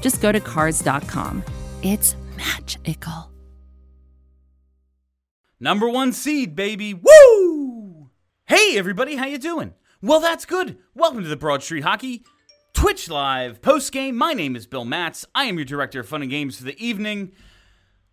just 0.00 0.20
go 0.20 0.32
to 0.32 0.40
Cars.com. 0.40 1.42
It's 1.82 2.16
magical. 2.36 3.30
Number 5.58 5.88
one 5.88 6.12
seed, 6.12 6.54
baby. 6.54 6.94
Woo! 6.94 8.10
Hey, 8.46 8.76
everybody, 8.76 9.16
how 9.16 9.26
you 9.26 9.38
doing? 9.38 9.74
Well, 10.02 10.20
that's 10.20 10.44
good. 10.44 10.78
Welcome 10.94 11.22
to 11.22 11.28
the 11.28 11.36
Broad 11.36 11.62
Street 11.62 11.82
Hockey 11.84 12.24
Twitch 12.74 13.08
Live 13.08 13.62
post 13.62 13.90
game. 13.90 14.16
My 14.16 14.34
name 14.34 14.54
is 14.54 14.66
Bill 14.66 14.84
Matz. 14.84 15.24
I 15.34 15.44
am 15.44 15.56
your 15.56 15.64
director 15.64 16.00
of 16.00 16.08
fun 16.08 16.20
and 16.20 16.30
games 16.30 16.58
for 16.58 16.64
the 16.64 16.78
evening. 16.78 17.32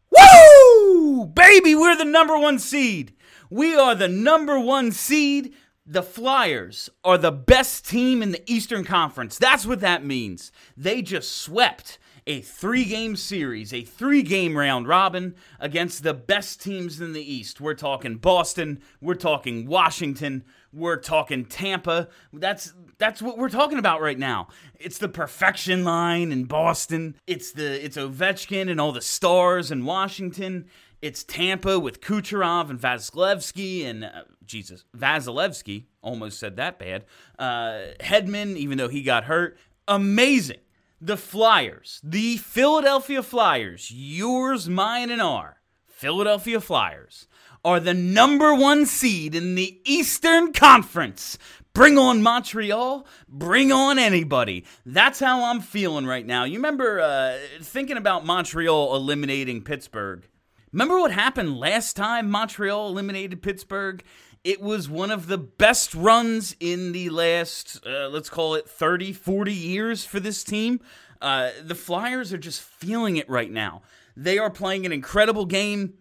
Woo! 0.09 1.26
Baby, 1.26 1.76
we're 1.76 1.98
the 1.98 2.05
number 2.05 2.38
one 2.38 2.59
seed. 2.59 3.13
We 3.49 3.76
are 3.76 3.93
the 3.93 4.07
number 4.07 4.57
one 4.57 4.91
seed. 4.93 5.54
The 5.85 6.03
Flyers 6.03 6.89
are 7.03 7.17
the 7.17 7.31
best 7.31 7.87
team 7.87 8.23
in 8.23 8.31
the 8.31 8.41
Eastern 8.49 8.85
Conference. 8.85 9.37
That's 9.37 9.65
what 9.65 9.81
that 9.81 10.05
means. 10.05 10.51
They 10.77 11.01
just 11.01 11.35
swept 11.35 11.99
a 12.25 12.39
three 12.39 12.85
game 12.85 13.17
series, 13.17 13.73
a 13.73 13.83
three 13.83 14.21
game 14.21 14.57
round 14.57 14.87
robin 14.87 15.35
against 15.59 16.03
the 16.03 16.13
best 16.13 16.62
teams 16.62 17.01
in 17.01 17.12
the 17.12 17.34
East. 17.34 17.59
We're 17.59 17.73
talking 17.73 18.15
Boston, 18.15 18.81
we're 19.01 19.15
talking 19.15 19.67
Washington, 19.67 20.45
we're 20.71 20.95
talking 20.95 21.43
Tampa. 21.43 22.07
That's 22.31 22.73
that's 22.97 23.21
what 23.21 23.37
we're 23.37 23.49
talking 23.49 23.79
about 23.79 23.99
right 23.99 24.18
now. 24.18 24.47
It's 24.79 24.99
the 24.99 25.09
perfection 25.09 25.84
line 25.84 26.31
in 26.31 26.45
Boston. 26.45 27.15
It's 27.27 27.51
the 27.51 27.84
it's 27.84 27.97
Ovechkin 27.97 28.70
and 28.70 28.79
all 28.79 28.93
the 28.93 29.01
stars 29.01 29.70
in 29.70 29.84
Washington. 29.84 30.68
It's 31.01 31.25
Tampa 31.25 31.77
with 31.77 31.99
Kucherov 31.99 32.70
and 32.70 32.79
Vasilevskiy 32.79 33.85
and 33.85 34.05
uh, 34.05 34.21
Jesus 34.54 34.85
Vasilevskiy 34.96 35.85
almost 36.01 36.40
said 36.40 36.55
that 36.57 36.77
bad. 36.79 37.05
Uh, 37.37 37.93
Hedman, 37.99 38.55
even 38.55 38.77
though 38.77 38.87
he 38.87 39.01
got 39.01 39.26
hurt, 39.26 39.57
amazing 39.87 40.59
the 41.01 41.18
Flyers, 41.18 41.99
the 42.01 42.37
Philadelphia 42.37 43.21
Flyers, 43.21 43.91
yours, 43.91 44.70
mine, 44.70 45.09
and 45.09 45.21
our 45.21 45.57
Philadelphia 45.85 46.62
Flyers, 46.62 47.27
are 47.65 47.79
the 47.79 47.93
number 47.93 48.54
one 48.54 48.85
seed 48.85 49.35
in 49.35 49.55
the 49.55 49.81
Eastern 49.85 50.54
Conference. 50.54 51.37
Bring 51.74 51.98
on 51.98 52.21
Montreal, 52.21 53.07
bring 53.27 53.71
on 53.71 53.98
anybody. 53.98 54.65
That's 54.85 55.20
how 55.20 55.46
I'm 55.46 55.59
feeling 55.59 56.05
right 56.05 56.26
now. 56.26 56.43
You 56.43 56.57
remember 56.57 57.01
uh, 57.01 57.37
thinking 57.62 57.98
about 57.98 58.26
Montreal 58.26 58.96
eliminating 58.96 59.63
Pittsburgh? 59.63 60.29
Remember 60.71 60.99
what 60.99 61.12
happened 61.12 61.57
last 61.57 61.96
time 61.96 62.29
Montreal 62.29 62.87
eliminated 62.87 63.41
Pittsburgh? 63.41 64.03
It 64.44 64.62
was 64.62 64.90
one 64.90 65.09
of 65.09 65.28
the 65.28 65.38
best 65.38 65.96
runs 65.96 66.53
in 66.59 66.91
the 66.91 67.09
last, 67.09 67.80
uh, 67.88 68.09
let's 68.09 68.30
call 68.30 68.56
it 68.56 68.68
30, 68.68 69.13
40 69.13 69.53
years 69.53 70.03
for 70.03 70.19
this 70.19 70.44
team. 70.44 70.81
Uh, 71.22 71.52
the 71.63 71.75
Flyers 71.75 72.34
are 72.34 72.38
just 72.38 72.62
feeling 72.62 73.16
it 73.16 73.30
right 73.30 73.52
now. 73.52 73.84
They 74.18 74.38
are 74.38 74.50
playing 74.50 74.86
an 74.86 74.91
incredible 74.91 75.46
game 75.46 75.94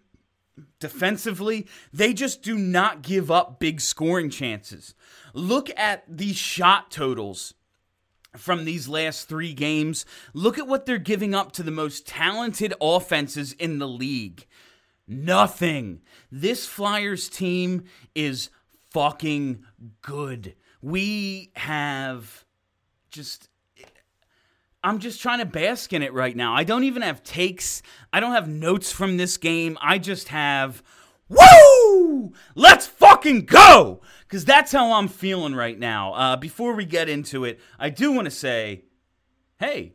defensively. 0.80 1.68
They 1.92 2.12
just 2.12 2.42
do 2.42 2.58
not 2.58 3.02
give 3.02 3.30
up 3.30 3.60
big 3.60 3.80
scoring 3.80 4.28
chances. 4.28 4.94
Look 5.32 5.70
at 5.78 6.02
these 6.08 6.36
shot 6.36 6.90
totals 6.90 7.54
from 8.36 8.64
these 8.64 8.88
last 8.88 9.28
three 9.28 9.54
games. 9.54 10.04
Look 10.34 10.58
at 10.58 10.66
what 10.66 10.86
they're 10.86 10.98
giving 10.98 11.34
up 11.34 11.52
to 11.52 11.62
the 11.62 11.70
most 11.70 12.06
talented 12.06 12.74
offenses 12.80 13.52
in 13.52 13.78
the 13.78 13.88
league. 13.88 14.46
Nothing. 15.12 16.02
This 16.30 16.66
Flyers 16.66 17.28
team 17.28 17.84
is 18.14 18.50
fucking 18.90 19.64
good. 20.00 20.54
We 20.80 21.52
have 21.54 22.44
just. 23.10 23.48
I'm 24.84 24.98
just 24.98 25.20
trying 25.20 25.38
to 25.38 25.44
bask 25.44 25.92
in 25.92 26.02
it 26.02 26.12
right 26.12 26.36
now. 26.36 26.54
I 26.54 26.64
don't 26.64 26.82
even 26.84 27.02
have 27.02 27.22
takes. 27.22 27.82
I 28.12 28.18
don't 28.18 28.32
have 28.32 28.48
notes 28.48 28.90
from 28.90 29.16
this 29.16 29.36
game. 29.36 29.78
I 29.80 29.98
just 29.98 30.28
have. 30.28 30.82
Woo! 31.28 32.32
Let's 32.54 32.86
fucking 32.86 33.46
go! 33.46 34.02
Because 34.22 34.44
that's 34.44 34.72
how 34.72 34.92
I'm 34.92 35.08
feeling 35.08 35.54
right 35.54 35.78
now. 35.78 36.12
Uh, 36.14 36.36
before 36.36 36.74
we 36.74 36.84
get 36.84 37.08
into 37.08 37.44
it, 37.44 37.60
I 37.78 37.90
do 37.90 38.12
want 38.12 38.26
to 38.26 38.30
say 38.30 38.82
hey, 39.62 39.94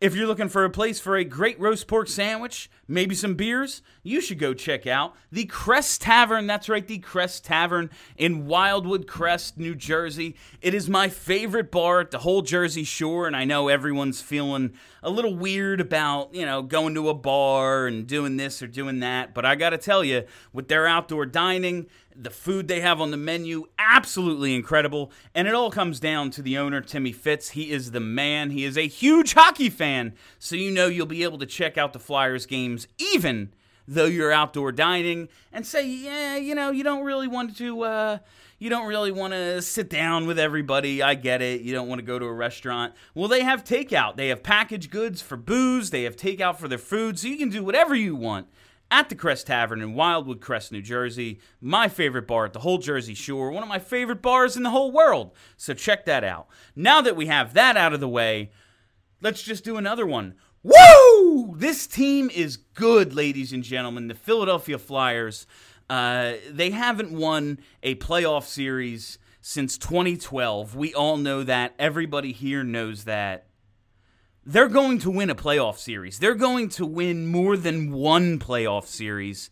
if 0.00 0.14
you're 0.14 0.28
looking 0.28 0.48
for 0.48 0.64
a 0.64 0.70
place 0.70 1.00
for 1.00 1.16
a 1.16 1.24
great 1.24 1.58
roast 1.58 1.88
pork 1.88 2.06
sandwich, 2.06 2.70
maybe 2.90 3.14
some 3.14 3.34
beers, 3.34 3.82
you 4.02 4.20
should 4.20 4.38
go 4.38 4.52
check 4.52 4.86
out 4.86 5.14
the 5.30 5.44
Crest 5.46 6.02
Tavern. 6.02 6.46
That's 6.46 6.68
right, 6.68 6.86
the 6.86 6.98
Crest 6.98 7.44
Tavern 7.44 7.90
in 8.16 8.46
Wildwood 8.46 9.06
Crest, 9.06 9.56
New 9.56 9.74
Jersey. 9.74 10.36
It 10.60 10.74
is 10.74 10.88
my 10.88 11.08
favorite 11.08 11.70
bar 11.70 12.00
at 12.00 12.10
the 12.10 12.18
whole 12.18 12.42
Jersey 12.42 12.84
Shore, 12.84 13.26
and 13.26 13.36
I 13.36 13.44
know 13.44 13.68
everyone's 13.68 14.20
feeling 14.20 14.72
a 15.02 15.10
little 15.10 15.34
weird 15.34 15.80
about, 15.80 16.34
you 16.34 16.44
know, 16.44 16.62
going 16.62 16.94
to 16.94 17.08
a 17.08 17.14
bar 17.14 17.86
and 17.86 18.06
doing 18.06 18.36
this 18.36 18.62
or 18.62 18.66
doing 18.66 19.00
that, 19.00 19.34
but 19.34 19.44
I 19.44 19.54
got 19.54 19.70
to 19.70 19.78
tell 19.78 20.04
you, 20.04 20.24
with 20.52 20.68
their 20.68 20.86
outdoor 20.86 21.26
dining, 21.26 21.86
the 22.14 22.30
food 22.30 22.68
they 22.68 22.80
have 22.80 23.00
on 23.00 23.10
the 23.10 23.16
menu, 23.16 23.66
absolutely 23.78 24.54
incredible. 24.54 25.10
And 25.34 25.48
it 25.48 25.54
all 25.54 25.70
comes 25.70 26.00
down 26.00 26.30
to 26.32 26.42
the 26.42 26.58
owner, 26.58 26.80
Timmy 26.80 27.12
Fitz. 27.12 27.50
He 27.50 27.70
is 27.70 27.92
the 27.92 28.00
man. 28.00 28.50
He 28.50 28.64
is 28.64 28.76
a 28.76 28.86
huge 28.86 29.32
hockey 29.32 29.70
fan. 29.70 30.14
So 30.38 30.54
you 30.54 30.70
know 30.70 30.86
you'll 30.86 31.06
be 31.06 31.22
able 31.22 31.38
to 31.38 31.46
check 31.46 31.78
out 31.78 31.92
the 31.92 31.98
Flyers 31.98 32.44
games 32.46 32.79
even 32.98 33.52
though 33.86 34.06
you're 34.06 34.32
outdoor 34.32 34.72
dining 34.72 35.28
and 35.52 35.66
say, 35.66 35.86
yeah, 35.86 36.36
you 36.36 36.54
know, 36.54 36.70
you 36.70 36.84
don't 36.84 37.04
really 37.04 37.28
want 37.28 37.56
to. 37.56 37.82
Uh, 37.82 38.18
you 38.58 38.68
don't 38.68 38.86
really 38.86 39.10
want 39.10 39.32
to 39.32 39.62
sit 39.62 39.88
down 39.88 40.26
with 40.26 40.38
everybody. 40.38 41.02
I 41.02 41.14
get 41.14 41.40
it. 41.40 41.62
You 41.62 41.72
don't 41.72 41.88
want 41.88 41.98
to 42.00 42.06
go 42.06 42.18
to 42.18 42.26
a 42.26 42.32
restaurant. 42.32 42.92
Well, 43.14 43.26
they 43.26 43.42
have 43.42 43.64
takeout. 43.64 44.16
They 44.16 44.28
have 44.28 44.42
packaged 44.42 44.90
goods 44.90 45.22
for 45.22 45.38
booze. 45.38 45.88
They 45.88 46.02
have 46.02 46.14
takeout 46.14 46.58
for 46.58 46.68
their 46.68 46.76
food. 46.76 47.18
So 47.18 47.28
you 47.28 47.38
can 47.38 47.48
do 47.48 47.64
whatever 47.64 47.94
you 47.94 48.14
want 48.14 48.48
at 48.90 49.08
the 49.08 49.14
Crest 49.14 49.46
Tavern 49.46 49.80
in 49.80 49.94
Wildwood 49.94 50.42
Crest, 50.42 50.72
New 50.72 50.82
Jersey. 50.82 51.40
My 51.60 51.88
favorite 51.88 52.26
bar 52.26 52.44
at 52.44 52.52
the 52.52 52.60
whole 52.60 52.76
Jersey 52.76 53.14
Shore, 53.14 53.50
one 53.50 53.62
of 53.62 53.68
my 53.68 53.78
favorite 53.78 54.20
bars 54.20 54.58
in 54.58 54.62
the 54.62 54.70
whole 54.70 54.92
world. 54.92 55.32
So 55.56 55.72
check 55.72 56.04
that 56.04 56.22
out. 56.22 56.46
Now 56.76 57.00
that 57.00 57.16
we 57.16 57.26
have 57.26 57.54
that 57.54 57.78
out 57.78 57.94
of 57.94 58.00
the 58.00 58.08
way, 58.08 58.50
let's 59.22 59.42
just 59.42 59.64
do 59.64 59.78
another 59.78 60.06
one. 60.06 60.34
Woo! 60.62 61.54
This 61.56 61.86
team 61.86 62.30
is 62.30 62.56
good, 62.56 63.14
ladies 63.14 63.52
and 63.52 63.62
gentlemen. 63.62 64.08
The 64.08 64.14
Philadelphia 64.14 64.78
Flyers. 64.78 65.46
Uh, 65.88 66.34
they 66.50 66.70
haven't 66.70 67.12
won 67.12 67.58
a 67.82 67.94
playoff 67.96 68.44
series 68.44 69.18
since 69.40 69.78
2012. 69.78 70.76
We 70.76 70.92
all 70.92 71.16
know 71.16 71.42
that. 71.44 71.74
Everybody 71.78 72.32
here 72.32 72.62
knows 72.62 73.04
that 73.04 73.46
they're 74.44 74.68
going 74.68 74.98
to 75.00 75.10
win 75.10 75.30
a 75.30 75.34
playoff 75.34 75.78
series. 75.78 76.18
They're 76.18 76.34
going 76.34 76.68
to 76.70 76.84
win 76.84 77.26
more 77.26 77.56
than 77.56 77.92
one 77.92 78.38
playoff 78.38 78.84
series. 78.84 79.50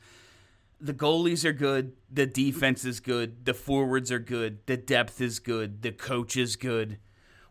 The 0.81 0.95
goalies 0.95 1.45
are 1.45 1.53
good. 1.53 1.93
The 2.11 2.27
defense 2.27 2.85
is 2.85 3.01
good. 3.01 3.47
The 3.47 3.55
forwards 3.55 4.13
are 4.13 4.19
good. 4.19 4.59
The 4.67 4.77
depth 4.77 5.21
is 5.21 5.39
good. 5.39 5.83
The 5.83 5.93
coach 5.93 6.37
is 6.37 6.57
good. 6.57 6.99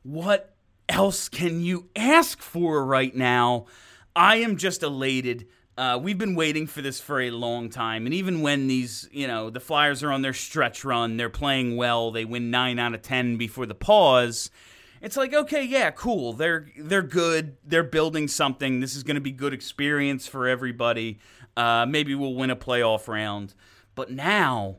What 0.03 0.56
else 0.89 1.29
can 1.29 1.61
you 1.61 1.89
ask 1.95 2.41
for 2.41 2.85
right 2.85 3.15
now? 3.15 3.65
I 4.15 4.37
am 4.37 4.57
just 4.57 4.83
elated. 4.83 5.47
Uh, 5.77 5.99
we've 6.01 6.17
been 6.17 6.35
waiting 6.35 6.65
for 6.65 6.81
this 6.81 6.99
for 6.99 7.21
a 7.21 7.29
long 7.29 7.69
time. 7.69 8.05
And 8.05 8.13
even 8.13 8.41
when 8.41 8.67
these, 8.67 9.07
you 9.11 9.27
know, 9.27 9.49
the 9.49 9.59
Flyers 9.59 10.01
are 10.01 10.11
on 10.11 10.23
their 10.23 10.33
stretch 10.33 10.83
run, 10.83 11.17
they're 11.17 11.29
playing 11.29 11.77
well, 11.77 12.11
they 12.11 12.25
win 12.25 12.49
9 12.49 12.79
out 12.79 12.95
of 12.95 13.01
10 13.03 13.37
before 13.37 13.65
the 13.65 13.75
pause 13.75 14.49
it's 15.01 15.17
like 15.17 15.33
okay 15.33 15.63
yeah 15.63 15.91
cool 15.91 16.33
they're 16.33 16.67
they're 16.77 17.01
good 17.01 17.57
they're 17.63 17.83
building 17.83 18.27
something 18.27 18.79
this 18.79 18.95
is 18.95 19.03
going 19.03 19.15
to 19.15 19.21
be 19.21 19.31
good 19.31 19.53
experience 19.53 20.27
for 20.27 20.47
everybody 20.47 21.19
uh, 21.55 21.85
maybe 21.87 22.13
we'll 22.15 22.35
win 22.35 22.49
a 22.49 22.55
playoff 22.55 23.07
round 23.07 23.53
but 23.95 24.11
now 24.11 24.77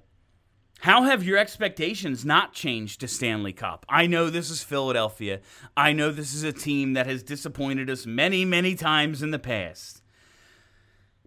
how 0.83 1.03
have 1.03 1.25
your 1.25 1.39
expectations 1.39 2.25
not 2.25 2.53
changed 2.53 3.01
to 3.01 3.09
Stanley 3.09 3.53
Cup? 3.53 3.85
I 3.89 4.07
know 4.07 4.31
this 4.31 4.49
is 4.49 4.63
Philadelphia. 4.63 5.41
I 5.77 5.93
know 5.93 6.13
this 6.13 6.33
is 6.33 6.45
a 6.45 6.53
team 6.53 6.93
that 6.93 7.07
has 7.07 7.25
disappointed 7.25 7.91
us 7.91 8.07
many, 8.07 8.45
many 8.45 8.77
times 8.77 9.21
in 9.21 9.33
the 9.33 9.41
past. 9.41 10.03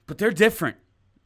But 0.08 0.18
they're 0.18 0.32
different. 0.32 0.78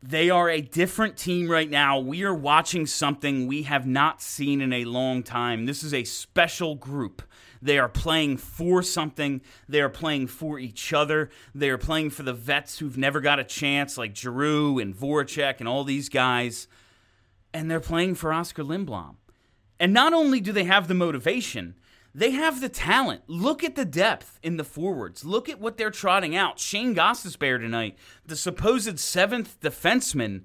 They 0.02 0.30
are 0.32 0.50
a 0.50 0.62
different 0.62 1.18
team 1.18 1.50
right 1.50 1.70
now. 1.70 2.00
We 2.00 2.24
are 2.24 2.34
watching 2.34 2.88
something 2.88 3.46
we 3.46 3.64
have 3.64 3.86
not 3.86 4.22
seen 4.22 4.60
in 4.60 4.74
a 4.74 4.86
long 4.86 5.22
time. 5.22 5.66
This 5.66 5.84
is 5.84 5.94
a 5.94 6.04
special 6.04 6.76
group. 6.76 7.22
They 7.62 7.80
are 7.80 7.90
playing 7.90 8.38
for 8.38 8.84
something. 8.84 9.42
They 9.68 9.82
are 9.82 9.90
playing 9.90 10.28
for 10.28 10.60
each 10.60 10.94
other. 10.94 11.30
They 11.54 11.70
are 11.70 11.78
playing 11.78 12.12
for 12.12 12.24
the 12.24 12.34
vets 12.34 12.80
who've 12.80 12.98
never 12.98 13.22
got 13.22 13.40
a 13.40 13.44
chance, 13.44 13.98
like 13.98 14.16
Giroux 14.16 14.80
and 14.80 14.96
Voracek 14.96 15.60
and 15.60 15.68
all 15.68 15.84
these 15.84 16.10
guys. 16.10 16.68
And 17.56 17.72
they're 17.72 17.80
playing 17.80 18.16
for 18.16 18.34
Oscar 18.34 18.66
Lindblom. 18.66 19.16
And 19.80 19.94
not 19.94 20.14
only 20.14 20.42
do 20.42 20.52
they 20.52 20.66
have 20.66 20.90
the 20.90 20.94
motivation, 20.94 21.76
they 22.14 22.32
have 22.32 22.60
the 22.60 22.68
talent. 22.68 23.22
Look 23.28 23.64
at 23.64 23.76
the 23.76 23.86
depth 23.86 24.40
in 24.44 24.58
the 24.58 24.66
forwards. 24.66 25.24
Look 25.24 25.48
at 25.48 25.62
what 25.62 25.78
they're 25.78 25.90
trotting 25.90 26.36
out. 26.36 26.60
Shayne 26.60 26.94
Gostisbehere 26.94 27.58
tonight, 27.58 27.98
the 28.26 28.36
supposed 28.36 29.00
seventh 29.00 29.58
defenseman, 29.62 30.42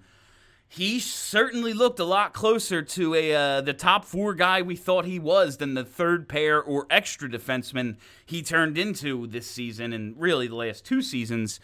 he 0.69 1.01
certainly 1.01 1.73
looked 1.73 1.99
a 1.99 2.05
lot 2.05 2.33
closer 2.33 2.81
to 2.81 3.15
a 3.17 3.35
uh, 3.35 3.61
the 3.61 3.75
top 3.75 4.05
four 4.05 4.33
guy 4.33 4.63
we 4.63 4.77
thought 4.77 5.05
he 5.05 5.19
was 5.19 5.57
than 5.57 5.75
the 5.75 5.85
third 5.85 6.29
pair 6.29 6.63
or 6.63 6.87
extra 6.91 7.29
defenseman 7.29 7.97
he 8.25 8.41
turned 8.41 8.79
into 8.79 9.27
this 9.27 9.51
season 9.51 9.93
and 9.93 10.15
really 10.17 10.47
the 10.47 10.55
last 10.55 10.85
two 10.85 11.03
seasons. 11.03 11.59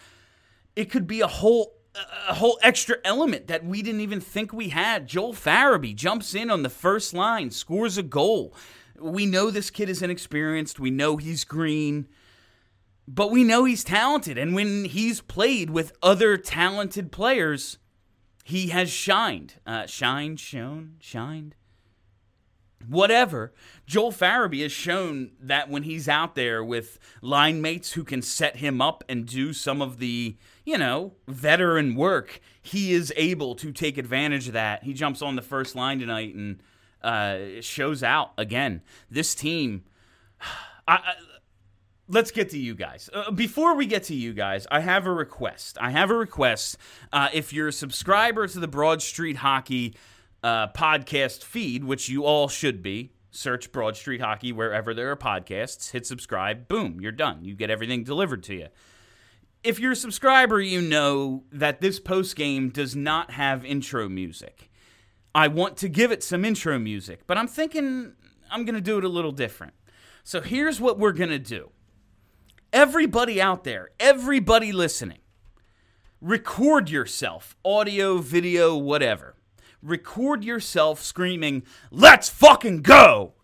It 0.75 0.91
could 0.91 1.07
be 1.07 1.21
a 1.21 1.29
whole 1.29 1.77
a 2.29 2.35
whole 2.35 2.59
extra 2.63 2.97
element 3.05 3.47
that 3.47 3.65
we 3.65 3.83
didn't 3.83 4.01
even 4.01 4.21
think 4.21 4.53
we 4.53 4.71
had. 4.71 5.07
Joel 5.07 5.33
Farabee 5.33 5.95
jumps 5.95 6.35
in 6.35 6.51
on 6.51 6.63
the 6.63 6.71
first 6.71 7.15
line, 7.15 7.51
scores 7.51 7.99
a 7.99 8.03
goal. 8.03 8.55
We 8.99 9.27
know 9.27 9.51
this 9.51 9.71
kid 9.71 9.89
is 9.89 10.03
inexperienced. 10.03 10.81
We 10.81 10.91
know 10.91 11.17
he's 11.17 11.45
green, 11.45 12.09
but 13.07 13.31
we 13.31 13.45
know 13.45 13.65
he's 13.65 13.85
talented. 13.85 14.39
And 14.39 14.55
when 14.55 14.87
he's 14.87 15.21
played 15.21 15.71
with 15.71 15.93
other 16.03 16.37
talented 16.37 17.13
players, 17.13 17.79
he 18.45 18.69
has 18.69 18.91
shined. 18.91 19.55
Uh, 19.67 19.87
shined, 19.87 20.41
shone, 20.41 20.97
shined. 21.01 21.55
Whatever. 22.87 23.53
Joel 23.87 24.13
Farabee 24.13 24.63
has 24.63 24.71
shown 24.71 25.33
that 25.41 25.69
when 25.69 25.83
he's 25.83 26.09
out 26.09 26.35
there 26.35 26.63
with 26.63 26.99
line 27.21 27.61
mates 27.61 27.93
who 27.93 28.05
can 28.05 28.23
set 28.23 28.57
him 28.57 28.81
up 28.81 29.03
and 29.09 29.27
do 29.27 29.53
some 29.53 29.83
of 29.83 29.99
the, 29.99 30.37
you 30.65 30.79
know, 30.79 31.15
veteran 31.27 31.97
work, 31.97 32.41
he 32.63 32.93
is 32.93 33.13
able 33.17 33.55
to 33.57 33.73
take 33.73 33.99
advantage 33.99 34.47
of 34.47 34.53
that. 34.53 34.85
He 34.85 34.93
jumps 34.93 35.21
on 35.21 35.37
the 35.37 35.43
first 35.43 35.75
line 35.75 35.99
tonight 35.99 36.35
and 36.35 36.63
uh, 37.03 37.61
shows 37.61 38.03
out 38.03 38.33
again. 38.39 38.83
This 39.11 39.35
team. 39.35 39.85
I, 40.89 40.95
I, 40.95 41.15
let's 42.09 42.31
get 42.31 42.51
to 42.51 42.59
you 42.59 42.75
guys. 42.75 43.11
Uh, 43.13 43.31
before 43.31 43.75
we 43.75 43.87
get 43.87 44.05
to 44.05 44.15
you 44.15 44.33
guys, 44.33 44.67
I 44.71 44.81
have 44.81 45.07
a 45.07 45.13
request. 45.13 45.77
I 45.81 45.91
have 45.91 46.11
a 46.11 46.17
request. 46.17 46.77
Uh, 47.13 47.29
if 47.33 47.53
you're 47.53 47.69
a 47.69 47.73
subscriber 47.73 48.47
to 48.47 48.61
the 48.61 48.69
Broad 48.69 49.03
Street 49.03 49.39
Hockey 49.39 49.97
uh, 50.47 50.69
podcast 50.69 51.43
feed, 51.43 51.83
which 51.83 52.09
you 52.09 52.25
all 52.25 52.47
should 52.47 52.81
be, 52.81 53.11
search 53.33 53.73
Broad 53.73 53.97
Street 53.97 54.21
Hockey 54.21 54.53
wherever 54.53 54.95
there 54.95 55.11
are 55.11 55.17
podcasts, 55.17 55.91
hit 55.91 56.07
subscribe, 56.07 56.69
boom, 56.69 57.01
you're 57.01 57.11
done. 57.11 57.45
You 57.45 57.57
get 57.57 57.69
everything 57.69 58.05
delivered 58.05 58.45
to 58.45 58.55
you. 58.55 58.69
If 59.65 59.81
you're 59.81 59.93
a 59.93 59.97
subscriber, 59.97 60.61
you 60.61 60.81
know 60.81 61.43
that 61.51 61.81
this 61.81 61.99
post 61.99 62.37
game 62.37 62.69
does 62.69 62.95
not 62.95 63.33
have 63.33 63.65
intro 63.65 64.09
music. 64.09 64.71
I 65.35 65.49
want 65.49 65.79
to 65.79 65.89
give 65.89 66.13
it 66.13 66.23
some 66.23 66.45
intro 66.45 66.79
music, 66.79 67.27
but 67.27 67.37
I'm 67.37 67.49
thinking 67.49 68.13
I'm 68.49 68.65
going 68.65 68.77
to 68.77 68.81
do 68.81 68.99
it 68.99 69.05
a 69.05 69.09
little 69.09 69.33
different. 69.33 69.75
So 70.23 70.41
here's 70.41 70.81
what 70.81 70.97
we're 70.97 71.11
going 71.11 71.31
to 71.31 71.41
do. 71.41 71.71
Everybody 72.73 73.43
out 73.43 73.65
there, 73.65 73.91
everybody 73.99 74.71
listening, 74.71 75.19
record 76.21 76.89
yourself, 76.89 77.57
audio, 77.65 78.19
video, 78.19 78.77
whatever. 78.77 79.35
Record 79.83 80.45
yourself 80.45 81.03
screaming, 81.03 81.63
Let's 81.91 82.29
fucking 82.29 82.83
go! 82.83 83.35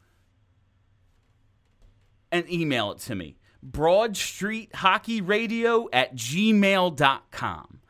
And 2.31 2.51
email 2.51 2.93
it 2.93 2.99
to 3.01 3.15
me. 3.15 3.37
Broad 3.63 4.17
Street 4.17 4.75
Hockey 4.75 5.21
Radio 5.21 5.89
at 5.93 6.17
gmail.com. 6.17 7.81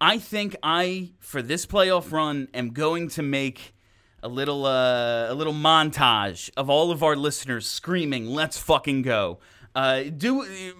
I 0.00 0.18
think 0.18 0.56
I 0.62 1.12
for 1.18 1.42
this 1.42 1.66
playoff 1.66 2.12
run 2.12 2.48
am 2.54 2.70
going 2.70 3.08
to 3.10 3.22
make 3.22 3.74
a 4.22 4.28
little 4.28 4.64
uh, 4.64 5.30
a 5.30 5.34
little 5.34 5.52
montage 5.52 6.50
of 6.56 6.70
all 6.70 6.90
of 6.90 7.02
our 7.02 7.16
listeners 7.16 7.66
screaming, 7.66 8.26
"Let's 8.26 8.58
fucking 8.58 9.02
go!" 9.02 9.40
Uh, 9.74 10.04
do 10.04 10.74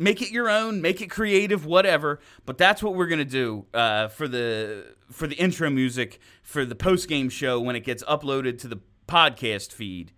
make 0.00 0.22
it 0.22 0.30
your 0.30 0.48
own, 0.48 0.80
make 0.80 1.00
it 1.00 1.10
creative, 1.10 1.64
whatever. 1.66 2.18
But 2.46 2.58
that's 2.58 2.82
what 2.82 2.94
we're 2.94 3.06
gonna 3.06 3.24
do 3.24 3.66
uh, 3.72 4.08
for 4.08 4.26
the 4.26 4.96
for 5.12 5.28
the 5.28 5.36
intro 5.36 5.70
music 5.70 6.18
for 6.42 6.64
the 6.64 6.74
post 6.74 7.08
game 7.08 7.28
show 7.28 7.60
when 7.60 7.76
it 7.76 7.84
gets 7.84 8.02
uploaded 8.04 8.58
to 8.60 8.68
the 8.68 8.80
podcast 9.06 9.72
feed. 9.72 10.12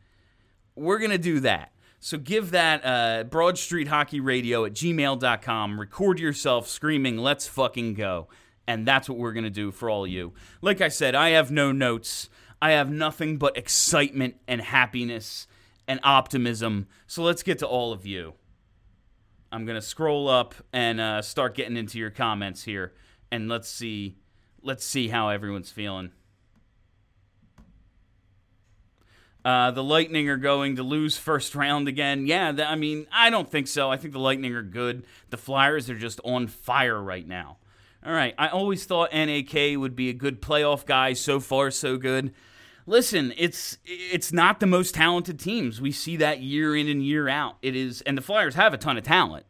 We're 0.75 0.99
gonna 0.99 1.19
do 1.19 1.40
that. 1.40 1.73
So 2.00 2.19
give 2.19 2.50
that 2.52 2.84
uh, 2.84 3.25
Broad 3.25 3.58
Street 3.58 3.88
Hockey 3.88 4.20
Radio 4.20 4.64
at 4.64 4.73
gmail.com. 4.73 5.79
Record 5.79 6.19
yourself 6.19 6.69
screaming, 6.69 7.19
let's 7.19 7.46
fucking 7.46 7.94
go. 7.94 8.29
And 8.67 8.87
that's 8.87 9.08
what 9.08 9.19
we're 9.19 9.34
to 9.34 9.50
do 9.50 9.70
for 9.70 9.90
all 9.90 10.06
you. 10.06 10.32
Like 10.62 10.81
I 10.81 10.88
said, 10.88 11.14
I 11.14 11.31
have 11.31 11.50
no 11.50 11.73
notes. 11.73 12.29
I 12.61 12.73
have 12.73 12.90
nothing 12.90 13.38
but 13.38 13.56
excitement 13.56 14.37
and 14.46 14.61
happiness 14.61 15.46
and 15.87 15.99
optimism. 16.02 16.87
So 17.06 17.23
let's 17.23 17.43
get 17.43 17.58
to 17.61 17.67
all 17.67 17.93
of 17.93 18.06
you. 18.06 18.34
I'm 19.52 19.66
to 19.66 19.82
scroll 19.82 20.28
up 20.28 20.54
and 20.72 20.99
uh, 20.99 21.20
start 21.20 21.54
getting 21.54 21.76
into 21.76 21.99
your 21.99 22.10
comments 22.10 22.64
here. 22.64 22.94
And 23.31 23.49
let's 23.49 23.69
see. 23.69 24.16
Let's 24.62 24.84
see 24.84 25.08
how 25.08 25.28
everyone's 25.28 25.70
feeling. 25.70 26.12
Uh, 29.44 29.72
the 29.72 29.82
Lightning 29.82 30.28
are 30.28 30.37
going 30.37 30.76
to 30.76 30.82
lose 30.82 31.19
first 31.19 31.54
round 31.54 31.88
again. 31.88 32.26
Yeah, 32.26 32.52
th- 32.52 32.66
I 32.66 32.76
mean, 32.76 33.06
I 33.12 33.28
don't 33.28 33.50
think 33.50 33.66
so. 33.66 33.90
I 33.90 33.96
think 33.96 34.12
the 34.12 34.20
Lightning 34.20 34.54
are 34.54 34.62
good. 34.62 35.04
The 35.31 35.37
Flyers 35.37 35.90
are 35.90 35.98
just 35.98 36.20
on 36.25 36.46
fire 36.46 37.00
right 37.00 37.26
now. 37.26 37.58
All 38.06 38.12
right, 38.12 38.34
I 38.38 38.48
always 38.48 38.84
thought 38.84 39.12
NAK 39.12 39.76
would 39.76 39.94
be 39.94 40.08
a 40.08 40.14
good 40.14 40.40
playoff 40.40 40.87
guy. 40.87 41.12
So 41.12 41.40
far, 41.40 41.70
so 41.70 41.96
good. 41.96 42.32
Listen, 42.87 43.32
it's 43.37 43.79
it's 43.84 44.32
not 44.32 44.61
the 44.61 44.67
most 44.67 44.94
talented 44.94 45.38
teams. 45.38 45.81
We 45.81 45.93
see 45.93 46.17
that 46.17 46.40
year 46.40 46.75
in 46.76 46.88
and 46.88 47.02
year 47.02 47.29
out. 47.29 47.56
It 47.62 47.76
is, 47.76 48.00
and 48.02 48.19
the 48.19 48.23
Flyers 48.23 48.55
have 48.56 48.75
a 48.75 48.79
ton 48.79 48.99
of 48.99 49.05
talent, 49.05 49.46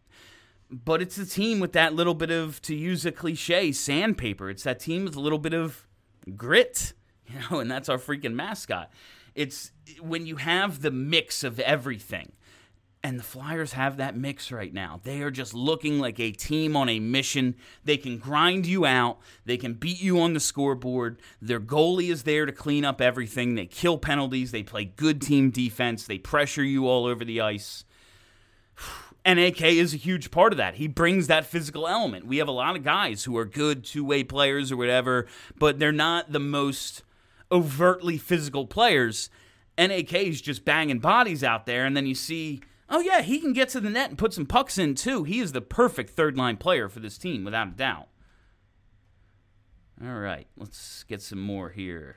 but 0.71 1.01
it's 1.01 1.17
a 1.17 1.27
team 1.27 1.59
with 1.59 1.73
that 1.73 1.95
little 1.95 2.15
bit 2.15 2.31
of, 2.31 2.61
to 2.63 2.75
use 2.75 3.07
a 3.07 3.13
cliche, 3.13 3.73
sandpaper. 3.73 4.51
It's 4.51 4.65
that 4.65 4.81
team 4.81 5.05
with 5.05 5.17
a 5.17 5.21
little 5.21 5.39
bit 5.39 5.55
of 5.55 5.87
grit, 6.37 6.93
you 7.27 7.39
know, 7.51 7.61
and 7.61 7.71
that's 7.71 7.89
our 7.89 7.99
freaking 7.99 8.35
mascot. 8.35 8.91
It's 9.35 9.73
when 10.01 10.27
you 10.27 10.37
have 10.37 10.83
the 10.83 10.91
mix 10.91 11.43
of 11.43 11.59
everything. 11.61 12.33
And 13.05 13.19
the 13.19 13.25
Flyers 13.25 13.73
have 13.73 13.97
that 13.97 14.17
mix 14.17 14.53
right 14.53 14.73
now. 14.73 15.01
They 15.03 15.23
are 15.23 15.31
just 15.31 15.55
looking 15.55 15.99
like 15.99 16.21
a 16.21 16.31
team 16.31 16.77
on 16.77 16.89
a 16.89 17.01
mission. 17.01 17.57
They 17.85 17.97
can 17.97 18.19
grind 18.19 18.65
you 18.65 18.87
out. 18.87 19.19
They 19.45 19.57
can 19.57 19.75
beat 19.75 20.01
you 20.01 20.21
on 20.21 20.35
the 20.35 20.41
scoreboard. 20.41 21.19
Their 21.41 21.59
goalie 21.59 22.13
is 22.13 22.23
there 22.23 22.47
to 22.47 22.53
clean 22.53 22.85
up 22.85 23.01
everything. 23.01 23.57
They 23.57 23.67
kill 23.67 23.99
penalties. 23.99 24.53
They 24.53 24.63
play 24.63 24.85
good 24.85 25.21
team 25.21 25.51
defense. 25.51 26.07
They 26.07 26.19
pressure 26.19 26.63
you 26.63 26.87
all 26.87 27.07
over 27.07 27.25
the 27.25 27.41
ice. 27.41 27.85
NAK 29.27 29.63
is 29.63 29.95
a 29.95 29.99
huge 29.99 30.31
part 30.31 30.53
of 30.53 30.57
that. 30.59 30.77
He 30.77 30.87
brings 30.87 31.27
that 31.27 31.47
physical 31.47 31.89
element. 31.89 32.27
We 32.27 32.39
have 32.39 32.49
a 32.49 32.53
lot 32.53 32.77
of 32.77 32.85
guys 32.85 33.25
who 33.25 33.37
are 33.37 33.45
good 33.45 33.85
two 33.85 34.05
way 34.05 34.23
players 34.23 34.71
or 34.71 34.77
whatever, 34.77 35.27
but 35.59 35.81
they're 35.81 35.93
not 35.93 36.31
the 36.33 36.41
most 36.41 37.03
overtly 37.51 38.17
physical 38.17 38.67
players. 38.67 39.29
NAK 39.79 40.15
is 40.15 40.41
just 40.41 40.65
banging 40.65 40.99
bodies 40.99 41.43
out 41.43 41.67
there, 41.67 41.85
and 41.85 41.97
then 41.97 42.07
you 42.07 42.15
see, 42.15 42.61
oh 42.93 43.01
yeah, 43.01 43.23
he 43.23 43.41
can 43.41 43.55
get 43.55 43.71
to 43.71 43.81
the 43.81 43.91
net 43.91 44.11
and 44.11 44.19
put 44.19 44.35
some 44.35 44.47
pucks 44.47 44.79
in 44.79 44.95
too. 44.95 45.25
He 45.25 45.41
is 45.41 45.53
the 45.53 45.63
perfect 45.63 46.11
third 46.11 46.37
line 46.37 46.59
player 46.59 46.89
for 46.89 47.01
this 47.01 47.19
team, 47.19 47.43
without 47.43 47.69
a 47.69 47.73
doubt. 47.73 48.09
All 50.05 50.19
right, 50.19 50.47
let's 50.57 51.05
get 51.05 51.23
some 51.23 51.41
more 51.41 51.71
here. 51.71 52.17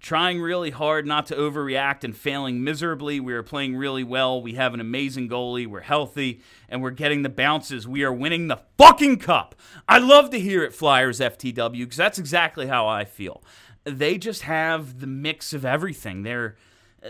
Trying 0.00 0.40
really 0.40 0.70
hard 0.70 1.06
not 1.06 1.26
to 1.26 1.34
overreact 1.34 2.04
and 2.04 2.16
failing 2.16 2.62
miserably. 2.62 3.18
We 3.18 3.32
are 3.32 3.42
playing 3.42 3.76
really 3.76 4.04
well. 4.04 4.40
We 4.40 4.54
have 4.54 4.72
an 4.72 4.80
amazing 4.80 5.28
goalie. 5.28 5.66
We're 5.66 5.80
healthy 5.80 6.40
and 6.68 6.82
we're 6.82 6.90
getting 6.90 7.22
the 7.22 7.28
bounces. 7.28 7.88
We 7.88 8.04
are 8.04 8.12
winning 8.12 8.46
the 8.46 8.60
fucking 8.76 9.16
cup. 9.18 9.56
I 9.88 9.98
love 9.98 10.30
to 10.30 10.38
hear 10.38 10.62
it, 10.62 10.72
Flyers 10.72 11.18
FTW, 11.18 11.80
because 11.80 11.96
that's 11.96 12.18
exactly 12.18 12.68
how 12.68 12.86
I 12.86 13.04
feel. 13.04 13.42
They 13.82 14.18
just 14.18 14.42
have 14.42 15.00
the 15.00 15.08
mix 15.08 15.52
of 15.52 15.64
everything. 15.64 16.22
They're 16.22 16.56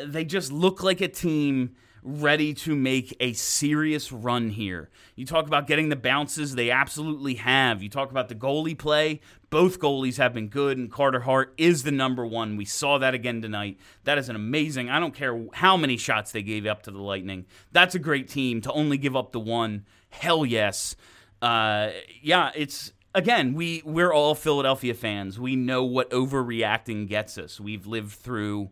they 0.04 0.24
just 0.24 0.52
look 0.52 0.82
like 0.82 1.00
a 1.00 1.08
team 1.08 1.74
ready 2.02 2.54
to 2.54 2.74
make 2.76 3.16
a 3.20 3.32
serious 3.32 4.12
run 4.12 4.50
here. 4.50 4.90
You 5.16 5.26
talk 5.26 5.46
about 5.46 5.66
getting 5.66 5.88
the 5.88 5.96
bounces, 5.96 6.54
they 6.54 6.70
absolutely 6.70 7.34
have. 7.34 7.82
You 7.82 7.88
talk 7.88 8.10
about 8.10 8.28
the 8.28 8.34
goalie 8.34 8.78
play, 8.78 9.20
both 9.50 9.80
goalies 9.80 10.16
have 10.18 10.34
been 10.34 10.48
good, 10.48 10.78
and 10.78 10.90
Carter 10.90 11.20
Hart 11.20 11.54
is 11.56 11.82
the 11.82 11.90
number 11.90 12.26
one. 12.26 12.56
We 12.56 12.64
saw 12.64 12.98
that 12.98 13.14
again 13.14 13.42
tonight. 13.42 13.78
That 14.04 14.18
is 14.18 14.28
an 14.28 14.36
amazing, 14.36 14.90
I 14.90 15.00
don't 15.00 15.14
care 15.14 15.46
how 15.54 15.76
many 15.76 15.96
shots 15.96 16.32
they 16.32 16.42
gave 16.42 16.66
up 16.66 16.82
to 16.82 16.90
the 16.90 17.02
Lightning. 17.02 17.46
That's 17.72 17.94
a 17.94 17.98
great 17.98 18.28
team 18.28 18.60
to 18.62 18.72
only 18.72 18.98
give 18.98 19.16
up 19.16 19.32
the 19.32 19.40
one. 19.40 19.84
Hell 20.10 20.44
yes. 20.44 20.96
Uh, 21.40 21.90
yeah, 22.20 22.50
it's 22.54 22.92
again, 23.14 23.54
we 23.54 23.82
we're 23.84 24.12
all 24.12 24.34
Philadelphia 24.34 24.94
fans. 24.94 25.38
We 25.38 25.56
know 25.56 25.84
what 25.84 26.10
overreacting 26.10 27.08
gets 27.08 27.38
us. 27.38 27.60
We've 27.60 27.86
lived 27.86 28.12
through 28.12 28.70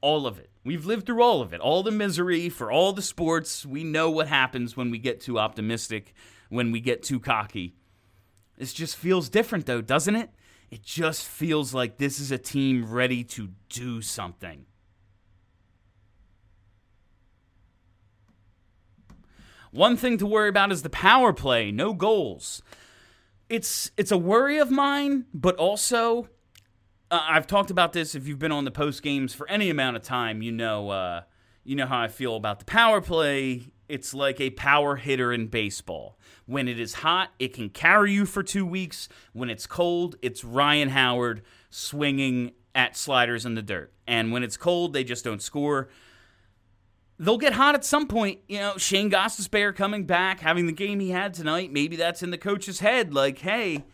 All 0.00 0.26
of 0.26 0.38
it. 0.38 0.50
We've 0.64 0.86
lived 0.86 1.04
through 1.04 1.22
all 1.22 1.42
of 1.42 1.52
it. 1.52 1.60
All 1.60 1.82
the 1.82 1.90
misery 1.90 2.48
for 2.48 2.72
all 2.72 2.92
the 2.92 3.02
sports. 3.02 3.66
We 3.66 3.84
know 3.84 4.10
what 4.10 4.28
happens 4.28 4.76
when 4.76 4.90
we 4.90 4.98
get 4.98 5.20
too 5.20 5.38
optimistic, 5.38 6.14
when 6.48 6.72
we 6.72 6.80
get 6.80 7.02
too 7.02 7.20
cocky. 7.20 7.74
This 8.56 8.72
just 8.72 8.96
feels 8.96 9.28
different, 9.28 9.66
though, 9.66 9.82
doesn't 9.82 10.16
it? 10.16 10.30
It 10.70 10.82
just 10.82 11.26
feels 11.26 11.74
like 11.74 11.98
this 11.98 12.18
is 12.18 12.32
a 12.32 12.38
team 12.38 12.90
ready 12.90 13.22
to 13.24 13.50
do 13.68 14.00
something. 14.00 14.64
One 19.70 19.96
thing 19.96 20.18
to 20.18 20.26
worry 20.26 20.48
about 20.48 20.72
is 20.72 20.82
the 20.82 20.90
power 20.90 21.32
play, 21.32 21.72
no 21.72 21.92
goals. 21.94 22.62
It's 23.48 23.90
it's 23.96 24.12
a 24.12 24.16
worry 24.16 24.58
of 24.58 24.70
mine, 24.70 25.26
but 25.34 25.56
also 25.56 26.28
uh, 27.10 27.20
I've 27.22 27.46
talked 27.46 27.70
about 27.70 27.92
this. 27.92 28.14
If 28.14 28.26
you've 28.26 28.38
been 28.38 28.52
on 28.52 28.64
the 28.64 28.70
post 28.70 29.02
games 29.02 29.34
for 29.34 29.48
any 29.48 29.70
amount 29.70 29.96
of 29.96 30.02
time, 30.02 30.42
you 30.42 30.52
know 30.52 30.90
uh, 30.90 31.22
you 31.64 31.76
know 31.76 31.86
how 31.86 32.00
I 32.00 32.08
feel 32.08 32.36
about 32.36 32.58
the 32.58 32.64
power 32.64 33.00
play. 33.00 33.72
It's 33.88 34.14
like 34.14 34.40
a 34.40 34.50
power 34.50 34.96
hitter 34.96 35.32
in 35.32 35.48
baseball. 35.48 36.18
When 36.46 36.68
it 36.68 36.80
is 36.80 36.94
hot, 36.94 37.30
it 37.38 37.54
can 37.54 37.68
carry 37.68 38.12
you 38.12 38.26
for 38.26 38.42
two 38.42 38.64
weeks. 38.64 39.08
When 39.32 39.50
it's 39.50 39.66
cold, 39.66 40.16
it's 40.22 40.42
Ryan 40.44 40.90
Howard 40.90 41.42
swinging 41.70 42.52
at 42.74 42.96
sliders 42.96 43.44
in 43.44 43.54
the 43.54 43.62
dirt. 43.62 43.92
And 44.06 44.32
when 44.32 44.42
it's 44.42 44.56
cold, 44.56 44.94
they 44.94 45.04
just 45.04 45.24
don't 45.24 45.42
score 45.42 45.88
they'll 47.18 47.38
get 47.38 47.52
hot 47.52 47.74
at 47.74 47.84
some 47.84 48.06
point. 48.06 48.40
You 48.48 48.58
know, 48.58 48.76
Shayne 48.76 49.10
Gostisbehere 49.10 49.74
coming 49.74 50.04
back, 50.04 50.40
having 50.40 50.66
the 50.66 50.72
game 50.72 51.00
he 51.00 51.10
had 51.10 51.34
tonight. 51.34 51.72
Maybe 51.72 51.96
that's 51.96 52.22
in 52.22 52.30
the 52.30 52.38
coach's 52.38 52.80
head. 52.80 53.14
Like, 53.14 53.38
hey, 53.38 53.84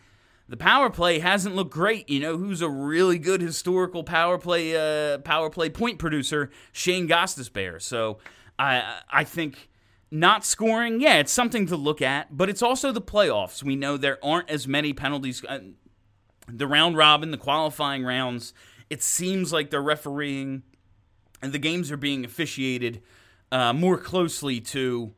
the 0.51 0.57
power 0.57 0.89
play 0.89 1.19
hasn't 1.19 1.55
looked 1.55 1.71
great. 1.71 2.09
You 2.09 2.19
know, 2.19 2.37
who's 2.37 2.61
a 2.61 2.67
really 2.67 3.17
good 3.17 3.39
historical 3.39 4.03
power 4.03 4.37
play 4.37 4.75
uh, 4.75 5.19
power 5.19 5.49
play 5.49 5.69
point 5.69 5.97
producer? 5.97 6.51
Shayne 6.73 7.07
Gostisbehere. 7.07 7.81
So 7.81 8.17
I 8.59 8.99
I 9.09 9.23
think 9.23 9.69
not 10.11 10.43
scoring, 10.43 10.99
yeah, 10.99 11.19
it's 11.19 11.31
something 11.31 11.67
to 11.67 11.77
look 11.77 12.01
at, 12.01 12.35
but 12.35 12.49
it's 12.49 12.61
also 12.61 12.91
the 12.91 13.01
playoffs. 13.01 13.63
We 13.63 13.77
know 13.77 13.95
there 13.95 14.19
aren't 14.21 14.49
as 14.49 14.67
many 14.67 14.91
penalties. 14.91 15.41
Uh, 15.47 15.59
the 16.49 16.67
round 16.67 16.97
robin, 16.97 17.31
the 17.31 17.37
qualifying 17.37 18.03
rounds, 18.03 18.53
it 18.89 19.01
seems 19.01 19.53
like 19.53 19.69
they're 19.69 19.81
refereeing 19.81 20.63
and 21.41 21.53
the 21.53 21.59
games 21.59 21.93
are 21.93 21.97
being 21.97 22.25
officiated 22.25 23.01
uh, 23.53 23.71
more 23.71 23.97
closely 23.97 24.59
to 24.59 25.13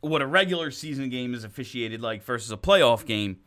what 0.00 0.22
a 0.22 0.26
regular 0.26 0.72
season 0.72 1.08
game 1.08 1.34
is 1.34 1.44
officiated 1.44 2.00
like 2.00 2.24
versus 2.24 2.50
a 2.50 2.56
playoff 2.56 3.06
game. 3.06 3.38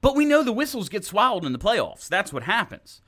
But 0.00 0.16
we 0.16 0.24
know 0.24 0.42
the 0.42 0.52
whistles 0.52 0.88
get 0.88 1.04
swallowed 1.04 1.44
in 1.44 1.52
the 1.52 1.58
playoffs. 1.58 2.08
That's 2.08 2.32
what 2.32 2.44
happens. 2.44 3.02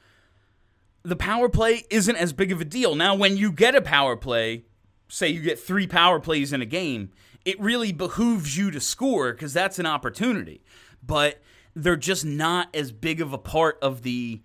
The 1.02 1.16
power 1.16 1.48
play 1.48 1.84
isn't 1.90 2.16
as 2.16 2.32
big 2.32 2.52
of 2.52 2.60
a 2.60 2.64
deal. 2.64 2.94
Now, 2.94 3.14
when 3.14 3.36
you 3.36 3.50
get 3.50 3.74
a 3.74 3.82
power 3.82 4.16
play, 4.16 4.64
say 5.08 5.28
you 5.28 5.40
get 5.40 5.58
three 5.58 5.86
power 5.86 6.20
plays 6.20 6.52
in 6.52 6.62
a 6.62 6.66
game, 6.66 7.10
it 7.44 7.60
really 7.60 7.92
behooves 7.92 8.56
you 8.56 8.70
to 8.70 8.80
score 8.80 9.32
because 9.32 9.52
that's 9.52 9.78
an 9.78 9.86
opportunity. 9.86 10.62
But 11.02 11.42
they're 11.74 11.96
just 11.96 12.24
not 12.24 12.68
as 12.74 12.92
big 12.92 13.20
of 13.20 13.32
a 13.32 13.38
part 13.38 13.78
of 13.82 14.02
the 14.02 14.42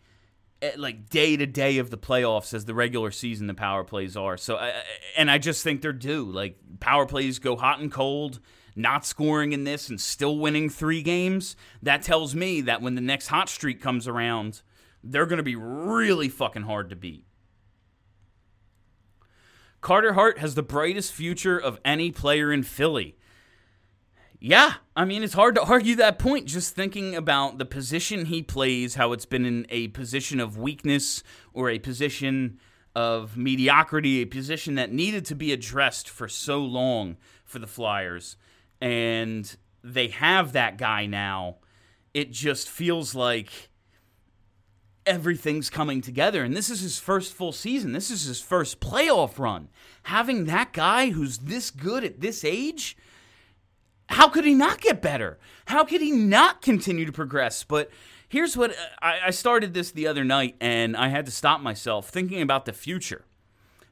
Eh, 0.60 0.72
like 0.75 1.10
day 1.10 1.38
to 1.38 1.46
day 1.46 1.77
of 1.77 1.92
the 1.92 1.98
playoffs 1.98 2.51
as 2.51 2.66
the 2.66 2.74
regular 2.74 3.12
season 3.12 3.46
the 3.46 3.54
power 3.54 3.84
plays 3.84 4.18
are. 4.18 4.38
So, 4.38 4.58
and 5.16 5.30
I 5.30 5.38
just 5.38 5.63
think 5.63 5.82
they're 5.82 5.94
due. 5.94 6.25
Like 6.32 6.58
power 6.80 7.06
plays 7.06 7.38
go 7.38 7.56
hot 7.56 7.80
and 7.80 7.92
cold. 7.92 8.39
Not 8.77 9.07
scoring 9.07 9.53
in 9.53 9.63
this 9.63 9.89
and 9.89 10.00
still 10.00 10.38
winning 10.38 10.69
three 10.69 11.01
games, 11.01 11.55
that 11.81 12.03
tells 12.03 12.36
me 12.36 12.62
that 12.62 12.79
when 12.79 12.93
the 12.93 13.01
next 13.01 13.27
hot 13.27 13.50
streak 13.50 13.81
comes 13.81 14.07
around, 14.07 14.62
they're 15.03 15.25
going 15.25 15.38
to 15.38 15.43
be 15.43 15.55
really 15.55 16.29
fucking 16.29 16.62
hard 16.62 16.91
to 16.91 16.96
beat. 16.96 17.25
Carter 19.81 20.13
Hart 20.13 20.38
has 20.38 20.53
the 20.53 20.62
brightest 20.62 21.12
future 21.12 21.57
of 21.57 21.79
any 21.84 22.12
player 22.12 22.53
in 22.53 22.62
Philly. 22.62 23.17
Yeah, 24.39 24.74
I 24.96 25.05
mean, 25.05 25.24
it's 25.24 25.34
hard 25.34 25.55
to 25.55 25.63
argue 25.63 25.96
that 25.96 26.19
point 26.19 26.46
just 26.46 26.75
thinking 26.75 27.15
about 27.15 27.57
the 27.57 27.65
position 27.65 28.25
he 28.25 28.43
plays, 28.43 28.93
how 28.93 29.12
it's 29.12 29.25
been 29.25 29.46
in 29.46 29.65
a 29.69 29.88
position 29.88 30.39
of 30.39 30.55
weakness 30.55 31.24
or 31.51 31.72
a 31.72 31.79
position 31.79 32.60
of 32.93 33.36
mediocrity, 33.38 34.22
a 34.22 34.25
position 34.25 34.75
that 34.75 34.91
needed 34.91 35.25
to 35.25 35.36
be 35.36 35.51
addressed 35.51 36.07
for 36.07 36.27
so 36.27 36.60
long 36.60 37.17
for 37.43 37.57
the 37.57 37.65
Flyers. 37.65 38.38
And 38.81 39.55
they 39.84 40.10
have 40.10 40.53
that 40.53 40.77
guy 40.77 41.05
now. 41.05 41.57
It 42.13 42.31
just 42.31 42.69
feels 42.69 43.15
like 43.15 43.69
everything's 45.05 45.69
coming 45.69 46.01
together. 46.01 46.43
And 46.43 46.55
this 46.55 46.69
is 46.69 46.81
his 46.81 47.00
first 47.00 47.34
full 47.34 47.51
season. 47.51 47.93
This 47.93 48.12
is 48.12 48.25
his 48.25 48.41
first 48.41 48.79
playoff 48.79 49.39
run. 49.39 49.69
Having 50.03 50.46
that 50.46 50.74
guy 50.74 51.12
who's 51.12 51.39
this 51.39 51.72
good 51.72 52.03
at 52.03 52.19
this 52.19 52.43
age 52.43 52.98
how 54.10 54.29
could 54.29 54.46
he 54.46 54.53
not 54.53 54.81
get 54.81 55.01
better? 55.01 55.38
How 55.65 55.84
could 55.84 56.01
he 56.01 56.12
not 56.12 56.62
continue 56.62 57.05
to 57.05 57.12
progress? 57.12 57.63
But 57.63 57.89
here's 58.27 58.55
what 58.55 58.72
uh, 58.72 58.75
I, 59.01 59.19
I 59.27 59.29
started 59.31 59.74
this 59.74 59.91
the 59.91 60.07
other 60.07 60.24
night 60.24 60.55
and 60.62 60.96
I 60.96 61.10
had 61.10 61.25
to 61.25 61.31
stop 61.31 61.62
myself 61.62 62.10
thinking 62.10 62.41
about 62.41 62.65
the 62.65 62.74
future. 62.74 63.25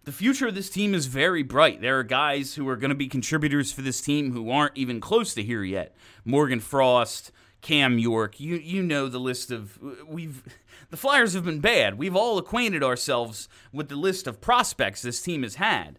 The 0.05 0.11
future 0.11 0.47
of 0.47 0.53
this 0.53 0.69
team 0.69 0.93
is 0.93 1.07
very 1.07 1.41
bright. 1.41 1.81
There 1.81 1.97
are 1.97 2.03
guys 2.03 2.53
who 2.53 2.69
are 2.69 2.75
going 2.75 2.89
to 2.89 2.95
be 2.95 3.07
contributors 3.07 3.71
for 3.71 3.81
this 3.81 4.01
team 4.01 4.33
who 4.33 4.51
aren't 4.51 4.77
even 4.77 4.99
close 5.01 5.33
to 5.33 5.41
here 5.41 5.63
yet. 5.63 5.95
Morgan 6.23 6.59
Frost, 6.59 7.31
Cam 7.61 7.97
York, 7.97 8.39
you 8.39 8.57
you 8.57 8.83
know 8.83 9.09
the 9.09 9.19
list 9.19 9.49
of 9.49 9.79
we've 10.07 10.43
the 10.91 10.97
Flyers 10.97 11.33
have 11.33 11.45
been 11.45 11.59
bad. 11.59 11.97
We've 11.97 12.15
all 12.15 12.37
acquainted 12.37 12.83
ourselves 12.83 13.49
with 13.73 13.89
the 13.89 13.95
list 13.95 14.27
of 14.27 14.41
prospects 14.41 15.01
this 15.01 15.23
team 15.23 15.41
has 15.41 15.55
had. 15.55 15.97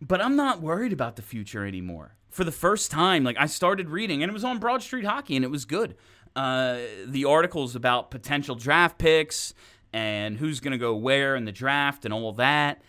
But 0.00 0.22
I'm 0.22 0.36
not 0.36 0.62
worried 0.62 0.92
about 0.92 1.16
the 1.16 1.22
future 1.22 1.66
anymore 1.66 2.14
for 2.30 2.44
the 2.44 2.52
first 2.52 2.92
time, 2.92 3.24
like 3.24 3.36
I 3.36 3.46
started 3.46 3.90
reading, 3.90 4.22
and 4.22 4.30
it 4.30 4.32
was 4.32 4.44
on 4.44 4.58
Broad 4.58 4.80
Street 4.80 5.04
Hockey, 5.04 5.34
and 5.34 5.44
it 5.44 5.50
was 5.50 5.64
good. 5.64 5.96
Uh, 6.36 6.78
the 7.04 7.24
articles 7.24 7.74
about 7.74 8.12
potential 8.12 8.54
draft 8.54 8.96
picks 8.98 9.54
and 9.92 10.38
who's 10.38 10.60
going 10.60 10.72
to 10.72 10.78
go 10.78 10.94
where 10.94 11.36
in 11.36 11.44
the 11.44 11.52
draft 11.52 12.04
and 12.04 12.12
all 12.12 12.32
that. 12.32 12.82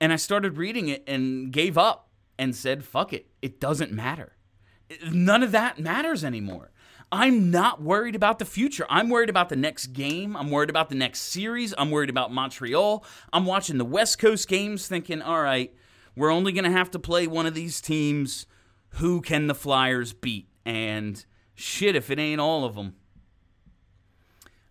And 0.00 0.12
I 0.12 0.16
started 0.16 0.56
reading 0.56 0.88
it 0.88 1.04
and 1.06 1.52
gave 1.52 1.78
up 1.78 2.08
and 2.38 2.54
said, 2.54 2.84
fuck 2.84 3.12
it. 3.12 3.28
It 3.42 3.60
doesn't 3.60 3.92
matter. 3.92 4.36
None 5.10 5.42
of 5.42 5.52
that 5.52 5.78
matters 5.78 6.24
anymore. 6.24 6.70
I'm 7.12 7.50
not 7.50 7.80
worried 7.80 8.16
about 8.16 8.38
the 8.38 8.44
future. 8.44 8.86
I'm 8.90 9.08
worried 9.08 9.30
about 9.30 9.48
the 9.48 9.56
next 9.56 9.88
game. 9.88 10.36
I'm 10.36 10.50
worried 10.50 10.70
about 10.70 10.88
the 10.88 10.96
next 10.96 11.20
series. 11.20 11.72
I'm 11.78 11.90
worried 11.90 12.10
about 12.10 12.32
Montreal. 12.32 13.04
I'm 13.32 13.46
watching 13.46 13.78
the 13.78 13.84
West 13.84 14.18
Coast 14.18 14.48
games 14.48 14.88
thinking, 14.88 15.22
all 15.22 15.40
right, 15.40 15.72
we're 16.16 16.32
only 16.32 16.52
going 16.52 16.64
to 16.64 16.70
have 16.70 16.90
to 16.92 16.98
play 16.98 17.26
one 17.26 17.46
of 17.46 17.54
these 17.54 17.80
teams 17.80 18.46
who 18.94 19.20
can 19.20 19.46
the 19.46 19.54
Flyers 19.54 20.12
beat? 20.12 20.48
And 20.64 21.24
shit, 21.54 21.94
if 21.94 22.10
it 22.10 22.18
ain't 22.18 22.40
all 22.40 22.64
of 22.64 22.74
them. 22.74 22.94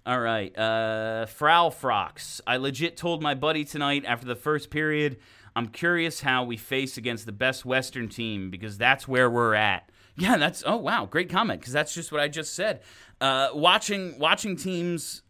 All 0.06 0.20
right, 0.20 0.58
uh, 0.58 1.26
Frau 1.28 1.70
Frox. 1.70 2.42
I 2.46 2.58
legit 2.58 2.98
told 2.98 3.24
my 3.24 3.36
buddy 3.36 3.64
tonight 3.64 4.04
after 4.06 4.26
the 4.28 4.36
first 4.36 4.70
period, 4.70 5.18
I'm 5.56 5.68
curious 5.68 6.20
how 6.20 6.44
we 6.44 6.58
face 6.58 6.98
against 6.98 7.26
the 7.26 7.32
best 7.32 7.64
Western 7.64 8.10
team 8.10 8.50
because 8.50 8.78
that's 8.78 9.08
where 9.08 9.30
we're 9.30 9.54
at. 9.54 9.90
Yeah, 10.18 10.36
that's 10.36 10.62
oh 10.66 10.76
wow, 10.76 11.06
great 11.06 11.30
comment 11.30 11.62
because 11.62 11.72
that's 11.72 11.94
just 11.94 12.12
what 12.12 12.20
I 12.20 12.28
just 12.28 12.54
said. 12.54 12.82
Uh, 13.22 13.50
watching 13.54 14.20
watching 14.20 14.58
teams. 14.58 15.22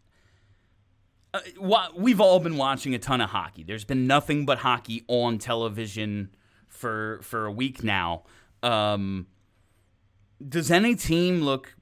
Uh, 1.32 1.40
we've 1.96 2.20
all 2.20 2.40
been 2.40 2.56
watching 2.56 2.94
a 2.94 2.98
ton 2.98 3.20
of 3.20 3.30
hockey. 3.30 3.62
There's 3.62 3.84
been 3.84 4.06
nothing 4.06 4.44
but 4.44 4.58
hockey 4.58 5.04
on 5.06 5.38
television 5.38 6.34
for 6.68 7.20
for 7.22 7.46
a 7.46 7.52
week 7.52 7.84
now. 7.84 8.24
Um, 8.62 9.28
does 10.46 10.70
any 10.70 10.96
team 10.96 11.42
look 11.42 11.73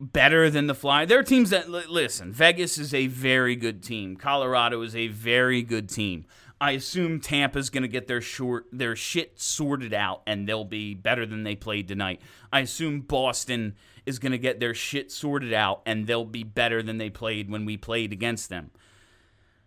better 0.00 0.50
than 0.50 0.66
the 0.66 0.74
Fly? 0.74 1.04
There 1.04 1.18
are 1.18 1.24
teams 1.24 1.50
that 1.50 1.68
listen. 1.68 2.32
Vegas 2.32 2.78
is 2.78 2.94
a 2.94 3.06
very 3.06 3.54
good 3.54 3.82
team. 3.82 4.16
Colorado 4.16 4.80
is 4.82 4.96
a 4.96 5.08
very 5.08 5.62
good 5.62 5.88
team. 5.88 6.24
I 6.60 6.72
assume 6.72 7.20
Tampa's 7.20 7.70
going 7.70 7.84
to 7.84 7.88
get 7.88 8.06
their 8.06 8.20
short 8.20 8.66
their 8.70 8.94
shit 8.94 9.40
sorted 9.40 9.94
out 9.94 10.22
and 10.26 10.46
they'll 10.46 10.64
be 10.64 10.94
better 10.94 11.24
than 11.24 11.42
they 11.42 11.54
played 11.54 11.88
tonight. 11.88 12.20
I 12.52 12.60
assume 12.60 13.00
Boston 13.00 13.76
is 14.04 14.18
going 14.18 14.32
to 14.32 14.38
get 14.38 14.60
their 14.60 14.74
shit 14.74 15.10
sorted 15.10 15.54
out 15.54 15.82
and 15.86 16.06
they'll 16.06 16.24
be 16.24 16.44
better 16.44 16.82
than 16.82 16.98
they 16.98 17.08
played 17.08 17.50
when 17.50 17.64
we 17.64 17.76
played 17.76 18.12
against 18.12 18.50
them. 18.50 18.70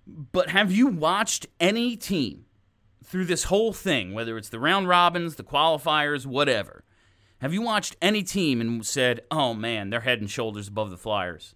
But 0.06 0.50
have 0.50 0.72
you 0.72 0.88
watched 0.88 1.48
any 1.60 1.96
team 1.96 2.46
through 3.04 3.26
this 3.26 3.46
whole 3.46 3.74
thing, 3.74 4.14
whether 4.14 4.38
it's 4.38 4.50
the 4.50 4.60
round 4.60 4.88
robins, 4.88 5.36
the 5.36 5.44
qualifiers, 5.44 6.26
whatever, 6.26 6.83
have 7.44 7.54
you 7.54 7.62
watched 7.62 7.98
any 8.02 8.24
team 8.24 8.62
and 8.62 8.86
said, 8.86 9.20
oh 9.30 9.54
man, 9.54 9.90
they're 9.90 10.00
head 10.00 10.22
and 10.22 10.32
shoulders 10.32 10.70
above 10.70 10.92
the 10.92 10.98
Flyers? 10.98 11.56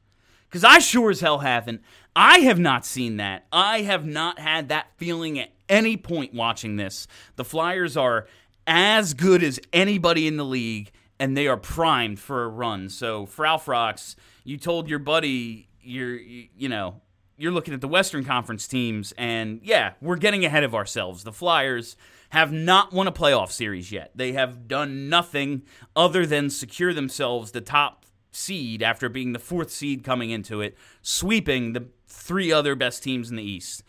Because 0.50 0.66
I 0.66 0.80
sure 0.80 1.12
as 1.12 1.22
hell 1.22 1.40
haven't. 1.40 1.82
I 2.14 2.40
have 2.40 2.60
not 2.60 2.86
seen 2.86 3.16
that. 3.18 3.46
I 3.54 3.84
have 3.84 4.06
not 4.06 4.38
had 4.38 4.68
that 4.68 4.88
feeling 4.98 5.40
at 5.40 5.54
any 5.70 5.96
point 5.96 6.34
watching 6.34 6.76
this. 6.76 7.08
The 7.38 7.46
Flyers 7.46 7.96
are 7.96 8.28
as 8.68 9.14
good 9.14 9.42
as 9.42 9.62
anybody 9.72 10.28
in 10.28 10.36
the 10.36 10.44
league, 10.44 10.92
and 11.22 11.38
they 11.38 11.48
are 11.48 11.56
primed 11.56 12.20
for 12.20 12.44
a 12.44 12.50
run. 12.50 12.90
So, 12.90 13.26
Frau 13.26 13.56
Frox, 13.56 14.18
you 14.44 14.58
told 14.58 14.90
your 14.90 15.00
buddy, 15.00 15.70
you're, 15.82 16.18
you, 16.18 16.50
you 16.58 16.68
know, 16.68 17.00
you're 17.38 17.54
looking 17.54 17.74
at 17.74 17.80
the 17.80 17.88
Western 17.88 18.26
Conference 18.26 18.68
teams, 18.68 19.14
and 19.18 19.62
yeah, 19.64 19.94
we're 20.02 20.18
getting 20.18 20.44
ahead 20.44 20.66
of 20.66 20.76
ourselves. 20.76 21.24
The 21.24 21.32
Flyers 21.32 21.96
have 22.30 22.52
not 22.52 22.92
won 22.92 23.08
a 23.08 23.12
playoff 23.12 23.52
series 23.52 23.92
yet. 23.92 24.12
They 24.16 24.34
have 24.34 24.68
done 24.68 25.10
nothing 25.10 25.64
other 25.96 26.26
than 26.26 26.50
secure 26.50 26.94
themselves 26.94 27.52
the 27.52 27.62
top 27.62 28.06
seed 28.32 28.84
after 28.84 29.10
being 29.10 29.34
the 29.34 29.40
fourth 29.40 29.72
seed 29.72 30.04
coming 30.04 30.30
into 30.30 30.62
it, 30.62 30.78
sweeping 31.02 31.74
the 31.74 31.88
three 32.08 32.52
other 32.52 32.76
best 32.76 33.04
teams 33.04 33.30
in 33.30 33.36
the 33.36 33.44
East. 33.44 33.84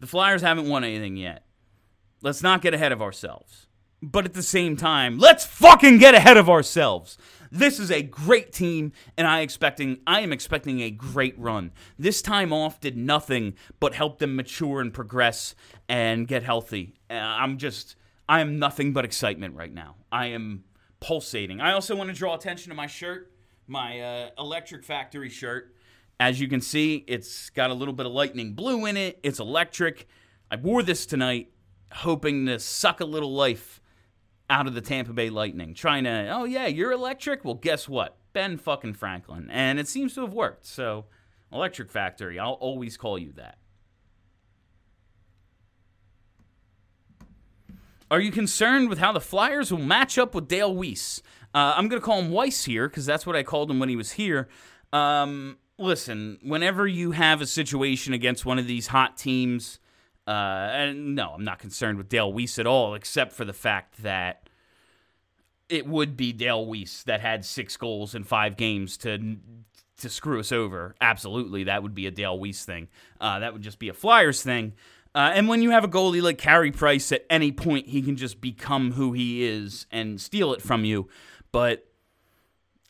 The 0.00 0.06
Flyers 0.06 0.42
haven't 0.42 0.68
won 0.68 0.84
anything 0.84 1.16
yet. 1.16 1.44
Let's 2.20 2.42
not 2.42 2.62
get 2.62 2.74
ahead 2.74 2.92
of 2.92 3.02
ourselves. 3.02 3.67
But 4.00 4.24
at 4.24 4.34
the 4.34 4.42
same 4.42 4.76
time, 4.76 5.18
let's 5.18 5.44
fucking 5.44 5.98
get 5.98 6.14
ahead 6.14 6.36
of 6.36 6.48
ourselves. 6.48 7.18
This 7.50 7.80
is 7.80 7.90
a 7.90 8.02
great 8.02 8.52
team, 8.52 8.92
and 9.16 9.26
I 9.26 9.40
expecting 9.40 9.98
I 10.06 10.20
am 10.20 10.32
expecting 10.32 10.80
a 10.80 10.90
great 10.90 11.38
run. 11.38 11.72
This 11.98 12.22
time 12.22 12.52
off 12.52 12.78
did 12.78 12.96
nothing 12.96 13.54
but 13.80 13.94
help 13.94 14.18
them 14.18 14.36
mature 14.36 14.80
and 14.80 14.92
progress 14.92 15.54
and 15.88 16.28
get 16.28 16.42
healthy. 16.42 16.94
Uh, 17.10 17.14
I'm 17.14 17.58
just 17.58 17.96
I 18.28 18.40
am 18.40 18.58
nothing 18.58 18.92
but 18.92 19.04
excitement 19.04 19.56
right 19.56 19.72
now. 19.72 19.96
I 20.12 20.26
am 20.26 20.64
pulsating. 21.00 21.60
I 21.60 21.72
also 21.72 21.96
want 21.96 22.10
to 22.10 22.14
draw 22.14 22.34
attention 22.34 22.70
to 22.70 22.76
my 22.76 22.86
shirt, 22.86 23.32
my 23.66 24.00
uh, 24.00 24.30
Electric 24.38 24.84
Factory 24.84 25.30
shirt. 25.30 25.74
As 26.20 26.40
you 26.40 26.48
can 26.48 26.60
see, 26.60 27.04
it's 27.06 27.50
got 27.50 27.70
a 27.70 27.74
little 27.74 27.94
bit 27.94 28.04
of 28.04 28.12
lightning 28.12 28.54
blue 28.54 28.84
in 28.86 28.96
it. 28.96 29.18
It's 29.22 29.38
electric. 29.38 30.06
I 30.50 30.56
wore 30.56 30.82
this 30.82 31.06
tonight, 31.06 31.50
hoping 31.92 32.46
to 32.46 32.58
suck 32.58 33.00
a 33.00 33.04
little 33.04 33.32
life 33.32 33.80
out 34.50 34.66
of 34.66 34.74
the 34.74 34.80
Tampa 34.80 35.12
Bay 35.12 35.30
Lightning, 35.30 35.74
trying 35.74 36.04
to, 36.04 36.28
oh 36.30 36.44
yeah, 36.44 36.66
you're 36.66 36.92
electric. 36.92 37.44
Well, 37.44 37.54
guess 37.54 37.88
what? 37.88 38.16
Ben 38.32 38.56
fucking 38.56 38.94
Franklin, 38.94 39.48
and 39.50 39.78
it 39.78 39.88
seems 39.88 40.14
to 40.14 40.22
have 40.22 40.32
worked. 40.32 40.66
So, 40.66 41.06
Electric 41.52 41.90
Factory, 41.90 42.38
I'll 42.38 42.52
always 42.52 42.96
call 42.96 43.18
you 43.18 43.32
that. 43.32 43.58
Are 48.10 48.20
you 48.20 48.30
concerned 48.30 48.88
with 48.88 48.98
how 48.98 49.12
the 49.12 49.20
Flyers 49.20 49.70
will 49.70 49.78
match 49.78 50.16
up 50.16 50.34
with 50.34 50.48
Dale 50.48 50.74
Weiss? 50.74 51.22
Uh, 51.54 51.74
I'm 51.76 51.88
going 51.88 52.00
to 52.00 52.04
call 52.04 52.20
him 52.20 52.30
Weiss 52.30 52.64
here 52.64 52.88
because 52.88 53.04
that's 53.04 53.26
what 53.26 53.36
I 53.36 53.42
called 53.42 53.70
him 53.70 53.78
when 53.78 53.90
he 53.90 53.96
was 53.96 54.12
here. 54.12 54.48
Um, 54.92 55.58
listen, 55.78 56.38
whenever 56.42 56.86
you 56.86 57.12
have 57.12 57.42
a 57.42 57.46
situation 57.46 58.14
against 58.14 58.46
one 58.46 58.58
of 58.58 58.66
these 58.66 58.88
hot 58.88 59.18
teams, 59.18 59.78
uh, 60.28 60.68
and 60.72 61.14
no, 61.14 61.30
I'm 61.30 61.44
not 61.44 61.58
concerned 61.58 61.96
with 61.96 62.10
Dale 62.10 62.30
Weiss 62.30 62.58
at 62.58 62.66
all, 62.66 62.94
except 62.94 63.32
for 63.32 63.46
the 63.46 63.54
fact 63.54 64.02
that 64.02 64.50
it 65.70 65.86
would 65.86 66.18
be 66.18 66.34
Dale 66.34 66.66
Weiss 66.66 67.02
that 67.04 67.22
had 67.22 67.46
six 67.46 67.78
goals 67.78 68.14
in 68.14 68.24
five 68.24 68.58
games 68.58 68.98
to 68.98 69.36
to 69.96 70.08
screw 70.10 70.38
us 70.38 70.52
over. 70.52 70.94
Absolutely, 71.00 71.64
that 71.64 71.82
would 71.82 71.94
be 71.94 72.06
a 72.06 72.10
Dale 72.10 72.38
Weiss 72.38 72.66
thing. 72.66 72.88
Uh, 73.18 73.38
that 73.38 73.54
would 73.54 73.62
just 73.62 73.78
be 73.78 73.88
a 73.88 73.94
Flyers 73.94 74.42
thing. 74.42 74.74
Uh, 75.14 75.30
and 75.32 75.48
when 75.48 75.62
you 75.62 75.70
have 75.70 75.82
a 75.82 75.88
goalie 75.88 76.20
like 76.20 76.36
Carey 76.36 76.72
Price, 76.72 77.10
at 77.10 77.24
any 77.30 77.50
point 77.50 77.88
he 77.88 78.02
can 78.02 78.16
just 78.16 78.38
become 78.38 78.92
who 78.92 79.14
he 79.14 79.42
is 79.42 79.86
and 79.90 80.20
steal 80.20 80.52
it 80.52 80.60
from 80.60 80.84
you. 80.84 81.08
But 81.52 81.87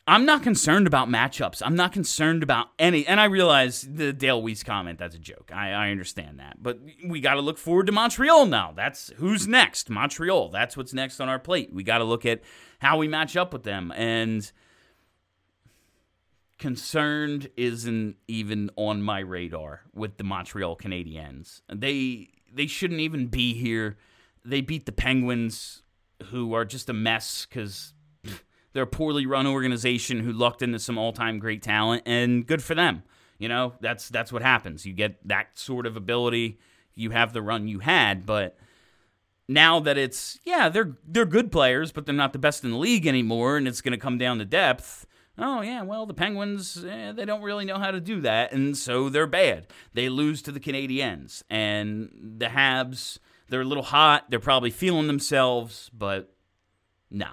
I'm 0.08 0.24
not 0.24 0.42
concerned 0.42 0.86
about 0.86 1.08
matchups. 1.08 1.60
I'm 1.62 1.76
not 1.76 1.92
concerned 1.92 2.42
about 2.42 2.68
any. 2.78 3.06
And 3.06 3.20
I 3.20 3.26
realize 3.26 3.82
the 3.82 4.10
Dale 4.14 4.42
Weiss 4.42 4.62
comment, 4.62 4.98
that's 4.98 5.14
a 5.14 5.18
joke. 5.18 5.50
I, 5.54 5.72
I 5.72 5.90
understand 5.90 6.40
that. 6.40 6.62
But 6.62 6.80
we 7.06 7.20
got 7.20 7.34
to 7.34 7.42
look 7.42 7.58
forward 7.58 7.86
to 7.86 7.92
Montreal 7.92 8.46
now. 8.46 8.72
That's 8.74 9.12
who's 9.16 9.46
next. 9.46 9.90
Montreal. 9.90 10.48
That's 10.48 10.78
what's 10.78 10.94
next 10.94 11.20
on 11.20 11.28
our 11.28 11.38
plate. 11.38 11.74
We 11.74 11.82
got 11.82 11.98
to 11.98 12.04
look 12.04 12.24
at 12.24 12.40
how 12.78 12.96
we 12.96 13.06
match 13.06 13.36
up 13.36 13.52
with 13.52 13.64
them. 13.64 13.92
And 13.94 14.50
concerned 16.58 17.50
isn't 17.58 18.16
even 18.26 18.70
on 18.76 19.02
my 19.02 19.18
radar 19.18 19.82
with 19.94 20.16
the 20.16 20.24
Montreal 20.24 20.78
Canadiens. 20.78 21.60
They 21.70 22.30
they 22.50 22.66
shouldn't 22.66 23.00
even 23.00 23.26
be 23.26 23.52
here. 23.52 23.98
They 24.42 24.62
beat 24.62 24.86
the 24.86 24.92
Penguins, 24.92 25.82
who 26.30 26.54
are 26.54 26.64
just 26.64 26.88
a 26.88 26.94
mess 26.94 27.46
because 27.46 27.92
they're 28.72 28.84
a 28.84 28.87
poorly 28.87 29.26
run 29.26 29.46
organization 29.46 30.20
who 30.20 30.32
lucked 30.32 30.62
into 30.62 30.78
some 30.78 30.98
all 30.98 31.12
time 31.12 31.38
great 31.38 31.62
talent, 31.62 32.02
and 32.06 32.46
good 32.46 32.62
for 32.62 32.75
them. 32.75 33.02
You 33.38 33.49
know 33.49 33.75
that's 33.80 34.08
that's 34.08 34.32
what 34.32 34.43
happens. 34.43 34.86
You 34.86 34.93
get 34.93 35.26
that 35.28 35.58
sort 35.58 35.86
of 35.86 35.97
ability. 35.97 36.58
You 36.95 37.10
have 37.10 37.32
the 37.32 37.43
run 37.43 37.69
you 37.69 37.78
had, 37.78 38.26
but 38.26 38.56
now 39.47 39.80
that 39.80 39.97
it's 39.97 40.38
yeah 40.45 40.69
they're 40.69 40.97
they're 41.06 41.25
good 41.25 41.52
players, 41.52 41.93
but 41.93 42.06
they're 42.06 42.14
not 42.14 42.32
the 42.32 42.38
best 42.38 42.64
in 42.64 42.71
the 42.71 42.76
league 42.76 43.06
anymore, 43.06 43.56
and 43.56 43.69
it's 43.69 43.80
going 43.80 43.93
to 43.93 43.99
come 43.99 44.19
down 44.19 44.38
to 44.38 44.45
depth 44.45 45.06
oh 45.38 45.60
yeah, 45.62 45.82
well 45.82 46.06
the 46.06 46.14
Penguins 46.14 46.84
eh, 46.84 47.12
they 47.12 47.25
don't 47.25 47.43
really 47.43 47.64
know 47.64 47.78
how 47.78 47.90
to 47.90 48.00
do 48.00 48.21
that, 48.23 48.52
and 48.52 48.76
so 48.76 49.08
they're 49.08 49.26
bad. 49.26 49.66
They 49.95 50.08
lose 50.08 50.43
to 50.43 50.52
the 50.52 50.60
Canadiens, 50.60 51.43
and 51.49 52.10
the 52.38 52.47
Habs 52.47 53.19
they're 53.49 53.62
a 53.62 53.64
little 53.64 53.84
hot. 53.84 54.26
They're 54.28 54.40
probably 54.40 54.71
feeling 54.71 55.06
themselves, 55.06 55.90
but 55.97 56.34
no. 57.10 57.28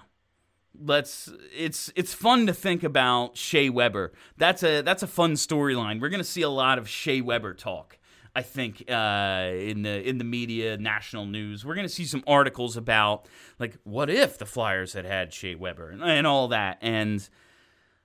Let's. 0.84 1.32
It's 1.56 1.92
it's 1.96 2.14
fun 2.14 2.48
to 2.48 2.54
think 2.54 2.84
about 2.84 3.38
Shea 3.38 3.70
Weber. 3.70 4.14
That's 4.38 4.64
a 4.64 4.82
that's 4.82 5.04
a 5.04 5.08
fun 5.08 5.34
storyline. 5.34 6.02
We're 6.02 6.10
gonna 6.10 6.24
see 6.24 6.42
a 6.42 6.50
lot 6.50 6.78
of 6.78 6.90
Shea 6.90 7.22
Weber 7.22 7.54
talk. 7.54 7.98
I 8.36 8.42
think 8.42 8.84
uh, 8.92 9.52
in 9.54 9.84
the 9.84 10.08
in 10.08 10.18
the 10.18 10.26
media, 10.26 10.78
national 10.78 11.26
news, 11.26 11.64
we're 11.64 11.76
to 11.76 11.88
see 11.88 12.04
some 12.04 12.24
articles 12.28 12.76
about 12.76 13.30
like 13.60 13.78
what 13.84 14.10
if 14.10 14.38
the 14.38 14.46
Flyers 14.46 14.92
had 14.92 15.06
had 15.06 15.32
Shea 15.34 15.56
Weber 15.56 15.90
and, 15.90 16.04
and 16.04 16.28
all 16.28 16.50
that. 16.50 16.78
And 16.82 17.28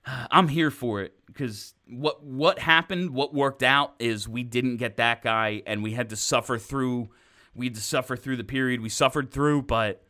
I'm 0.05 0.47
here 0.47 0.71
for 0.71 1.01
it 1.01 1.13
because 1.27 1.73
what 1.87 2.23
what 2.23 2.59
happened, 2.59 3.11
what 3.11 3.33
worked 3.33 3.61
out 3.61 3.95
is 3.99 4.27
we 4.27 4.43
didn't 4.43 4.77
get 4.77 4.95
that 4.97 5.21
guy, 5.21 5.63
and 5.65 5.83
we 5.83 5.91
had 5.91 6.09
to 6.09 6.15
suffer 6.15 6.57
through. 6.57 7.09
We 7.53 7.65
had 7.65 7.75
to 7.75 7.81
suffer 7.81 8.15
through 8.15 8.37
the 8.37 8.45
period 8.45 8.79
we 8.79 8.87
suffered 8.87 9.31
through, 9.31 9.63
but 9.63 10.01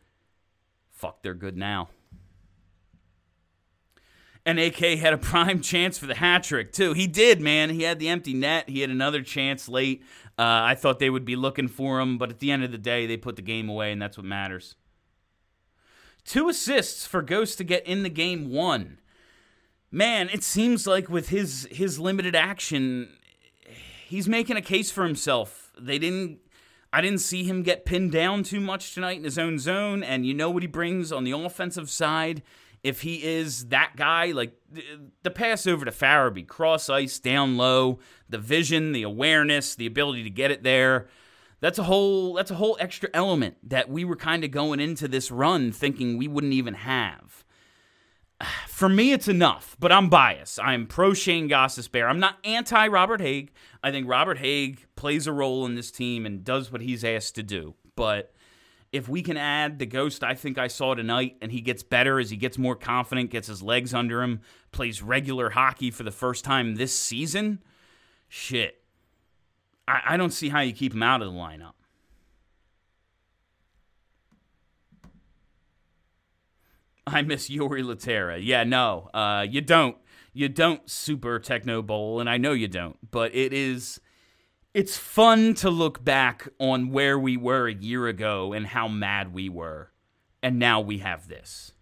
fuck, 0.91 1.23
they're 1.23 1.33
good 1.33 1.57
now. 1.57 1.89
NAK 4.45 4.77
had 4.77 5.13
a 5.13 5.17
prime 5.17 5.61
chance 5.71 5.97
for 5.97 6.05
the 6.05 6.15
hat 6.15 6.43
trick 6.43 6.71
too. 6.71 6.93
He 6.93 7.07
did, 7.07 7.41
man. 7.41 7.69
He 7.69 7.83
had 7.83 7.99
the 7.99 8.09
empty 8.09 8.33
net. 8.33 8.69
He 8.69 8.81
had 8.81 8.89
another 8.89 9.21
chance 9.21 9.67
late. 9.69 10.03
Uh, 10.37 10.63
I 10.63 10.75
thought 10.75 10.99
they 10.99 11.09
would 11.09 11.25
be 11.25 11.35
looking 11.35 11.67
for 11.67 11.99
him, 11.99 12.17
but 12.17 12.29
at 12.29 12.39
the 12.39 12.51
end 12.51 12.63
of 12.63 12.71
the 12.71 12.77
day, 12.77 13.05
they 13.05 13.17
put 13.17 13.35
the 13.35 13.41
game 13.41 13.69
away, 13.69 13.91
and 13.91 14.01
that's 14.01 14.17
what 14.17 14.25
matters. 14.25 14.75
Two 16.23 16.49
assists 16.49 17.05
for 17.05 17.21
Ghost 17.21 17.57
to 17.57 17.63
get 17.63 17.85
in 17.85 18.03
the 18.03 18.09
game 18.09 18.51
one 18.51 18.99
man, 19.91 20.29
it 20.29 20.43
seems 20.43 20.87
like 20.87 21.09
with 21.09 21.29
his 21.29 21.67
his 21.71 21.99
limited 21.99 22.35
action, 22.35 23.09
he's 24.07 24.27
making 24.27 24.57
a 24.57 24.61
case 24.61 24.89
for 24.89 25.03
himself. 25.03 25.71
They 25.79 25.99
didn't. 25.99 26.39
I 26.93 26.99
didn't 26.99 27.19
see 27.19 27.45
him 27.45 27.63
get 27.63 27.85
pinned 27.85 28.11
down 28.11 28.43
too 28.43 28.59
much 28.59 28.93
tonight 28.93 29.17
in 29.17 29.23
his 29.23 29.37
own 29.37 29.59
zone, 29.59 30.03
and 30.03 30.25
you 30.25 30.33
know 30.33 30.49
what 30.49 30.63
he 30.63 30.67
brings 30.67 31.11
on 31.11 31.23
the 31.23 31.31
offensive 31.31 31.89
side. 31.89 32.41
If 32.83 33.01
he 33.01 33.23
is 33.23 33.67
that 33.67 33.95
guy, 33.95 34.31
like 34.31 34.53
the 35.23 35.29
pass 35.29 35.67
over 35.67 35.85
to 35.85 35.91
Farabee, 35.91 36.47
cross 36.47 36.89
ice, 36.89 37.19
down 37.19 37.57
low, 37.57 37.99
the 38.27 38.39
vision, 38.39 38.91
the 38.91 39.03
awareness, 39.03 39.75
the 39.75 39.85
ability 39.85 40.23
to 40.23 40.29
get 40.29 40.49
it 40.49 40.63
there, 40.63 41.07
that's 41.59 41.77
a 41.77 41.83
whole 41.83 42.33
that's 42.33 42.49
a 42.49 42.55
whole 42.55 42.77
extra 42.79 43.09
element 43.13 43.57
that 43.69 43.89
we 43.89 44.03
were 44.03 44.15
kind 44.15 44.43
of 44.43 44.49
going 44.49 44.79
into 44.79 45.07
this 45.07 45.29
run 45.29 45.71
thinking 45.71 46.17
we 46.17 46.27
wouldn't 46.27 46.53
even 46.53 46.73
have 46.73 47.45
for 48.67 48.89
me, 48.89 49.11
it's 49.11 49.27
enough, 49.27 49.75
but 49.79 49.91
I'm 49.91 50.09
biased. 50.09 50.59
I'm 50.59 50.87
pro 50.87 51.13
Shayne 51.13 51.49
Gostisbehere. 51.49 52.09
I'm 52.09 52.19
not 52.19 52.37
anti 52.43 52.87
Robert 52.87 53.21
Hagg. 53.21 53.51
I 53.83 53.91
think 53.91 54.07
Robert 54.07 54.37
Hagg 54.37 54.85
plays 54.95 55.27
a 55.27 55.33
role 55.33 55.65
in 55.65 55.75
this 55.75 55.91
team 55.91 56.25
and 56.25 56.43
does 56.43 56.71
what 56.71 56.81
he's 56.81 57.03
asked 57.03 57.35
to 57.35 57.43
do. 57.43 57.75
But 57.95 58.33
if 58.91 59.07
we 59.07 59.21
can 59.21 59.37
add 59.37 59.79
the 59.79 59.85
ghost 59.85 60.23
I 60.23 60.35
think 60.35 60.57
I 60.57 60.67
saw 60.67 60.93
tonight 60.93 61.37
and 61.41 61.51
he 61.51 61.61
gets 61.61 61.83
better 61.83 62.19
as 62.19 62.29
he 62.29 62.37
gets 62.37 62.57
more 62.57 62.75
confident, 62.75 63.29
gets 63.29 63.47
his 63.47 63.63
legs 63.63 63.93
under 63.93 64.21
him, 64.21 64.41
plays 64.71 65.01
regular 65.01 65.51
hockey 65.51 65.91
for 65.91 66.03
the 66.03 66.11
first 66.11 66.43
time 66.43 66.75
this 66.75 66.97
season, 66.97 67.59
shit. 68.27 68.83
I, 69.87 70.01
I 70.09 70.17
don't 70.17 70.31
see 70.31 70.49
how 70.49 70.59
you 70.59 70.73
keep 70.73 70.93
him 70.93 71.03
out 71.03 71.21
of 71.21 71.31
the 71.31 71.37
lineup. 71.37 71.73
I 77.07 77.21
miss 77.23 77.49
Jori 77.49 77.83
Lehtera. 77.83 78.39
Yeah, 78.41 78.63
no, 78.63 79.09
uh, 79.13 79.45
you 79.49 79.61
don't. 79.61 79.97
You 80.33 80.47
don't 80.47 80.89
super 80.89 81.39
techno 81.39 81.81
bowl, 81.81 82.21
and 82.21 82.29
I 82.29 82.37
know 82.37 82.53
you 82.53 82.69
don't. 82.69 83.11
But 83.11 83.35
it 83.35 83.51
is, 83.51 83.99
it's 84.73 84.97
fun 84.97 85.53
to 85.55 85.69
look 85.69 86.03
back 86.03 86.47
on 86.59 86.91
where 86.91 87.19
we 87.19 87.35
were 87.37 87.67
a 87.67 87.73
year 87.73 88.07
ago 88.07 88.53
and 88.53 88.67
how 88.67 88.87
mad 88.87 89.33
we 89.33 89.49
were, 89.49 89.91
and 90.41 90.57
now 90.57 90.79
we 90.79 90.99
have 90.99 91.27
this. 91.27 91.73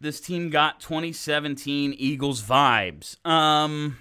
This 0.00 0.20
team 0.20 0.48
got 0.48 0.80
2017 0.80 1.94
Eagles 1.98 2.42
vibes. 2.42 3.24
Um, 3.26 3.98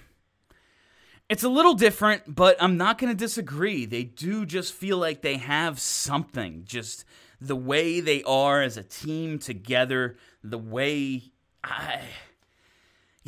it's 1.27 1.43
a 1.43 1.49
little 1.49 1.73
different, 1.73 2.35
but 2.35 2.55
I'm 2.61 2.77
not 2.77 2.97
going 2.97 3.11
to 3.11 3.17
disagree. 3.17 3.85
They 3.85 4.05
do 4.05 4.45
just 4.45 4.73
feel 4.73 4.97
like 4.97 5.21
they 5.21 5.37
have 5.37 5.77
something. 5.77 6.63
Just 6.65 7.03
the 7.41 7.55
way 7.55 7.99
they 7.99 8.23
are 8.23 8.61
as 8.61 8.77
a 8.77 8.83
team 8.83 9.39
together, 9.39 10.15
the 10.41 10.57
way 10.57 11.33
I 11.63 12.03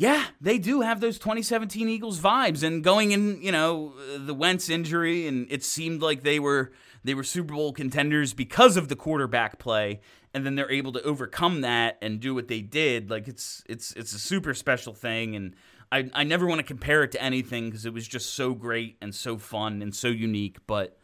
yeah, 0.02 0.24
they 0.40 0.58
do 0.58 0.80
have 0.80 1.00
those 1.00 1.16
2017 1.16 1.88
Eagles 1.88 2.18
vibes. 2.18 2.64
And 2.64 2.82
going 2.82 3.12
in, 3.12 3.40
you 3.40 3.52
know, 3.52 3.92
the 4.18 4.34
Wentz 4.34 4.68
injury, 4.68 5.28
and 5.28 5.46
it 5.48 5.62
seemed 5.62 6.02
like 6.02 6.24
they 6.24 6.40
were 6.40 6.72
they 7.04 7.14
were 7.14 7.22
Super 7.22 7.54
Bowl 7.54 7.72
contenders 7.72 8.34
because 8.34 8.76
of 8.76 8.88
the 8.88 8.96
quarterback 8.96 9.60
play, 9.60 10.00
and 10.34 10.44
then 10.44 10.56
they're 10.56 10.72
able 10.72 10.90
to 10.90 11.02
overcome 11.02 11.60
that 11.60 11.98
and 12.02 12.18
do 12.18 12.34
what 12.34 12.48
they 12.48 12.62
did. 12.62 13.10
Like 13.10 13.28
it's 13.28 13.62
it's 13.68 13.92
it's 13.92 14.12
a 14.12 14.18
super 14.18 14.54
special 14.54 14.92
thing, 14.92 15.36
and 15.36 15.54
I 15.92 16.10
I 16.12 16.24
never 16.24 16.46
want 16.46 16.58
to 16.58 16.66
compare 16.66 17.04
it 17.04 17.12
to 17.12 17.22
anything 17.22 17.66
because 17.66 17.86
it 17.86 17.94
was 17.94 18.08
just 18.08 18.34
so 18.34 18.54
great 18.54 18.96
and 19.00 19.14
so 19.14 19.38
fun 19.38 19.82
and 19.82 19.94
so 19.94 20.08
unique, 20.08 20.58
but 20.66 20.98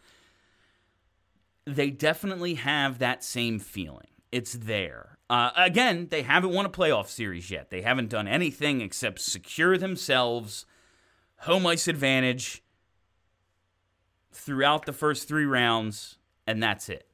they 1.67 1.91
definitely 1.91 2.55
have 2.55 2.99
that 2.99 3.23
same 3.23 3.61
feeling. 3.61 4.09
It's 4.31 4.53
there. 4.53 5.19
Uh, 5.31 5.51
again, 5.57 6.09
they 6.11 6.23
haven't 6.23 6.51
won 6.51 6.67
a 6.67 6.71
playoff 6.71 7.09
series 7.09 7.51
yet. 7.51 7.71
They 7.71 7.83
haven't 7.83 8.09
done 8.09 8.27
anything 8.27 8.81
except 8.81 9.21
secure 9.21 9.77
themselves 9.77 10.67
home 11.41 11.67
ice 11.67 11.87
advantage 11.87 12.63
throughout 14.33 14.87
the 14.87 14.93
first 14.93 15.29
three 15.29 15.45
rounds, 15.45 16.19
and 16.47 16.63
that's 16.63 16.89
it. 16.89 17.05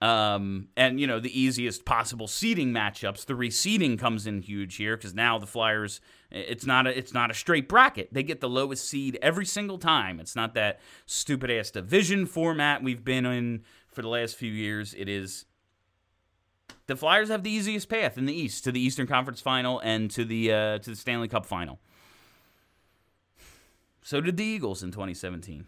Um, 0.00 0.68
and 0.76 1.00
you 1.00 1.06
know 1.06 1.18
the 1.18 1.38
easiest 1.38 1.84
possible 1.84 2.26
seeding 2.26 2.72
matchups. 2.72 3.24
The 3.24 3.34
reseeding 3.34 3.98
comes 3.98 4.26
in 4.26 4.42
huge 4.42 4.76
here 4.76 4.96
because 4.96 5.14
now 5.14 5.38
the 5.38 5.46
Flyers, 5.46 6.00
it's 6.30 6.66
not 6.66 6.86
a 6.86 6.96
it's 6.96 7.14
not 7.14 7.30
a 7.30 7.34
straight 7.34 7.68
bracket. 7.68 8.12
They 8.12 8.22
get 8.22 8.40
the 8.40 8.48
lowest 8.48 8.86
seed 8.86 9.18
every 9.22 9.46
single 9.46 9.78
time. 9.78 10.20
It's 10.20 10.36
not 10.36 10.54
that 10.54 10.80
stupid 11.06 11.50
ass 11.50 11.70
division 11.70 12.26
format 12.26 12.82
we've 12.82 13.04
been 13.04 13.24
in 13.24 13.62
for 13.86 14.02
the 14.02 14.08
last 14.08 14.36
few 14.36 14.52
years. 14.52 14.94
It 14.94 15.08
is 15.08 15.46
the 16.86 16.96
Flyers 16.96 17.28
have 17.28 17.42
the 17.42 17.50
easiest 17.50 17.88
path 17.88 18.18
in 18.18 18.26
the 18.26 18.34
East 18.34 18.64
to 18.64 18.72
the 18.72 18.80
Eastern 18.80 19.06
Conference 19.06 19.40
Final 19.40 19.80
and 19.80 20.10
to 20.10 20.24
the 20.24 20.52
uh, 20.52 20.78
to 20.78 20.90
the 20.90 20.96
Stanley 20.96 21.28
Cup 21.28 21.46
Final. 21.46 21.78
So 24.02 24.20
did 24.20 24.36
the 24.36 24.44
Eagles 24.44 24.82
in 24.82 24.90
2017. 24.90 25.66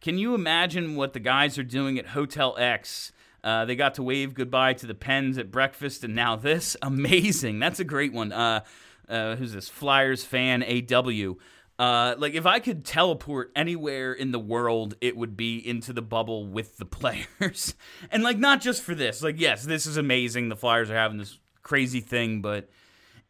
Can 0.00 0.18
you 0.18 0.34
imagine 0.34 0.96
what 0.96 1.12
the 1.12 1.20
guys 1.20 1.58
are 1.58 1.64
doing 1.64 1.98
at 1.98 2.08
Hotel 2.08 2.56
X? 2.58 3.12
Uh, 3.44 3.64
they 3.64 3.74
got 3.74 3.94
to 3.94 4.02
wave 4.02 4.34
goodbye 4.34 4.72
to 4.74 4.86
the 4.86 4.94
Pens 4.94 5.38
at 5.38 5.50
breakfast, 5.50 6.04
and 6.04 6.14
now 6.14 6.36
this. 6.36 6.76
Amazing. 6.82 7.58
That's 7.58 7.80
a 7.80 7.84
great 7.84 8.12
one. 8.12 8.32
Uh, 8.32 8.60
uh, 9.08 9.36
who's 9.36 9.52
this? 9.52 9.68
Flyers 9.68 10.24
fan 10.24 10.62
AW. 10.62 11.34
Uh, 11.82 12.14
like 12.16 12.34
if 12.34 12.46
I 12.46 12.60
could 12.60 12.84
teleport 12.84 13.50
anywhere 13.56 14.12
in 14.12 14.30
the 14.30 14.38
world, 14.38 14.94
it 15.00 15.16
would 15.16 15.36
be 15.36 15.58
into 15.58 15.92
the 15.92 16.00
bubble 16.00 16.46
with 16.46 16.76
the 16.76 16.84
players, 17.00 17.74
and 18.12 18.22
like 18.22 18.38
not 18.38 18.60
just 18.60 18.84
for 18.84 18.94
this. 18.94 19.20
Like 19.20 19.40
yes, 19.40 19.64
this 19.64 19.84
is 19.84 19.96
amazing. 19.96 20.48
The 20.48 20.54
Flyers 20.54 20.90
are 20.90 20.94
having 20.94 21.18
this 21.18 21.40
crazy 21.64 21.98
thing, 21.98 22.40
but 22.40 22.70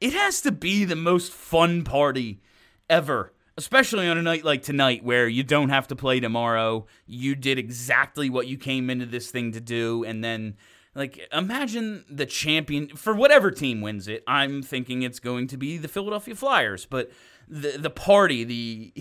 it 0.03 0.13
has 0.13 0.43
to 0.43 0.53
be 0.53 0.85
the 0.85 0.97
most 0.97 1.33
fun 1.33 1.83
party 1.83 2.43
ever. 2.91 3.33
Especially 3.57 4.07
on 4.07 4.19
a 4.19 4.23
night 4.23 4.45
like 4.45 4.63
tonight 4.63 5.03
where 5.03 5.29
you 5.29 5.43
don't 5.43 5.71
have 5.71 5.89
to 5.89 5.97
play 5.97 6.21
tomorrow. 6.21 6.87
You 7.07 7.35
did 7.35 7.59
exactly 7.59 8.29
what 8.29 8.49
you 8.49 8.59
came 8.59 8.91
into 8.91 9.07
this 9.07 9.31
thing 9.31 9.53
to 9.53 9.63
do, 9.63 10.05
and 10.05 10.23
then 10.23 10.57
like, 10.95 11.27
imagine 11.33 12.05
the 12.11 12.27
champion 12.27 12.89
for 12.89 13.15
whatever 13.15 13.51
team 13.51 13.81
wins 13.81 14.09
it. 14.09 14.23
I'm 14.27 14.63
thinking 14.63 15.03
it's 15.03 15.21
going 15.21 15.47
to 15.49 15.57
be 15.57 15.79
the 15.79 15.89
Philadelphia 15.89 16.35
Flyers, 16.35 16.85
but 16.85 17.11
the 17.53 17.77
the 17.77 17.91
party, 17.91 18.45
the 18.45 18.93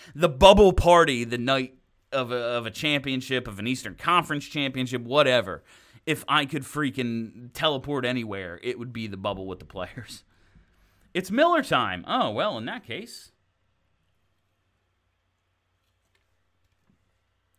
the 0.14 0.28
bubble 0.30 0.72
party, 0.72 1.24
the 1.24 1.36
night 1.38 1.74
of 2.10 2.32
a, 2.32 2.36
of 2.36 2.64
a 2.64 2.70
championship, 2.70 3.46
of 3.46 3.58
an 3.58 3.66
Eastern 3.66 3.94
Conference 3.94 4.46
championship, 4.46 5.02
whatever. 5.02 5.62
If 6.06 6.24
I 6.26 6.46
could 6.46 6.62
freaking 6.62 7.50
teleport 7.52 8.06
anywhere, 8.06 8.58
it 8.62 8.78
would 8.78 8.94
be 8.94 9.06
the 9.08 9.18
bubble 9.18 9.46
with 9.46 9.58
the 9.58 9.66
players. 9.66 10.24
It's 11.12 11.30
Miller 11.30 11.62
time. 11.62 12.02
Oh, 12.08 12.30
well, 12.30 12.56
in 12.56 12.64
that 12.64 12.86
case. 12.86 13.30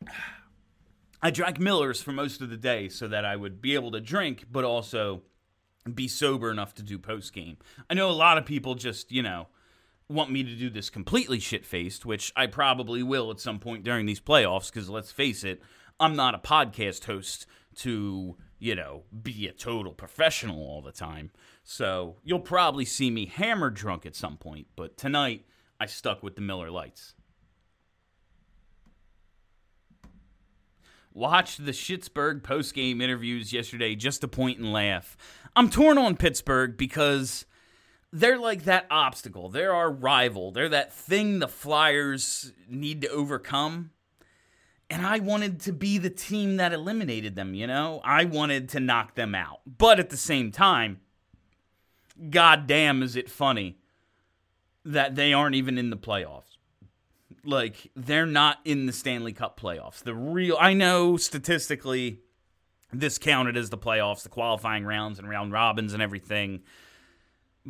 I 1.21 1.29
drank 1.31 1.59
Millers 1.59 2.01
for 2.01 2.13
most 2.13 2.41
of 2.41 2.49
the 2.49 2.57
day 2.57 2.87
so 2.89 3.07
that 3.07 3.25
I 3.25 3.35
would 3.35 3.61
be 3.61 3.75
able 3.75 3.91
to 3.91 3.99
drink, 3.99 4.45
but 4.49 4.63
also 4.63 5.21
be 5.93 6.07
sober 6.07 6.49
enough 6.49 6.73
to 6.75 6.83
do 6.83 6.97
post 6.97 7.33
game. 7.33 7.57
I 7.89 7.93
know 7.93 8.09
a 8.09 8.11
lot 8.11 8.37
of 8.37 8.45
people 8.45 8.73
just, 8.73 9.11
you 9.11 9.21
know, 9.21 9.47
want 10.09 10.31
me 10.31 10.43
to 10.43 10.55
do 10.55 10.69
this 10.69 10.89
completely 10.89 11.39
shit 11.39 11.65
faced, 11.65 12.05
which 12.05 12.33
I 12.35 12.47
probably 12.47 13.03
will 13.03 13.29
at 13.29 13.39
some 13.39 13.59
point 13.59 13.83
during 13.83 14.07
these 14.07 14.19
playoffs, 14.19 14.71
because 14.73 14.89
let's 14.89 15.11
face 15.11 15.43
it, 15.43 15.61
I'm 15.99 16.15
not 16.15 16.33
a 16.33 16.39
podcast 16.39 17.05
host 17.05 17.45
to, 17.75 18.35
you 18.57 18.75
know, 18.75 19.03
be 19.21 19.47
a 19.47 19.51
total 19.51 19.93
professional 19.93 20.57
all 20.57 20.81
the 20.81 20.91
time. 20.91 21.29
So 21.63 22.17
you'll 22.23 22.39
probably 22.39 22.85
see 22.85 23.11
me 23.11 23.27
hammered 23.27 23.75
drunk 23.75 24.05
at 24.05 24.15
some 24.15 24.37
point, 24.37 24.67
but 24.75 24.97
tonight 24.97 25.45
I 25.79 25.85
stuck 25.85 26.23
with 26.23 26.35
the 26.35 26.41
Miller 26.41 26.71
Lites. 26.71 27.13
Watched 31.13 31.65
the 31.65 31.71
Schittsburg 31.71 32.43
post-game 32.43 33.01
interviews 33.01 33.53
yesterday 33.53 33.93
just 33.95 34.21
to 34.21 34.27
point 34.27 34.57
and 34.57 34.73
laugh. 34.73 35.17
I'm 35.55 35.69
torn 35.69 35.97
on 35.97 36.15
Pittsburgh 36.15 36.77
because 36.77 37.45
they're 38.11 38.37
like 38.37 38.63
that 38.63 38.87
obstacle. 38.89 39.49
They're 39.49 39.73
our 39.73 39.91
rival. 39.91 40.51
They're 40.51 40.69
that 40.69 40.93
thing 40.93 41.39
the 41.39 41.47
Flyers 41.47 42.53
need 42.67 43.01
to 43.01 43.09
overcome. 43.09 43.91
And 44.89 45.05
I 45.05 45.19
wanted 45.19 45.59
to 45.61 45.73
be 45.73 45.99
the 45.99 46.09
team 46.09 46.57
that 46.57 46.73
eliminated 46.73 47.35
them, 47.35 47.53
you 47.53 47.67
know? 47.67 48.01
I 48.03 48.25
wanted 48.25 48.69
to 48.69 48.79
knock 48.79 49.13
them 49.13 49.35
out. 49.35 49.59
But 49.65 49.99
at 49.99 50.09
the 50.09 50.17
same 50.17 50.51
time, 50.51 51.01
goddamn 52.29 53.03
is 53.03 53.15
it 53.15 53.29
funny 53.29 53.77
that 54.83 55.15
they 55.15 55.33
aren't 55.33 55.55
even 55.55 55.77
in 55.77 55.91
the 55.91 55.97
playoffs. 55.97 56.57
Like 57.45 57.91
they're 57.95 58.25
not 58.25 58.57
in 58.65 58.87
the 58.87 58.93
Stanley 58.93 59.33
Cup 59.33 59.59
playoffs. 59.59 60.03
The 60.03 60.15
real 60.15 60.57
I 60.59 60.73
know 60.73 61.15
statistically 61.15 62.21
this 62.91 63.17
counted 63.17 63.55
as 63.55 63.69
the 63.69 63.77
playoffs, 63.77 64.23
the 64.23 64.29
qualifying 64.29 64.83
rounds 64.83 65.19
and 65.19 65.29
round 65.29 65.51
robins 65.51 65.93
and 65.93 66.01
everything 66.01 66.61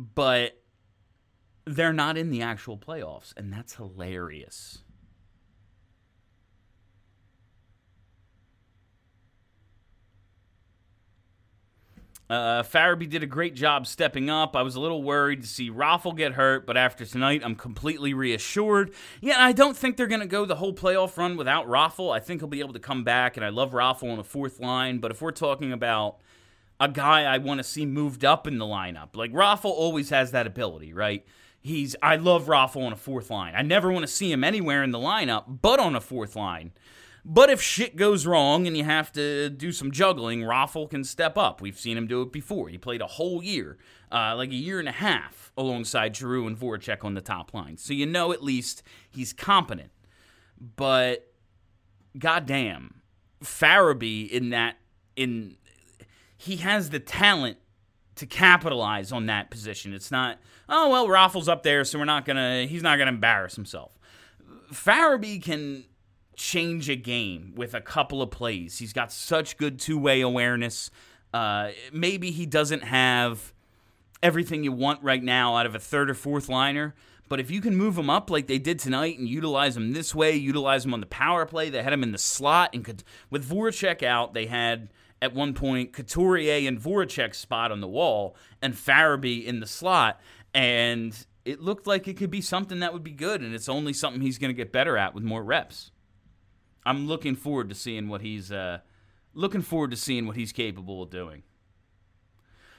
but 0.00 0.58
they're 1.66 1.92
not 1.92 2.16
in 2.16 2.30
the 2.30 2.40
actual 2.40 2.78
playoffs, 2.78 3.34
and 3.36 3.52
that's 3.52 3.74
hilarious. 3.74 4.78
Uh, 12.30 12.62
Farabee 12.62 13.10
did 13.10 13.24
a 13.24 13.26
great 13.26 13.54
job 13.54 13.88
stepping 13.88 14.30
up. 14.30 14.54
I 14.54 14.62
was 14.62 14.76
a 14.76 14.80
little 14.80 15.02
worried 15.02 15.42
to 15.42 15.48
see 15.48 15.68
Raffl 15.68 16.16
get 16.16 16.34
hurt, 16.34 16.64
but 16.64 16.76
after 16.76 17.04
tonight, 17.04 17.42
I'm 17.44 17.56
completely 17.56 18.14
reassured. 18.14 18.92
Yeah, 19.20 19.44
I 19.44 19.50
don't 19.50 19.76
think 19.76 19.96
they're 19.96 20.06
going 20.06 20.20
to 20.20 20.28
go 20.28 20.46
the 20.46 20.54
whole 20.54 20.72
playoff 20.72 21.16
run 21.16 21.36
without 21.36 21.66
Raffl. 21.66 22.14
I 22.14 22.20
think 22.20 22.40
he'll 22.40 22.48
be 22.48 22.60
able 22.60 22.72
to 22.72 22.78
come 22.78 23.02
back, 23.02 23.36
and 23.36 23.44
I 23.44 23.48
love 23.48 23.72
Raffl 23.72 24.10
on 24.12 24.16
the 24.16 24.24
fourth 24.24 24.60
line. 24.60 24.98
But 24.98 25.10
if 25.10 25.20
we're 25.20 25.32
talking 25.32 25.72
about 25.72 26.20
a 26.80 26.88
guy 26.88 27.22
I 27.22 27.38
want 27.38 27.58
to 27.58 27.64
see 27.64 27.84
moved 27.84 28.24
up 28.24 28.46
in 28.46 28.58
the 28.58 28.64
lineup. 28.64 29.14
Like 29.14 29.32
Raffl 29.32 29.66
always 29.66 30.10
has 30.10 30.32
that 30.32 30.46
ability, 30.46 30.92
right? 30.94 31.24
He's 31.60 31.94
I 32.02 32.16
love 32.16 32.46
Raffl 32.46 32.84
on 32.84 32.92
a 32.92 32.96
fourth 32.96 33.30
line. 33.30 33.54
I 33.54 33.62
never 33.62 33.92
want 33.92 34.02
to 34.02 34.12
see 34.12 34.32
him 34.32 34.42
anywhere 34.42 34.82
in 34.82 34.90
the 34.90 34.98
lineup 34.98 35.60
but 35.60 35.78
on 35.78 35.94
a 35.94 36.00
fourth 36.00 36.34
line. 36.34 36.72
But 37.22 37.50
if 37.50 37.60
shit 37.60 37.96
goes 37.96 38.26
wrong 38.26 38.66
and 38.66 38.74
you 38.74 38.84
have 38.84 39.12
to 39.12 39.50
do 39.50 39.72
some 39.72 39.90
juggling, 39.90 40.40
Raffl 40.40 40.88
can 40.88 41.04
step 41.04 41.36
up. 41.36 41.60
We've 41.60 41.78
seen 41.78 41.98
him 41.98 42.06
do 42.06 42.22
it 42.22 42.32
before. 42.32 42.70
He 42.70 42.78
played 42.78 43.02
a 43.02 43.06
whole 43.06 43.42
year, 43.42 43.76
uh, 44.10 44.34
like 44.36 44.48
a 44.48 44.54
year 44.54 44.78
and 44.78 44.88
a 44.88 44.92
half, 44.92 45.52
alongside 45.54 46.16
Giroux 46.16 46.46
and 46.46 46.58
Voracek 46.58 47.04
on 47.04 47.12
the 47.12 47.20
top 47.20 47.52
line. 47.52 47.76
So 47.76 47.92
you 47.92 48.06
know 48.06 48.32
at 48.32 48.42
least 48.42 48.82
he's 49.10 49.34
competent. 49.34 49.90
But 50.76 51.30
goddamn, 52.18 53.02
Farabee 53.44 54.26
in 54.30 54.48
that 54.50 54.78
in 55.14 55.56
he 56.40 56.56
has 56.56 56.88
the 56.88 56.98
talent 56.98 57.58
to 58.14 58.24
capitalize 58.24 59.12
on 59.12 59.26
that 59.26 59.50
position. 59.50 59.92
It's 59.92 60.10
not, 60.10 60.38
oh 60.70 60.88
well, 60.88 61.06
Raffl's 61.06 61.50
up 61.50 61.62
there, 61.62 61.84
so 61.84 61.98
we're 61.98 62.06
not 62.06 62.24
gonna 62.24 62.64
he's 62.64 62.82
not 62.82 62.96
gonna 62.96 63.10
embarrass 63.10 63.56
himself. 63.56 63.98
Farabee 64.72 65.42
can 65.42 65.84
change 66.36 66.88
a 66.88 66.96
game 66.96 67.52
with 67.56 67.74
a 67.74 67.80
couple 67.82 68.22
of 68.22 68.30
plays. 68.30 68.78
He's 68.78 68.94
got 68.94 69.12
such 69.12 69.58
good 69.58 69.78
two-way 69.78 70.22
awareness. 70.22 70.90
Uh, 71.34 71.72
maybe 71.92 72.30
he 72.30 72.46
doesn't 72.46 72.84
have 72.84 73.52
everything 74.22 74.64
you 74.64 74.72
want 74.72 75.02
right 75.02 75.22
now 75.22 75.56
out 75.56 75.66
of 75.66 75.74
a 75.74 75.78
third 75.78 76.08
or 76.08 76.14
fourth 76.14 76.48
liner. 76.48 76.94
But 77.28 77.38
if 77.38 77.50
you 77.50 77.60
can 77.60 77.76
move 77.76 77.98
him 77.98 78.08
up 78.08 78.30
like 78.30 78.46
they 78.46 78.58
did 78.58 78.78
tonight 78.78 79.18
and 79.18 79.28
utilize 79.28 79.76
him 79.76 79.92
this 79.92 80.14
way, 80.14 80.34
utilize 80.34 80.86
him 80.86 80.94
on 80.94 81.00
the 81.00 81.06
power 81.06 81.44
play, 81.44 81.68
they 81.68 81.82
had 81.82 81.92
him 81.92 82.02
in 82.02 82.12
the 82.12 82.18
slot 82.18 82.70
and 82.72 82.82
could 82.82 83.04
with 83.28 83.48
Voracek 83.48 84.02
out, 84.02 84.32
they 84.32 84.46
had 84.46 84.88
at 85.22 85.34
one 85.34 85.54
point 85.54 85.92
Couturier 85.92 86.66
and 86.68 86.80
Voracek's 86.80 87.38
spot 87.38 87.72
on 87.72 87.80
the 87.80 87.88
wall 87.88 88.36
and 88.62 88.74
Farabee 88.74 89.44
in 89.44 89.60
the 89.60 89.66
slot. 89.66 90.20
And 90.54 91.14
it 91.44 91.60
looked 91.60 91.86
like 91.86 92.08
it 92.08 92.16
could 92.16 92.30
be 92.30 92.40
something 92.40 92.80
that 92.80 92.92
would 92.92 93.04
be 93.04 93.12
good, 93.12 93.40
and 93.40 93.54
it's 93.54 93.68
only 93.68 93.92
something 93.92 94.20
he's 94.20 94.38
going 94.38 94.50
to 94.50 94.54
get 94.54 94.72
better 94.72 94.96
at 94.96 95.14
with 95.14 95.24
more 95.24 95.42
reps. 95.42 95.90
I'm 96.84 97.06
looking 97.06 97.36
forward 97.36 97.68
to 97.68 97.74
seeing 97.74 98.08
what 98.08 98.20
he's 98.20 98.50
uh, 98.50 98.78
looking 99.34 99.62
forward 99.62 99.90
to 99.92 99.96
seeing 99.96 100.26
what 100.26 100.36
he's 100.36 100.52
capable 100.52 101.02
of 101.02 101.10
doing. 101.10 101.42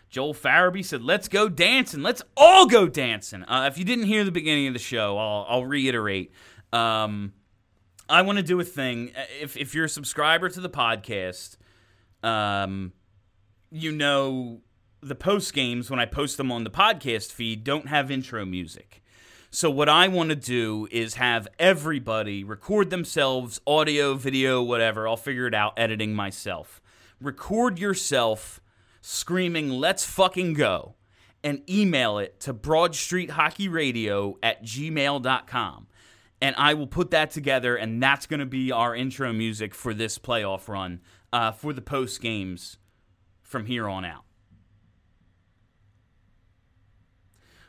Joel 0.10 0.34
Farabee 0.34 0.84
said, 0.84 1.02
"Let's 1.02 1.28
go 1.28 1.48
dancing. 1.48 2.02
Let's 2.04 2.22
all 2.36 2.68
go 2.68 2.88
dancing." 2.88 3.44
Uh, 3.44 3.68
if 3.72 3.78
you 3.78 3.86
didn't 3.86 4.06
hear 4.06 4.24
the 4.24 4.32
beginning 4.32 4.68
of 4.68 4.74
the 4.74 4.80
show, 4.80 5.18
I'll, 5.18 5.46
I'll 5.48 5.66
reiterate. 5.66 6.34
Um, 6.74 7.34
I 8.10 8.22
want 8.24 8.38
to 8.38 8.44
do 8.44 8.60
a 8.60 8.66
thing. 8.66 9.12
If 9.40 9.56
if 9.56 9.74
you're 9.74 9.86
a 9.86 9.90
subscriber 9.90 10.50
to 10.50 10.60
the 10.60 10.70
podcast, 10.70 11.58
um, 12.24 12.94
you 13.72 13.92
know 13.92 14.62
the 15.02 15.16
post 15.16 15.54
games 15.54 15.90
when 15.90 16.00
I 16.00 16.06
post 16.06 16.38
them 16.38 16.52
on 16.52 16.64
the 16.64 16.70
podcast 16.70 17.32
feed 17.32 17.64
don't 17.64 17.88
have 17.88 18.12
intro 18.12 18.46
music. 18.46 19.04
So 19.50 19.70
what 19.70 19.90
I 19.90 20.08
want 20.08 20.30
to 20.30 20.36
do 20.36 20.88
is 20.92 21.16
have 21.16 21.48
everybody 21.60 22.44
record 22.44 22.90
themselves, 22.90 23.60
audio, 23.68 24.14
video, 24.14 24.62
whatever. 24.62 25.08
I'll 25.08 25.18
figure 25.18 25.48
it 25.48 25.54
out 25.54 25.74
editing 25.76 26.14
myself. 26.14 26.82
Record 27.20 27.78
yourself 27.78 28.62
screaming 29.02 29.70
"Let's 29.70 30.06
fucking 30.06 30.54
go." 30.54 30.96
And 31.44 31.68
email 31.68 32.20
it 32.20 32.40
to 32.42 32.54
broadstreethockeyradio 32.54 34.36
at 34.44 34.64
gmail.com 34.64 35.88
and 36.42 36.56
I 36.58 36.74
will 36.74 36.88
put 36.88 37.12
that 37.12 37.30
together, 37.32 37.76
and 37.76 38.02
that's 38.02 38.26
going 38.26 38.40
to 38.40 38.46
be 38.48 38.72
our 38.72 38.96
intro 38.96 39.32
music 39.32 39.76
for 39.76 39.94
this 39.94 40.18
playoff 40.18 40.68
run 40.68 41.00
uh, 41.34 41.52
for 41.52 41.74
the 41.74 41.82
post 41.82 42.22
games 42.22 42.78
from 43.42 43.66
here 43.66 43.88
on 43.88 44.06
out. 44.06 44.24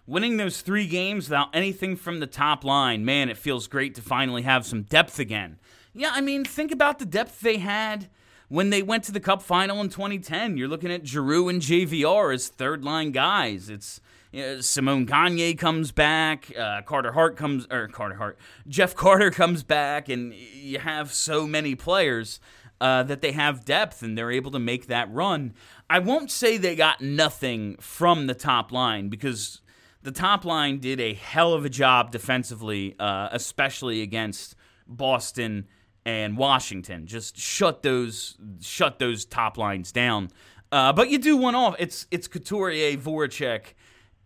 Winning 0.07 0.37
those 0.37 0.61
three 0.61 0.87
games 0.87 1.29
without 1.29 1.48
anything 1.55 1.96
from 1.96 2.20
the 2.20 2.27
top 2.27 2.64
line, 2.64 3.05
man, 3.05 3.29
it 3.29 3.37
feels 3.37 3.68
great 3.68 3.94
to 3.94 4.03
finally 4.03 4.42
have 4.42 4.66
some 4.66 4.83
depth 4.83 5.18
again. 5.18 5.59
Yeah, 5.94 6.11
I 6.12 6.20
mean, 6.20 6.44
think 6.44 6.72
about 6.72 6.98
the 6.98 7.07
depth 7.07 7.40
they 7.40 7.59
had 7.59 8.09
when 8.48 8.70
they 8.70 8.83
went 8.83 9.05
to 9.05 9.12
the 9.12 9.20
Cup 9.20 9.42
final 9.42 9.81
in 9.81 9.88
2010. 9.88 10.57
You're 10.57 10.68
looking 10.68 10.90
at 10.90 11.07
Giroux 11.07 11.48
and 11.48 11.62
JVR 11.62 12.35
as 12.35 12.48
third 12.48 12.85
line 12.85 13.12
guys. 13.12 13.68
It's 13.70 14.01
you 14.33 14.42
know, 14.42 14.61
Simon 14.61 15.05
Gagne 15.05 15.55
comes 15.55 15.92
back, 15.92 16.51
uh, 16.59 16.81
Carter 16.83 17.12
Hart 17.12 17.37
comes, 17.37 17.66
or 17.70 17.87
Carter 17.88 18.16
Hart, 18.16 18.38
Jeff 18.66 18.96
Carter 18.96 19.31
comes 19.31 19.62
back, 19.62 20.09
and 20.09 20.35
you 20.35 20.79
have 20.79 21.12
so 21.12 21.46
many 21.46 21.75
players 21.75 22.40
uh, 22.83 23.05
that 23.05 23.21
they 23.21 23.31
have 23.31 23.64
depth 23.64 24.03
and 24.03 24.18
they're 24.18 24.33
able 24.33 24.51
to 24.51 24.59
make 24.59 24.88
that 24.88 25.09
run. 25.12 25.55
I 25.88 26.01
won't 26.01 26.33
say 26.33 26.57
they 26.57 26.75
got 26.75 27.01
nothing 27.01 27.77
from 27.77 28.27
the 28.27 28.35
top 28.35 28.73
line 28.73 29.09
because 29.09 29.61
the 30.03 30.11
top 30.11 30.45
line 30.45 30.81
did 30.81 30.99
a 30.99 31.14
hell 31.14 31.55
of 31.55 31.64
a 31.64 31.68
job 31.68 32.11
defensively, 32.11 32.97
uh, 32.99 33.29
especially 33.31 34.03
against 34.03 34.57
Boston 34.88 35.68
and 36.05 36.37
Washington. 36.37 37.07
Just 37.07 37.38
shut 37.38 37.83
those 37.83 38.37
shut 38.61 38.99
those 38.99 39.25
top 39.25 39.57
lines 39.57 39.92
down. 39.92 40.31
Uh, 40.73 40.92
but 40.92 41.09
you 41.09 41.18
do 41.18 41.37
one 41.37 41.55
off. 41.55 41.77
It's 41.79 42.09
it's 42.11 42.27
Couturier, 42.27 42.97
Voracek, 42.97 43.75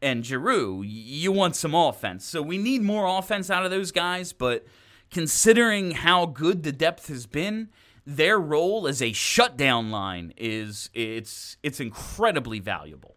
and 0.00 0.24
Giroux, 0.24 0.82
you 0.82 1.30
want 1.30 1.56
some 1.56 1.74
offense. 1.74 2.24
So 2.24 2.40
we 2.40 2.56
need 2.56 2.80
more 2.80 3.18
offense 3.18 3.50
out 3.50 3.66
of 3.66 3.70
those 3.70 3.92
guys, 3.92 4.32
but 4.32 4.64
considering 5.10 5.90
how 5.90 6.24
good 6.24 6.62
the 6.62 6.72
depth 6.72 7.08
has 7.08 7.26
been, 7.26 7.68
their 8.06 8.38
role 8.38 8.86
as 8.86 9.02
a 9.02 9.12
shutdown 9.12 9.90
line 9.90 10.32
is 10.36 10.88
it's 10.94 11.56
it's 11.62 11.80
incredibly 11.80 12.60
valuable. 12.60 13.16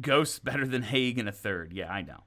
Ghosts 0.00 0.40
better 0.40 0.66
than 0.66 0.82
Hagg 0.82 1.18
in 1.18 1.28
a 1.28 1.32
third. 1.32 1.72
Yeah, 1.72 1.90
I 1.90 2.02
know. 2.02 2.24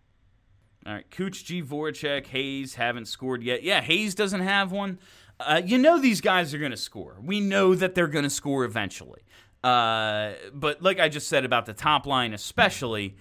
All 0.85 0.93
right, 0.93 1.11
Cooch, 1.11 1.43
G, 1.43 1.61
Voracek, 1.61 2.27
Hayes 2.27 2.75
haven't 2.75 3.09
scored 3.09 3.43
yet. 3.43 3.61
Yeah, 3.61 3.81
Hayes 3.81 4.15
doesn't 4.15 4.39
have 4.39 4.71
one. 4.71 4.99
Uh, 5.37 5.61
you 5.63 5.77
know 5.77 5.99
these 5.99 6.21
guys 6.21 6.53
are 6.53 6.57
going 6.57 6.71
to 6.71 6.77
score. 6.77 7.17
We 7.21 7.41
know 7.41 7.75
that 7.75 7.93
they're 7.93 8.07
going 8.07 8.23
to 8.23 8.29
score 8.29 8.63
eventually. 8.63 9.21
Uh, 9.61 10.31
but 10.53 10.81
like 10.81 10.99
I 11.01 11.09
just 11.09 11.27
said 11.27 11.43
about 11.43 11.65
the 11.65 11.73
top 11.73 12.05
line, 12.05 12.33
especially, 12.33 13.17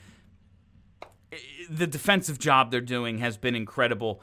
the 1.69 1.89
defensive 1.89 2.39
job 2.39 2.71
they're 2.71 2.81
doing 2.81 3.19
has 3.19 3.37
been 3.37 3.57
incredible. 3.57 4.23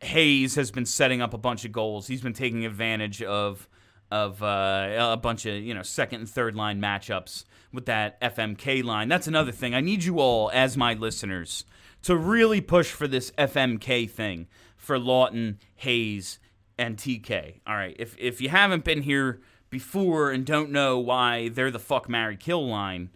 Hayes 0.00 0.54
has 0.56 0.70
been 0.70 0.86
setting 0.86 1.22
up 1.22 1.32
a 1.34 1.38
bunch 1.38 1.64
of 1.64 1.72
goals. 1.72 2.06
He's 2.06 2.20
been 2.20 2.32
taking 2.32 2.64
advantage 2.64 3.22
of 3.22 3.68
of 4.10 4.40
uh, 4.42 4.96
a 5.12 5.16
bunch 5.16 5.46
of 5.46 5.54
you 5.56 5.74
know 5.74 5.82
second 5.82 6.20
and 6.20 6.28
third 6.28 6.54
line 6.54 6.80
matchups 6.80 7.44
with 7.72 7.86
that 7.86 8.20
FMK 8.20 8.84
line. 8.84 9.08
That's 9.08 9.26
another 9.26 9.52
thing. 9.52 9.74
I 9.74 9.80
need 9.80 10.04
you 10.04 10.20
all 10.20 10.50
as 10.52 10.76
my 10.76 10.94
listeners 10.94 11.64
to 12.02 12.16
really 12.16 12.60
push 12.60 12.90
for 12.90 13.08
this 13.08 13.32
FMK 13.32 14.08
thing 14.08 14.46
for 14.76 14.98
Laughton, 14.98 15.56
Hayes, 15.76 16.38
and 16.78 16.96
TK. 16.96 17.60
All 17.66 17.74
right, 17.74 17.96
if 17.98 18.16
if 18.18 18.40
you 18.40 18.48
haven't 18.48 18.84
been 18.84 19.02
here 19.02 19.40
before 19.70 20.30
and 20.30 20.46
don't 20.46 20.70
know 20.70 20.98
why 20.98 21.48
they're 21.48 21.70
the 21.70 21.78
fuck 21.78 22.08
Mary 22.08 22.36
Kill 22.36 22.66
line, 22.66 23.10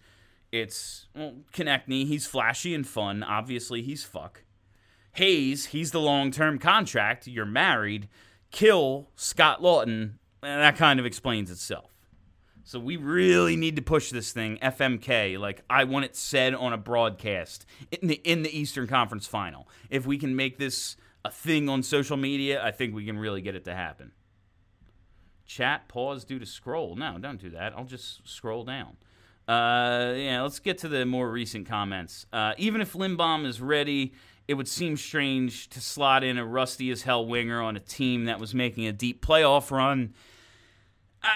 it's 0.51 1.07
well, 1.15 1.35
Konecny, 1.53 2.07
he's 2.07 2.27
flashy 2.27 2.75
and 2.75 2.87
fun. 2.87 3.23
Obviously, 3.23 3.83
he's 3.83 4.05
fuck. 4.05 4.43
Hayes, 5.13 5.67
he's 5.67 5.91
the 5.91 6.01
long 6.01 6.31
term 6.31 6.59
contract. 6.59 7.27
You're 7.27 7.47
married. 7.47 8.09
Kill 8.51 9.11
Scott 9.17 9.61
Laughton. 9.61 10.15
That 10.43 10.77
kind 10.77 10.99
of 10.99 11.07
explains 11.07 11.51
itself. 11.51 11.91
So 12.65 12.79
we 12.79 12.97
really 12.97 13.57
need 13.57 13.77
to 13.77 13.83
push 13.83 14.11
this 14.11 14.33
thing, 14.33 14.59
FMK. 14.63 15.39
Like 15.39 15.63
I 15.69 15.85
want 15.85 16.05
it 16.05 16.15
said 16.15 16.55
on 16.55 16.73
a 16.73 16.79
broadcast 16.79 17.67
in 17.91 18.09
the 18.09 18.21
in 18.25 18.43
the 18.43 18.57
Eastern 18.57 18.87
Conference 18.87 19.27
Final. 19.27 19.69
If 19.91 20.07
we 20.07 20.19
can 20.19 20.37
make 20.37 20.59
this 20.59 20.97
a 21.25 21.31
thing 21.31 21.69
on 21.69 21.83
social 21.83 22.17
media, 22.17 22.65
I 22.65 22.71
think 22.71 22.95
we 22.95 23.05
can 23.05 23.19
really 23.19 23.43
get 23.43 23.55
it 23.55 23.65
to 23.65 23.75
happen. 23.75 24.13
Chat 25.47 25.89
pause 25.89 26.25
due 26.25 26.39
to 26.39 26.47
scroll. 26.47 26.95
No, 26.95 27.19
don't 27.19 27.41
do 27.41 27.51
that. 27.51 27.75
I'll 27.77 27.85
just 27.85 28.27
scroll 28.29 28.65
down. 28.65 28.97
Uh, 29.49 30.15
yeah, 30.17 30.43
let's 30.43 30.61
get 30.61 30.79
to 30.79 30.89
the 30.89 31.05
more 31.05 31.29
recent 31.29 31.69
comments. 31.69 32.25
Uh, 32.33 32.53
even 32.57 32.81
if 32.81 32.93
Lindblom 32.93 33.45
is 33.45 33.61
ready, 33.61 34.13
it 34.51 34.55
would 34.55 34.67
seem 34.67 34.97
strange 34.97 35.69
to 35.69 35.81
slot 35.81 36.25
in 36.25 36.37
a 36.37 36.45
rusty 36.45 36.91
as 36.91 37.03
hell 37.03 37.25
winger 37.25 37.63
on 37.63 37.77
a 37.77 37.81
team 37.81 38.25
that 38.25 38.41
was 38.41 38.53
making 38.53 38.85
a 38.85 38.93
deep 38.93 39.25
playoff 39.25 39.71
run. 39.71 40.13
Uh, 41.23 41.29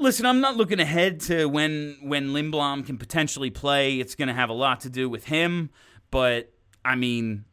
listen, 0.00 0.26
I'm 0.26 0.40
not 0.40 0.56
looking 0.56 0.80
ahead 0.80 1.20
to 1.20 1.46
when 1.46 1.98
when 2.02 2.30
Lindblom 2.30 2.84
can 2.84 2.98
potentially 2.98 3.50
play. 3.50 4.00
It's 4.00 4.16
going 4.16 4.26
to 4.26 4.34
have 4.34 4.50
a 4.50 4.54
lot 4.54 4.80
to 4.80 4.90
do 4.90 5.08
with 5.08 5.26
him, 5.26 5.70
but 6.10 6.52
I 6.84 6.96
mean, 6.96 7.44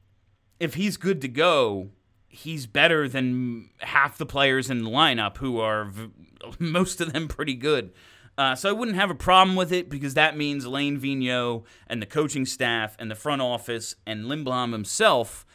if 0.59 0.73
he's 0.73 0.97
good 0.97 1.21
to 1.21 1.27
go, 1.27 1.91
he's 2.27 2.65
better 2.65 3.07
than 3.07 3.69
half 3.81 4.17
the 4.17 4.25
players 4.25 4.71
in 4.71 4.83
the 4.83 4.89
lineup 4.89 5.37
who 5.37 5.59
are 5.59 5.93
most 6.57 6.99
of 6.99 7.13
them 7.13 7.27
pretty 7.27 7.53
good. 7.53 7.93
Uh, 8.37 8.53
so 8.53 8.69
I 8.69 8.73
wouldn't 8.73 8.97
have 8.97 9.09
a 9.09 9.15
problem 9.15 9.55
with 9.55 9.71
it 9.71 9.89
because 9.89 10.13
that 10.15 10.35
means 10.35 10.65
Alain 10.65 10.99
Vigneault 10.99 11.63
and 11.87 12.01
the 12.01 12.05
coaching 12.05 12.45
staff 12.45 12.95
and 12.99 13.09
the 13.09 13.15
front 13.15 13.41
office 13.41 13.95
and 14.05 14.25
Lindblom 14.25 14.73
himself 14.73 15.45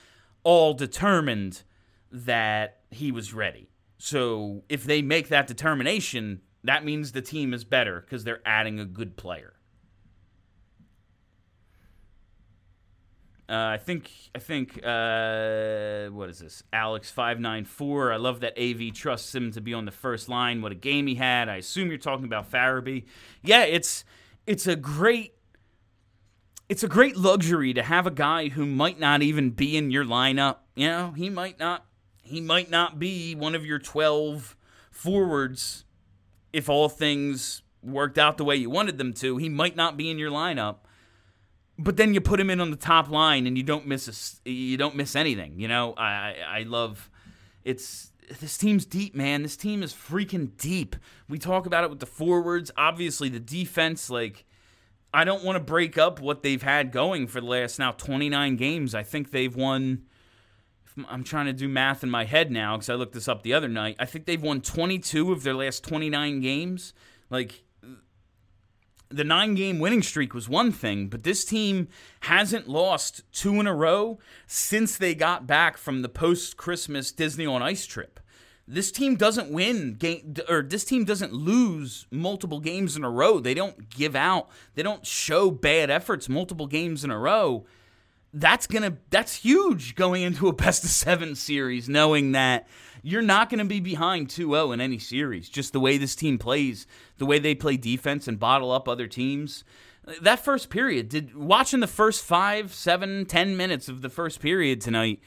all 0.44 0.72
determined 0.72 1.62
that 2.10 2.78
he 2.90 3.12
was 3.12 3.34
ready. 3.34 3.68
So 3.98 4.62
if 4.68 4.84
they 4.84 5.02
make 5.02 5.28
that 5.28 5.46
determination, 5.46 6.40
that 6.64 6.84
means 6.84 7.12
the 7.12 7.20
team 7.20 7.52
is 7.52 7.64
better 7.64 8.00
because 8.00 8.24
they're 8.24 8.40
adding 8.46 8.80
a 8.80 8.86
good 8.86 9.16
player. 9.16 9.54
Uh, 13.50 13.70
I 13.70 13.78
think 13.78 14.12
I 14.32 14.38
think 14.38 14.78
uh, 14.84 16.06
what 16.10 16.28
is 16.28 16.38
this? 16.38 16.62
Alex 16.72 17.10
five 17.10 17.40
nine 17.40 17.64
four. 17.64 18.12
I 18.12 18.16
love 18.16 18.40
that 18.40 18.56
AV 18.56 18.94
trusts 18.94 19.34
him 19.34 19.50
to 19.50 19.60
be 19.60 19.74
on 19.74 19.86
the 19.86 19.90
first 19.90 20.28
line. 20.28 20.62
What 20.62 20.70
a 20.70 20.76
game 20.76 21.08
he 21.08 21.16
had. 21.16 21.48
I 21.48 21.56
assume 21.56 21.88
you're 21.88 21.98
talking 21.98 22.26
about 22.26 22.48
Farabee. 22.48 23.06
Yeah, 23.42 23.64
it's 23.64 24.04
it's 24.46 24.68
a 24.68 24.76
great 24.76 25.34
it's 26.68 26.84
a 26.84 26.88
great 26.88 27.16
luxury 27.16 27.74
to 27.74 27.82
have 27.82 28.06
a 28.06 28.12
guy 28.12 28.50
who 28.50 28.64
might 28.66 29.00
not 29.00 29.20
even 29.20 29.50
be 29.50 29.76
in 29.76 29.90
your 29.90 30.04
lineup. 30.04 30.58
You 30.76 30.86
know, 30.86 31.10
he 31.16 31.28
might 31.28 31.58
not 31.58 31.86
he 32.22 32.40
might 32.40 32.70
not 32.70 33.00
be 33.00 33.34
one 33.34 33.56
of 33.56 33.66
your 33.66 33.80
twelve 33.80 34.56
forwards 34.92 35.84
if 36.52 36.68
all 36.68 36.88
things 36.88 37.62
worked 37.82 38.16
out 38.16 38.38
the 38.38 38.44
way 38.44 38.54
you 38.54 38.70
wanted 38.70 38.96
them 38.96 39.12
to. 39.14 39.38
He 39.38 39.48
might 39.48 39.74
not 39.74 39.96
be 39.96 40.08
in 40.08 40.20
your 40.20 40.30
lineup 40.30 40.76
but 41.82 41.96
then 41.96 42.14
you 42.14 42.20
put 42.20 42.38
him 42.38 42.50
in 42.50 42.60
on 42.60 42.70
the 42.70 42.76
top 42.76 43.10
line 43.10 43.46
and 43.46 43.56
you 43.56 43.64
don't 43.64 43.86
miss 43.86 44.40
a, 44.46 44.50
you 44.50 44.76
don't 44.76 44.96
miss 44.96 45.16
anything. 45.16 45.58
You 45.58 45.68
know, 45.68 45.94
I 45.96 46.36
I 46.46 46.62
love 46.62 47.10
it's 47.64 48.10
this 48.38 48.56
team's 48.56 48.84
deep, 48.84 49.14
man. 49.14 49.42
This 49.42 49.56
team 49.56 49.82
is 49.82 49.92
freaking 49.92 50.56
deep. 50.56 50.94
We 51.28 51.38
talk 51.38 51.66
about 51.66 51.84
it 51.84 51.90
with 51.90 52.00
the 52.00 52.06
forwards, 52.06 52.70
obviously 52.76 53.28
the 53.28 53.40
defense. 53.40 54.10
Like, 54.10 54.44
I 55.12 55.24
don't 55.24 55.42
want 55.42 55.56
to 55.56 55.64
break 55.64 55.98
up 55.98 56.20
what 56.20 56.42
they've 56.42 56.62
had 56.62 56.92
going 56.92 57.26
for 57.26 57.40
the 57.40 57.46
last 57.46 57.78
now 57.78 57.92
29 57.92 58.56
games. 58.56 58.94
I 58.94 59.02
think 59.02 59.30
they've 59.30 59.54
won. 59.54 60.02
I'm 61.08 61.24
trying 61.24 61.46
to 61.46 61.52
do 61.52 61.68
math 61.68 62.02
in 62.02 62.10
my 62.10 62.24
head 62.24 62.50
now 62.50 62.76
because 62.76 62.90
I 62.90 62.94
looked 62.94 63.14
this 63.14 63.28
up 63.28 63.42
the 63.42 63.54
other 63.54 63.68
night. 63.68 63.96
I 63.98 64.04
think 64.04 64.26
they've 64.26 64.42
won 64.42 64.60
22 64.60 65.32
of 65.32 65.44
their 65.44 65.54
last 65.54 65.82
29 65.82 66.40
games. 66.40 66.92
Like 67.30 67.62
the 69.10 69.24
nine 69.24 69.54
game 69.54 69.78
winning 69.80 70.02
streak 70.02 70.32
was 70.34 70.48
one 70.48 70.70
thing, 70.72 71.08
but 71.08 71.24
this 71.24 71.44
team 71.44 71.88
hasn't 72.20 72.68
lost 72.68 73.22
two 73.32 73.58
in 73.58 73.66
a 73.66 73.74
row 73.74 74.18
since 74.46 74.96
they 74.96 75.14
got 75.14 75.46
back 75.46 75.76
from 75.76 76.02
the 76.02 76.08
post 76.08 76.56
Christmas 76.56 77.10
Disney 77.12 77.44
on 77.46 77.62
Ice 77.62 77.86
trip. 77.86 78.20
this 78.68 78.92
team 78.92 79.16
doesn't 79.16 79.50
win 79.50 79.94
game 79.94 80.34
or 80.48 80.62
this 80.62 80.84
team 80.84 81.04
doesn't 81.04 81.32
lose 81.32 82.06
multiple 82.10 82.60
games 82.60 82.96
in 82.96 83.02
a 83.02 83.10
row. 83.10 83.40
They 83.40 83.54
don't 83.54 83.90
give 83.90 84.14
out. 84.14 84.48
They 84.74 84.84
don't 84.84 85.04
show 85.04 85.50
bad 85.50 85.90
efforts 85.90 86.28
multiple 86.28 86.68
games 86.68 87.02
in 87.02 87.10
a 87.10 87.18
row. 87.18 87.66
That's 88.32 88.68
going 88.68 88.84
to 88.84 88.96
that's 89.10 89.34
huge 89.34 89.96
going 89.96 90.22
into 90.22 90.46
a 90.46 90.52
best 90.52 90.84
of 90.84 90.90
7 90.90 91.34
series 91.34 91.88
knowing 91.88 92.30
that 92.32 92.68
you're 93.02 93.22
not 93.22 93.50
going 93.50 93.58
to 93.58 93.64
be 93.64 93.80
behind 93.80 94.28
2-0 94.28 94.74
in 94.74 94.80
any 94.80 94.98
series. 94.98 95.48
Just 95.48 95.72
the 95.72 95.80
way 95.80 95.96
this 95.96 96.14
team 96.14 96.38
plays, 96.38 96.86
the 97.18 97.26
way 97.26 97.38
they 97.38 97.54
play 97.54 97.76
defense 97.76 98.28
and 98.28 98.38
bottle 98.38 98.70
up 98.70 98.88
other 98.88 99.06
teams. 99.06 99.64
That 100.22 100.44
first 100.44 100.70
period, 100.70 101.08
did 101.08 101.36
watching 101.36 101.80
the 101.80 101.86
first 101.86 102.24
five, 102.24 102.74
seven, 102.74 103.26
ten 103.26 103.56
minutes 103.56 103.88
of 103.88 104.02
the 104.02 104.08
first 104.08 104.40
period 104.40 104.80
tonight, 104.80 105.20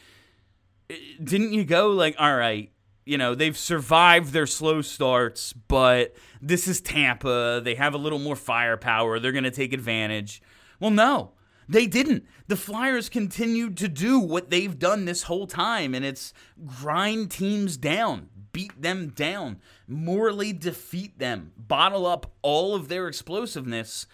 eh, 0.90 0.96
didn't 1.24 1.54
you 1.54 1.64
go 1.64 1.90
like, 1.90 2.16
all 2.20 2.36
right, 2.36 2.72
you 3.06 3.18
know, 3.18 3.36
they've 3.36 3.58
survived 3.58 4.34
their 4.34 4.48
slow 4.48 4.82
starts, 4.82 5.54
but 5.54 6.16
this 6.42 6.68
is 6.68 6.82
Tampa. 6.82 7.62
They 7.64 7.76
have 7.76 7.94
a 7.94 7.98
little 7.98 8.20
more 8.20 8.36
firepower. 8.36 9.20
They're 9.20 9.32
going 9.32 9.44
to 9.44 9.52
take 9.52 9.74
advantage. 9.74 10.42
Well, 10.80 10.92
no, 10.92 11.34
they 11.68 11.88
didn't. 11.88 12.26
The 12.48 12.56
Flyers 12.56 13.10
continued 13.10 13.78
to 13.78 13.88
do 13.88 14.20
what 14.20 14.50
they've 14.50 14.78
done 14.78 15.06
this 15.06 15.24
whole 15.24 15.48
time, 15.48 15.94
and 15.94 16.04
it's 16.04 16.34
grind 16.66 17.32
teams 17.32 17.78
down, 17.78 18.30
beat 18.52 18.82
them 18.82 19.10
down, 19.10 19.60
morally 19.88 20.54
defeat 20.54 21.20
them, 21.20 21.52
bottle 21.58 22.06
up 22.06 22.32
all 22.42 22.76
of 22.76 22.88
their 22.88 23.08
explosiveness, 23.08 24.08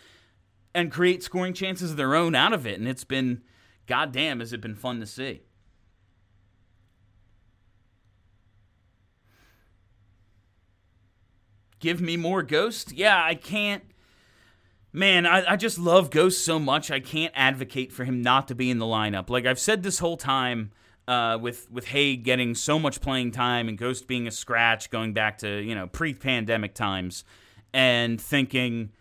and 0.74 0.92
create 0.92 1.24
scoring 1.24 1.54
chances 1.54 1.92
of 1.92 1.98
their 1.98 2.16
own 2.16 2.36
out 2.36 2.54
of 2.54 2.68
it. 2.68 2.80
And 2.80 2.88
it's 2.88 3.04
been, 3.04 3.42
goddamn, 3.88 4.40
has 4.40 4.54
it 4.54 4.62
been 4.62 4.76
fun 4.76 5.00
to 5.00 5.06
see. 5.06 5.42
give 11.80 12.02
me 12.02 12.18
more 12.18 12.44
Ghost. 12.44 12.92
Yeah, 12.92 13.22
I 13.24 13.36
can't. 13.36 13.84
Man, 14.92 15.26
I, 15.26 15.54
I 15.54 15.56
just 15.56 15.78
love 15.78 16.10
Ghost 16.10 16.44
so 16.44 16.58
much. 16.58 16.90
I 16.90 17.00
can't 17.00 17.34
advocate 17.36 17.92
for 17.92 18.06
him 18.06 18.22
not 18.22 18.48
to 18.48 18.56
be 18.56 18.72
in 18.72 18.80
the 18.80 18.86
lineup. 18.86 19.30
Like 19.30 19.46
I've 19.46 19.60
said 19.60 19.84
this 19.84 20.00
whole 20.00 20.18
time, 20.18 20.72
uh, 21.08 21.38
with 21.42 21.70
with 21.72 21.86
Hagg 21.86 22.24
getting 22.24 22.56
so 22.56 22.80
much 22.80 23.02
playing 23.02 23.32
time 23.32 23.68
and 23.68 23.78
Ghost 23.78 24.08
being 24.08 24.28
a 24.28 24.32
scratch, 24.32 24.90
going 24.90 25.14
back 25.14 25.40
to 25.40 25.60
you 25.62 25.76
know 25.76 25.88
pre-pandemic 25.88 26.74
times, 26.74 27.24
and 27.74 28.20
thinking, 28.20 28.92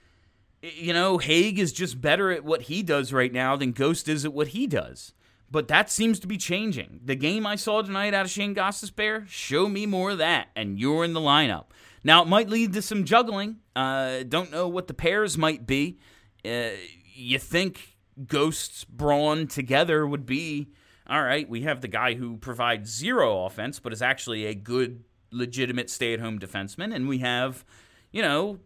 you 0.63 0.93
know, 0.93 1.19
Hagg 1.19 1.59
is 1.59 1.73
just 1.73 2.01
better 2.01 2.31
at 2.31 2.45
what 2.45 2.63
he 2.63 2.83
does 2.83 3.13
right 3.13 3.33
now 3.33 3.57
than 3.57 3.73
Ghost 3.73 4.09
is 4.09 4.25
at 4.25 4.33
what 4.33 4.49
he 4.49 4.67
does. 4.67 5.13
But 5.51 5.69
that 5.69 5.91
seems 5.91 6.19
to 6.21 6.27
be 6.27 6.37
changing. 6.37 7.01
The 7.05 7.15
game 7.15 7.47
I 7.47 7.57
saw 7.57 7.81
tonight 7.81 8.13
out 8.13 8.27
of 8.27 8.31
Shane 8.31 8.55
Bear, 8.55 9.25
show 9.29 9.69
me 9.69 9.87
more 9.87 10.11
of 10.11 10.19
that, 10.19 10.49
and 10.55 10.79
you're 10.79 11.05
in 11.05 11.15
the 11.15 11.21
lineup. 11.21 11.67
Now, 12.05 12.23
it 12.23 12.29
might 12.29 12.49
lead 12.49 12.73
to 12.75 12.83
some 12.83 13.05
juggling. 13.05 13.57
Uh, 13.75 14.23
don't 14.23 14.51
know 14.51 14.69
what 14.69 14.87
the 14.87 14.95
pairs 14.95 15.37
might 15.37 15.67
be. 15.67 15.99
Uh, 16.45 16.71
you 17.15 17.39
think 17.39 17.97
Ghosts 18.27 18.85
Braun 18.85 19.47
together 19.47 20.07
would 20.07 20.27
be 20.27 20.69
all 21.09 21.23
right. 21.23 21.49
We 21.49 21.63
have 21.63 21.81
the 21.81 21.89
guy 21.89 22.15
who 22.15 22.37
provides 22.37 22.91
zero 22.91 23.47
offense, 23.47 23.81
but 23.81 23.93
is 23.93 24.03
actually 24.03 24.45
a 24.45 24.55
good, 24.55 25.05
legitimate 25.31 25.89
stay 25.89 26.13
at 26.13 26.21
home 26.21 26.39
defenseman. 26.39 26.95
And 26.95 27.09
we 27.09 27.19
have, 27.19 27.65
you 28.13 28.21
know, 28.21 28.59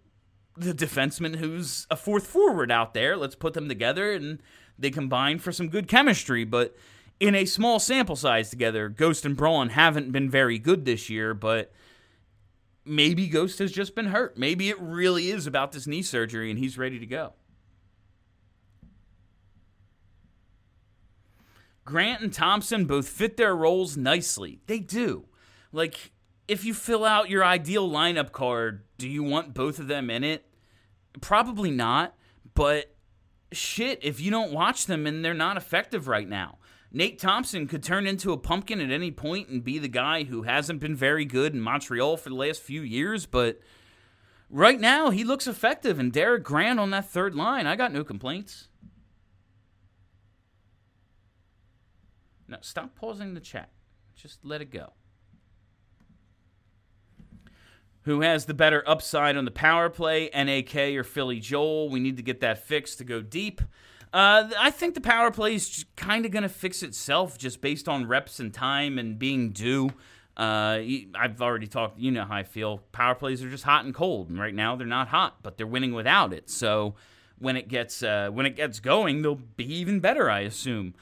the 0.57 0.75
defenseman 0.75 1.37
who's 1.37 1.87
a 1.91 1.97
fourth 1.97 2.27
forward 2.27 2.71
out 2.71 2.95
there. 2.95 3.17
Let's 3.17 3.37
put 3.37 3.55
them 3.55 3.69
together 3.69 4.13
and 4.13 4.43
they 4.79 4.91
combine 4.91 5.39
for 5.39 5.53
some 5.53 5.69
good 5.69 5.87
chemistry. 5.87 6.45
But 6.45 6.75
in 7.21 7.37
a 7.37 7.45
small 7.45 7.79
sample 7.79 8.17
size 8.17 8.51
together, 8.51 8.89
Ghost 8.89 9.25
and 9.25 9.37
Braun 9.37 9.71
haven't 9.71 10.11
been 10.11 10.29
very 10.29 10.59
good 10.59 10.85
this 10.85 11.09
year, 11.09 11.35
but 11.35 11.73
maybe 12.85 13.29
Ghost 13.29 13.59
has 13.59 13.73
just 13.73 13.95
been 13.95 14.07
hurt. 14.07 14.37
Maybe 14.37 14.69
it 14.69 14.81
really 14.81 15.31
is 15.31 15.47
about 15.47 15.73
this 15.73 15.87
knee 15.87 16.03
surgery 16.03 16.51
and 16.51 16.59
he's 16.59 16.79
ready 16.79 16.99
to 16.99 17.07
go. 17.07 17.35
Grant 21.85 22.23
and 22.23 22.33
Thompson 22.33 22.85
both 22.85 23.09
fit 23.09 23.37
their 23.37 23.57
roles 23.57 23.97
nicely. 23.97 24.61
They 24.67 24.79
do. 24.79 25.27
Like, 25.73 26.13
if 26.47 26.65
you 26.65 26.75
fill 26.75 27.05
out 27.05 27.29
your 27.29 27.45
ideal 27.45 27.89
lineup 27.89 28.33
card, 28.33 28.85
do 28.99 29.09
you 29.09 29.23
want 29.23 29.55
both 29.55 29.79
of 29.79 29.89
them 29.89 30.11
in 30.11 30.23
it? 30.23 30.47
Probably 31.21 31.71
not. 31.71 32.15
But 32.55 32.95
shit, 33.53 33.99
if 34.03 34.21
you 34.21 34.31
don't 34.31 34.53
watch 34.53 34.87
them 34.87 35.07
and 35.07 35.25
they're 35.25 35.35
not 35.35 35.57
effective 35.57 36.07
right 36.09 36.29
now, 36.29 36.59
Nate 36.95 37.19
Thompson 37.19 37.67
could 37.67 37.83
turn 37.83 38.07
into 38.07 38.33
a 38.33 38.37
pumpkin 38.37 38.81
at 38.81 38.91
any 38.91 39.11
point 39.11 39.49
and 39.49 39.65
be 39.65 39.79
the 39.79 39.89
guy 39.89 40.25
who 40.25 40.43
hasn't 40.43 40.81
been 40.81 40.95
very 40.95 41.25
good 41.25 41.55
in 41.55 41.61
Montreal 41.61 42.19
for 42.19 42.29
the 42.29 42.35
last 42.35 42.61
few 42.61 42.83
years, 42.83 43.25
but 43.25 43.61
right 44.51 44.79
now 44.79 45.09
he 45.09 45.25
looks 45.25 45.47
effective. 45.47 45.99
And 45.99 46.13
Derek 46.13 46.43
Grant 46.45 46.79
on 46.79 46.91
that 46.91 47.09
third 47.09 47.35
line, 47.35 47.67
I 47.67 47.77
got 47.77 47.93
no 47.93 48.05
complaints. 48.05 48.69
Now, 52.47 52.59
stop 52.61 52.95
pausing 52.95 53.33
the 53.33 53.41
chat. 53.41 53.71
Just 54.15 54.45
let 54.45 54.61
it 54.61 54.71
go. 54.71 54.93
Who 58.03 58.21
has 58.21 58.45
the 58.45 58.53
better 58.53 58.87
upside 58.87 59.39
on 59.39 59.47
the 59.47 59.51
power 59.51 59.89
play, 59.89 60.29
NAK 60.35 60.77
or 60.95 61.05
Philly 61.05 61.41
Joel? 61.41 61.89
We 61.89 62.01
need 62.01 62.19
to 62.19 62.23
get 62.23 62.41
that 62.41 62.67
fixed 62.67 62.99
to 62.99 63.05
go 63.05 63.23
deep. 63.23 63.63
Uh, 64.13 64.51
I 64.59 64.71
think 64.71 64.95
the 64.95 65.01
power 65.01 65.31
play 65.31 65.55
is 65.55 65.85
kind 65.97 66.27
of 66.27 66.33
going 66.33 66.43
to 66.43 66.49
fix 66.49 66.83
itself 66.83 67.39
just 67.39 67.61
based 67.61 67.89
on 67.89 68.07
reps 68.07 68.41
and 68.41 68.53
time 68.53 68.99
and 68.99 69.19
being 69.19 69.51
due. 69.51 69.91
Uh, 70.37 70.81
I've 71.15 71.41
already 71.41 71.67
talked. 71.67 71.99
You 71.99 72.11
know 72.11 72.25
how 72.25 72.37
I 72.37 72.43
feel. 72.43 72.79
Power 72.93 73.15
plays 73.15 73.43
are 73.43 73.51
just 73.51 73.65
hot 73.65 73.85
and 73.85 73.95
cold, 73.95 74.29
and 74.29 74.39
right 74.39 74.55
now 74.55 74.77
they're 74.77 74.87
not 74.87 75.09
hot, 75.09 75.43
but 75.43 75.57
they're 75.57 75.67
winning 75.67 75.93
without 75.95 76.33
it. 76.33 76.51
So 76.51 76.95
when 77.39 77.57
it 77.57 77.69
gets 77.69 78.03
uh, 78.03 78.31
when 78.33 78.47
it 78.47 78.57
gets 78.57 78.81
going, 78.81 79.23
they'll 79.23 79.35
be 79.35 79.65
even 79.75 80.01
better. 80.01 80.31
I 80.31 80.41
assume. 80.41 80.95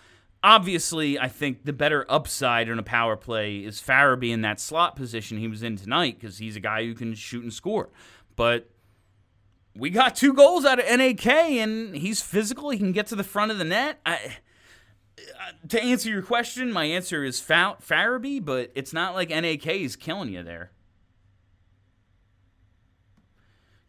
Obviously, 0.43 1.19
I 1.19 1.29
think 1.29 1.65
the 1.65 1.73
better 1.73 2.07
upside 2.09 2.71
on 2.71 2.79
a 2.79 2.83
power 2.83 3.15
play 3.15 3.59
is 3.59 3.81
Farabee 3.81 4.33
in 4.33 4.41
that 4.41 4.59
slot 4.59 4.97
position 4.97 5.37
he 5.37 5.49
was 5.49 5.63
in 5.63 5.77
tonight 5.77 6.19
because 6.19 6.39
he's 6.39 6.57
a 6.57 6.61
guy 6.61 6.85
who 6.85 6.95
can 6.95 7.15
shoot 7.15 7.43
and 7.43 7.53
score. 7.53 7.91
But 8.37 8.71
we 9.81 9.89
got 9.89 10.15
two 10.15 10.35
goals 10.35 10.67
out 10.67 10.79
of 10.79 10.85
NAK, 10.85 11.27
and 11.27 11.97
he's 11.97 12.21
physical. 12.21 12.69
He 12.69 12.77
can 12.77 12.93
get 12.93 13.07
to 13.07 13.17
the 13.17 13.25
front 13.25 13.51
of 13.51 13.57
the 13.57 13.65
net. 13.65 13.99
I, 14.05 14.37
to 15.71 15.83
answer 15.83 16.11
your 16.11 16.21
question, 16.21 16.71
my 16.71 16.85
answer 16.85 17.25
is 17.25 17.41
Fa- 17.41 17.79
Farabee, 17.83 18.45
but 18.45 18.71
it's 18.75 18.93
not 18.93 19.15
like 19.15 19.31
NAK 19.31 19.67
is 19.69 19.97
killing 19.97 20.29
you 20.29 20.43
there. 20.43 20.71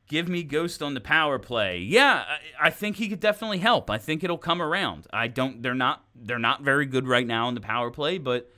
Give 0.08 0.30
me 0.30 0.44
Ghost 0.44 0.82
on 0.82 0.94
the 0.94 1.02
power 1.02 1.38
play. 1.38 1.80
Yeah, 1.80 2.24
I, 2.26 2.68
I 2.68 2.70
think 2.70 2.96
he 2.96 3.10
could 3.10 3.20
definitely 3.20 3.60
help. 3.60 3.90
I 3.90 3.98
think 3.98 4.24
it'll 4.24 4.38
come 4.38 4.62
around. 4.62 5.08
I 5.12 5.28
don't. 5.28 5.62
They're 5.62 5.74
not. 5.74 6.06
They're 6.16 6.40
not 6.40 6.62
very 6.62 6.86
good 6.86 7.06
right 7.06 7.28
now 7.28 7.50
in 7.50 7.56
the 7.56 7.62
power 7.62 7.92
play, 7.92 8.18
but 8.18 8.50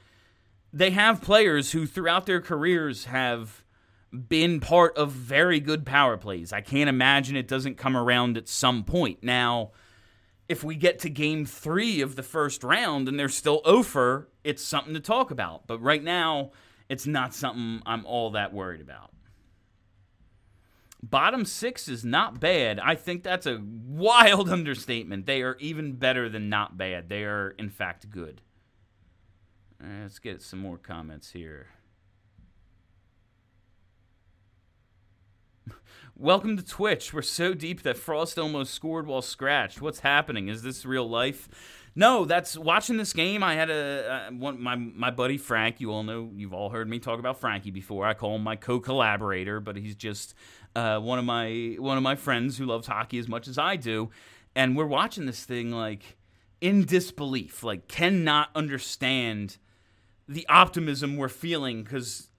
they 0.72 0.92
have 0.92 1.22
players 1.22 1.72
who, 1.72 1.88
throughout 1.88 2.28
their 2.28 2.42
careers, 2.42 3.06
have 3.06 3.64
been 4.14 4.60
part 4.60 4.96
of 4.98 5.12
very 5.12 5.60
good 5.60 5.86
power 5.86 6.18
plays. 6.18 6.54
I 6.54 6.62
can't 6.62 6.90
imagine 6.90 7.36
it 7.36 7.48
doesn't 7.48 7.78
come 7.78 7.98
around 7.98 8.38
at 8.38 8.48
some 8.48 8.84
point. 8.84 9.24
Now, 9.24 9.72
if 10.48 10.64
we 10.64 10.76
get 10.76 11.00
to 11.00 11.10
game 11.10 11.46
three 11.46 12.02
of 12.02 12.16
the 12.16 12.24
first 12.24 12.64
round 12.64 13.08
and 13.08 13.20
they're 13.20 13.30
still 13.30 13.62
over, 13.66 14.30
it's 14.44 14.64
something 14.64 14.94
to 14.94 15.00
talk 15.00 15.32
about. 15.32 15.66
But 15.66 15.80
right 15.80 16.04
now, 16.04 16.52
it's 16.90 17.08
not 17.08 17.34
something 17.34 17.82
I'm 17.86 18.06
all 18.06 18.32
that 18.32 18.54
worried 18.54 18.82
about. 18.82 19.12
Bottom 21.02 21.44
six 21.44 21.90
is 21.90 22.06
not 22.06 22.40
bad. 22.40 22.80
I 22.80 22.96
think 22.96 23.24
that's 23.24 23.46
a 23.46 23.62
wild 23.62 24.50
understatement. 24.52 25.26
They 25.26 25.42
are 25.42 25.58
even 25.60 25.94
better 25.94 26.30
than 26.30 26.50
not 26.50 26.78
bad. 26.78 27.10
They 27.10 27.24
are, 27.24 27.50
in 27.58 27.70
fact, 27.70 28.10
good. 28.10 28.42
Uh, 29.84 30.04
let's 30.04 30.20
get 30.20 30.42
some 30.42 30.60
more 30.60 30.78
comments 30.78 31.32
here. 31.32 31.68
Welcome 36.16 36.58
to 36.58 36.64
Twitch. 36.64 37.12
We're 37.12 37.24
so 37.24 37.56
deep 37.56 37.82
that 37.82 37.98
Frost 37.98 38.38
almost 38.38 38.72
scored 38.76 39.08
while 39.08 39.24
scratched. 39.24 39.82
What's 39.82 40.02
happening? 40.02 40.48
Is 40.48 40.62
this 40.62 40.86
real 40.86 41.10
life? 41.10 41.50
No, 41.96 42.24
that's 42.24 42.56
watching 42.56 42.98
this 42.98 43.14
game. 43.14 43.42
I 43.42 43.56
had 43.56 43.72
a 43.72 44.28
uh, 44.30 44.32
one, 44.32 44.62
my 44.62 44.76
my 44.76 45.10
buddy 45.10 45.40
Frank. 45.40 45.82
You 45.82 45.92
all 45.92 46.04
know, 46.04 46.30
you've 46.36 46.54
all 46.54 46.70
heard 46.70 46.88
me 46.88 47.00
talk 47.00 47.18
about 47.18 47.40
Frankie 47.40 47.72
before. 47.72 48.06
I 48.06 48.14
call 48.14 48.36
him 48.36 48.44
my 48.44 48.56
co-collaborator, 48.56 49.60
but 49.60 49.76
he's 49.76 49.96
just 49.96 50.36
uh, 50.76 51.00
one 51.00 51.18
of 51.18 51.26
my 51.26 51.78
one 51.80 51.98
of 51.98 52.04
my 52.04 52.16
friends 52.16 52.60
who 52.60 52.68
loves 52.68 52.86
hockey 52.86 53.18
as 53.18 53.28
much 53.28 53.48
as 53.48 53.58
I 53.58 53.76
do. 53.76 54.12
And 54.56 54.78
we're 54.78 54.86
watching 54.86 55.26
this 55.26 55.44
thing 55.46 55.72
like 55.72 56.16
in 56.62 56.86
disbelief, 56.86 57.64
like 57.64 57.88
cannot 57.88 58.50
understand 58.54 59.58
the 60.28 60.48
optimism 60.48 61.18
we're 61.18 61.28
feeling 61.28 61.84
because 61.84 62.30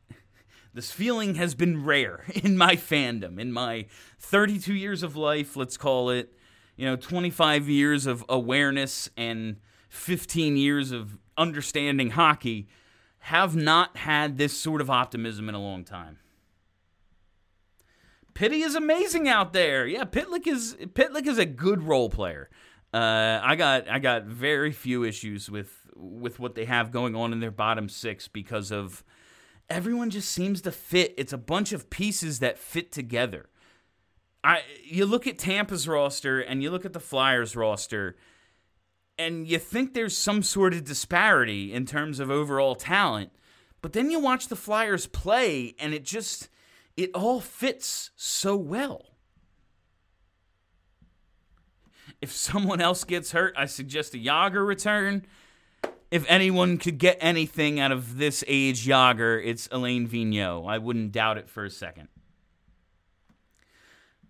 this 0.74 0.90
feeling 0.90 1.36
has 1.36 1.54
been 1.54 1.84
rare 1.84 2.24
in 2.34 2.58
my 2.58 2.76
fandom, 2.76 3.38
in 3.38 3.52
my 3.52 3.86
32 4.18 4.74
years 4.74 5.02
of 5.02 5.16
life, 5.16 5.56
let's 5.56 5.76
call 5.76 6.10
it, 6.10 6.34
you 6.76 6.84
know, 6.84 6.96
25 6.96 7.68
years 7.68 8.06
of 8.06 8.24
awareness 8.28 9.08
and 9.16 9.56
15 9.88 10.56
years 10.56 10.90
of 10.90 11.16
understanding 11.38 12.10
hockey. 12.10 12.68
have 13.20 13.56
not 13.56 13.96
had 13.96 14.36
this 14.36 14.58
sort 14.58 14.80
of 14.80 14.90
optimism 14.90 15.48
in 15.48 15.54
a 15.54 15.60
long 15.60 15.84
time. 15.84 16.18
Pitty 18.34 18.62
is 18.62 18.74
amazing 18.74 19.28
out 19.28 19.52
there. 19.52 19.86
Yeah, 19.86 20.04
Pitlick 20.04 20.48
is 20.48 20.74
Pitlick 20.74 21.28
is 21.28 21.38
a 21.38 21.46
good 21.46 21.82
role 21.84 22.10
player. 22.10 22.50
Uh, 22.92 23.40
I 23.42 23.54
got 23.54 23.88
I 23.88 24.00
got 24.00 24.24
very 24.24 24.72
few 24.72 25.04
issues 25.04 25.48
with 25.48 25.88
with 25.94 26.40
what 26.40 26.56
they 26.56 26.64
have 26.64 26.90
going 26.90 27.14
on 27.14 27.32
in 27.32 27.38
their 27.38 27.52
bottom 27.52 27.88
six 27.88 28.26
because 28.26 28.72
of 28.72 29.04
everyone 29.68 30.10
just 30.10 30.30
seems 30.30 30.60
to 30.62 30.72
fit. 30.72 31.14
It's 31.16 31.32
a 31.32 31.38
bunch 31.38 31.72
of 31.72 31.90
pieces 31.90 32.38
that 32.40 32.58
fit 32.58 32.92
together. 32.92 33.48
I 34.42 34.62
you 34.84 35.06
look 35.06 35.26
at 35.26 35.38
Tampa's 35.38 35.88
roster 35.88 36.40
and 36.40 36.62
you 36.62 36.70
look 36.70 36.84
at 36.84 36.92
the 36.92 37.00
Flyers 37.00 37.56
roster 37.56 38.16
and 39.18 39.46
you 39.46 39.58
think 39.58 39.94
there's 39.94 40.16
some 40.16 40.42
sort 40.42 40.74
of 40.74 40.84
disparity 40.84 41.72
in 41.72 41.86
terms 41.86 42.20
of 42.20 42.30
overall 42.30 42.74
talent, 42.74 43.30
but 43.80 43.92
then 43.92 44.10
you 44.10 44.18
watch 44.18 44.48
the 44.48 44.56
Flyers 44.56 45.06
play 45.06 45.74
and 45.78 45.94
it 45.94 46.04
just 46.04 46.48
it 46.96 47.10
all 47.14 47.40
fits 47.40 48.10
so 48.16 48.56
well. 48.56 49.06
If 52.20 52.32
someone 52.32 52.80
else 52.80 53.04
gets 53.04 53.32
hurt, 53.32 53.54
I 53.56 53.66
suggest 53.66 54.14
a 54.14 54.18
Jagr 54.18 54.66
return. 54.66 55.26
If 56.14 56.24
anyone 56.28 56.78
could 56.78 56.98
get 56.98 57.18
anything 57.20 57.80
out 57.80 57.90
of 57.90 58.18
this 58.18 58.44
age 58.46 58.86
Jagr, 58.86 59.44
it's 59.44 59.68
Alain 59.72 60.06
Vigneault. 60.06 60.70
I 60.70 60.78
wouldn't 60.78 61.10
doubt 61.10 61.38
it 61.38 61.48
for 61.48 61.64
a 61.64 61.70
second. 61.70 62.06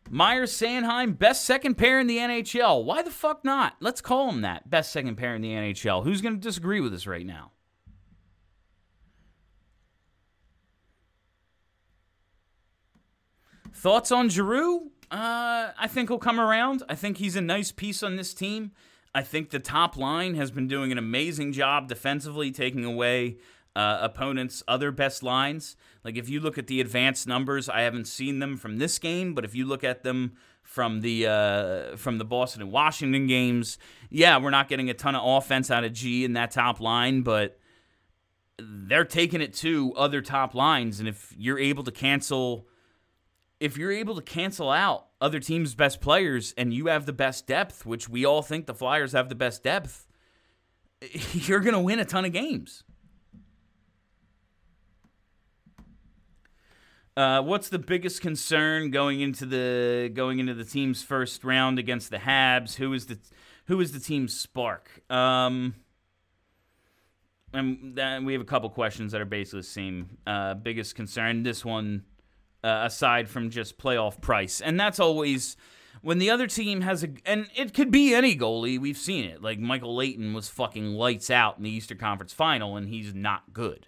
Myers 0.08 0.50
Sanheim, 0.50 1.18
best 1.18 1.44
second 1.44 1.74
pair 1.74 2.00
in 2.00 2.06
the 2.06 2.16
NHL. 2.16 2.82
Why 2.86 3.02
the 3.02 3.10
fuck 3.10 3.44
not? 3.44 3.74
Let's 3.80 4.00
call 4.00 4.30
him 4.30 4.40
that. 4.40 4.70
Best 4.70 4.92
second 4.92 5.16
pair 5.16 5.34
in 5.34 5.42
the 5.42 5.50
NHL. 5.50 6.04
Who's 6.04 6.22
going 6.22 6.34
to 6.34 6.40
disagree 6.40 6.80
with 6.80 6.94
us 6.94 7.06
right 7.06 7.26
now? 7.26 7.52
Thoughts 13.74 14.10
on 14.10 14.30
Giroux? 14.30 14.90
Uh, 15.10 15.72
I 15.78 15.86
think 15.88 16.08
he'll 16.08 16.16
come 16.16 16.40
around. 16.40 16.82
I 16.88 16.94
think 16.94 17.18
he's 17.18 17.36
a 17.36 17.42
nice 17.42 17.72
piece 17.72 18.02
on 18.02 18.16
this 18.16 18.32
team. 18.32 18.72
I 19.14 19.22
think 19.22 19.50
the 19.50 19.60
top 19.60 19.96
line 19.96 20.34
has 20.34 20.50
been 20.50 20.66
doing 20.66 20.90
an 20.90 20.98
amazing 20.98 21.52
job 21.52 21.88
defensively, 21.88 22.50
taking 22.50 22.84
away 22.84 23.36
uh, 23.76 23.98
opponents' 24.00 24.62
other 24.66 24.90
best 24.90 25.22
lines. 25.22 25.76
Like 26.02 26.16
if 26.16 26.28
you 26.28 26.40
look 26.40 26.58
at 26.58 26.66
the 26.66 26.80
advanced 26.80 27.26
numbers, 27.26 27.68
I 27.68 27.82
haven't 27.82 28.06
seen 28.06 28.40
them 28.40 28.56
from 28.56 28.78
this 28.78 28.98
game, 28.98 29.34
but 29.34 29.44
if 29.44 29.54
you 29.54 29.66
look 29.66 29.84
at 29.84 30.02
them 30.02 30.34
from 30.62 31.00
the 31.00 31.26
uh, 31.26 31.96
from 31.96 32.18
the 32.18 32.24
Boston 32.24 32.62
and 32.62 32.72
Washington 32.72 33.26
games, 33.26 33.78
yeah, 34.10 34.38
we're 34.38 34.50
not 34.50 34.68
getting 34.68 34.90
a 34.90 34.94
ton 34.94 35.14
of 35.14 35.22
offense 35.24 35.70
out 35.70 35.84
of 35.84 35.92
G 35.92 36.24
in 36.24 36.32
that 36.32 36.50
top 36.50 36.80
line, 36.80 37.22
but 37.22 37.58
they're 38.58 39.04
taking 39.04 39.40
it 39.40 39.52
to 39.54 39.92
other 39.96 40.22
top 40.22 40.54
lines, 40.54 41.00
and 41.00 41.08
if 41.08 41.34
you're 41.36 41.58
able 41.58 41.84
to 41.84 41.90
cancel 41.90 42.66
if 43.60 43.76
you're 43.76 43.92
able 43.92 44.14
to 44.16 44.22
cancel 44.22 44.70
out 44.70 45.06
other 45.20 45.40
teams' 45.40 45.74
best 45.74 46.00
players 46.00 46.52
and 46.56 46.74
you 46.74 46.86
have 46.86 47.06
the 47.06 47.12
best 47.12 47.46
depth, 47.46 47.86
which 47.86 48.08
we 48.08 48.24
all 48.24 48.42
think 48.42 48.66
the 48.66 48.74
Flyers 48.74 49.12
have 49.12 49.28
the 49.28 49.34
best 49.34 49.62
depth, 49.62 50.06
you're 51.32 51.60
going 51.60 51.74
to 51.74 51.80
win 51.80 51.98
a 51.98 52.04
ton 52.04 52.24
of 52.24 52.32
games. 52.32 52.84
Uh, 57.16 57.40
what's 57.40 57.68
the 57.68 57.78
biggest 57.78 58.20
concern 58.20 58.90
going 58.90 59.20
into 59.20 59.46
the 59.46 60.10
going 60.12 60.40
into 60.40 60.52
the 60.52 60.64
team's 60.64 61.00
first 61.00 61.44
round 61.44 61.78
against 61.78 62.10
the 62.10 62.18
Habs? 62.18 62.74
Who 62.74 62.92
is 62.92 63.06
the 63.06 63.18
who 63.66 63.80
is 63.80 63.92
the 63.92 64.00
team's 64.00 64.38
spark? 64.38 64.90
Um, 65.08 65.76
and 67.52 68.26
we 68.26 68.32
have 68.32 68.42
a 68.42 68.46
couple 68.46 68.68
questions 68.68 69.12
that 69.12 69.20
are 69.20 69.26
basically 69.26 69.60
the 69.60 69.66
same. 69.66 70.18
Uh, 70.26 70.54
biggest 70.54 70.96
concern. 70.96 71.44
This 71.44 71.64
one 71.64 72.02
uh, 72.64 72.86
aside 72.86 73.28
from 73.28 73.50
just 73.50 73.78
playoff 73.78 74.20
price. 74.20 74.60
And 74.62 74.80
that's 74.80 74.98
always 74.98 75.56
when 76.00 76.18
the 76.18 76.30
other 76.30 76.46
team 76.46 76.80
has 76.80 77.04
a 77.04 77.10
and 77.26 77.46
it 77.54 77.74
could 77.74 77.90
be 77.90 78.14
any 78.14 78.34
goalie. 78.34 78.78
We've 78.78 78.96
seen 78.96 79.26
it. 79.26 79.42
Like 79.42 79.58
Michael 79.58 79.94
Leighton 79.94 80.32
was 80.32 80.48
fucking 80.48 80.94
lights 80.94 81.30
out 81.30 81.58
in 81.58 81.64
the 81.64 81.70
Eastern 81.70 81.98
Conference 81.98 82.32
Final, 82.32 82.76
and 82.76 82.88
he's 82.88 83.14
not 83.14 83.52
good. 83.52 83.86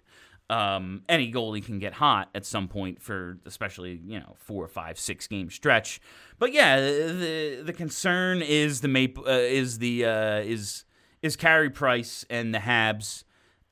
Um, 0.49 1.01
any 1.09 1.29
goalie 1.29 1.65
can 1.65 1.79
get 1.79 1.93
hot 1.93 2.29
at 2.33 2.45
some 2.45 2.69
point 2.69 3.01
for 3.01 3.39
especially 3.45 3.99
you 4.05 4.19
know 4.19 4.35
four 4.37 4.63
or 4.63 4.69
five 4.69 4.99
six 4.99 5.27
game 5.27 5.49
stretch. 5.49 5.99
But 6.37 6.53
yeah, 6.53 6.79
the 6.79 7.63
the 7.65 7.73
concern 7.73 8.43
is 8.43 8.81
the 8.81 8.87
Maple 8.87 9.27
uh, 9.27 9.31
is 9.31 9.79
the 9.79 10.05
uh, 10.05 10.39
is 10.39 10.85
is 11.23 11.35
Carey 11.35 11.71
Price 11.71 12.25
and 12.29 12.53
the 12.53 12.59
Habs. 12.59 13.23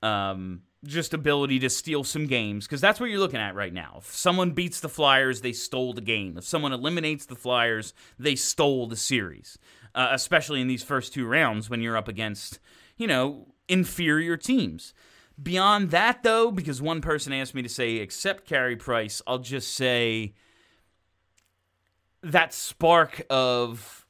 Um, 0.01 0.61
just 0.85 1.13
ability 1.13 1.59
to 1.59 1.69
steal 1.69 2.03
some 2.03 2.27
games 2.27 2.65
because 2.65 2.81
that's 2.81 2.99
what 2.99 3.09
you're 3.09 3.19
looking 3.19 3.39
at 3.39 3.55
right 3.55 3.73
now. 3.73 3.95
If 3.97 4.13
someone 4.13 4.51
beats 4.51 4.79
the 4.79 4.89
Flyers, 4.89 5.41
they 5.41 5.53
stole 5.53 5.93
the 5.93 6.01
game. 6.01 6.37
If 6.37 6.45
someone 6.45 6.73
eliminates 6.73 7.25
the 7.25 7.35
Flyers, 7.35 7.93
they 8.19 8.35
stole 8.35 8.87
the 8.87 8.95
series. 8.95 9.57
Uh, 9.93 10.09
especially 10.11 10.59
in 10.59 10.67
these 10.67 10.83
first 10.83 11.13
two 11.13 11.25
rounds 11.25 11.69
when 11.69 11.81
you're 11.81 11.95
up 11.95 12.09
against, 12.09 12.59
you 12.97 13.07
know, 13.07 13.47
inferior 13.69 14.35
teams. 14.35 14.93
Beyond 15.41 15.91
that, 15.91 16.21
though, 16.21 16.51
because 16.51 16.81
one 16.81 16.99
person 16.99 17.31
asked 17.31 17.55
me 17.55 17.61
to 17.61 17.69
say 17.69 17.95
except 17.95 18.45
Carey 18.45 18.75
Price, 18.75 19.21
I'll 19.25 19.39
just 19.39 19.73
say 19.73 20.33
that 22.23 22.53
spark 22.53 23.21
of 23.29 24.05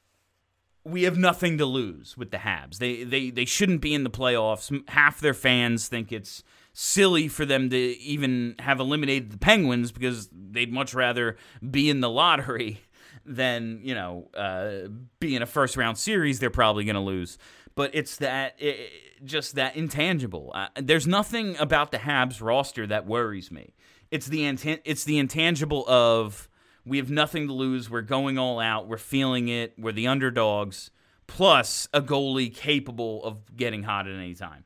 we 0.84 1.02
have 1.02 1.18
nothing 1.18 1.58
to 1.58 1.66
lose 1.66 2.16
with 2.16 2.30
the 2.30 2.38
Habs. 2.38 2.78
They 2.78 3.02
they 3.02 3.30
they 3.30 3.44
shouldn't 3.44 3.80
be 3.80 3.92
in 3.92 4.04
the 4.04 4.10
playoffs. 4.10 4.72
Half 4.88 5.20
their 5.20 5.34
fans 5.34 5.88
think 5.88 6.12
it's 6.12 6.44
silly 6.78 7.26
for 7.26 7.46
them 7.46 7.70
to 7.70 7.78
even 7.78 8.54
have 8.58 8.80
eliminated 8.80 9.30
the 9.30 9.38
Penguins 9.38 9.90
because 9.92 10.28
they'd 10.30 10.70
much 10.70 10.92
rather 10.92 11.38
be 11.70 11.88
in 11.88 12.00
the 12.00 12.10
lottery 12.10 12.82
than 13.24 13.80
you 13.82 13.94
know 13.94 14.28
uh, 14.34 14.88
be 15.18 15.34
in 15.34 15.40
a 15.40 15.46
first 15.46 15.78
round 15.78 15.96
series. 15.96 16.38
They're 16.38 16.50
probably 16.50 16.84
going 16.84 16.94
to 16.94 17.00
lose, 17.00 17.38
but 17.74 17.92
it's 17.94 18.18
that 18.18 18.56
it, 18.58 18.90
just 19.24 19.54
that 19.54 19.74
intangible. 19.74 20.52
Uh, 20.54 20.68
there's 20.76 21.06
nothing 21.06 21.56
about 21.56 21.92
the 21.92 21.98
Habs 21.98 22.42
roster 22.42 22.86
that 22.86 23.06
worries 23.06 23.50
me. 23.50 23.74
It's 24.10 24.26
the 24.26 24.40
intan- 24.40 24.82
it's 24.84 25.04
the 25.04 25.18
intangible 25.18 25.88
of 25.88 26.46
we 26.84 26.98
have 26.98 27.10
nothing 27.10 27.46
to 27.46 27.54
lose. 27.54 27.88
We're 27.88 28.02
going 28.02 28.36
all 28.36 28.60
out. 28.60 28.86
We're 28.86 28.98
feeling 28.98 29.48
it. 29.48 29.72
We're 29.78 29.92
the 29.92 30.08
underdogs. 30.08 30.90
Plus 31.26 31.88
a 31.94 32.02
goalie 32.02 32.54
capable 32.54 33.24
of 33.24 33.56
getting 33.56 33.82
hot 33.82 34.06
at 34.06 34.14
any 34.14 34.34
time. 34.34 34.65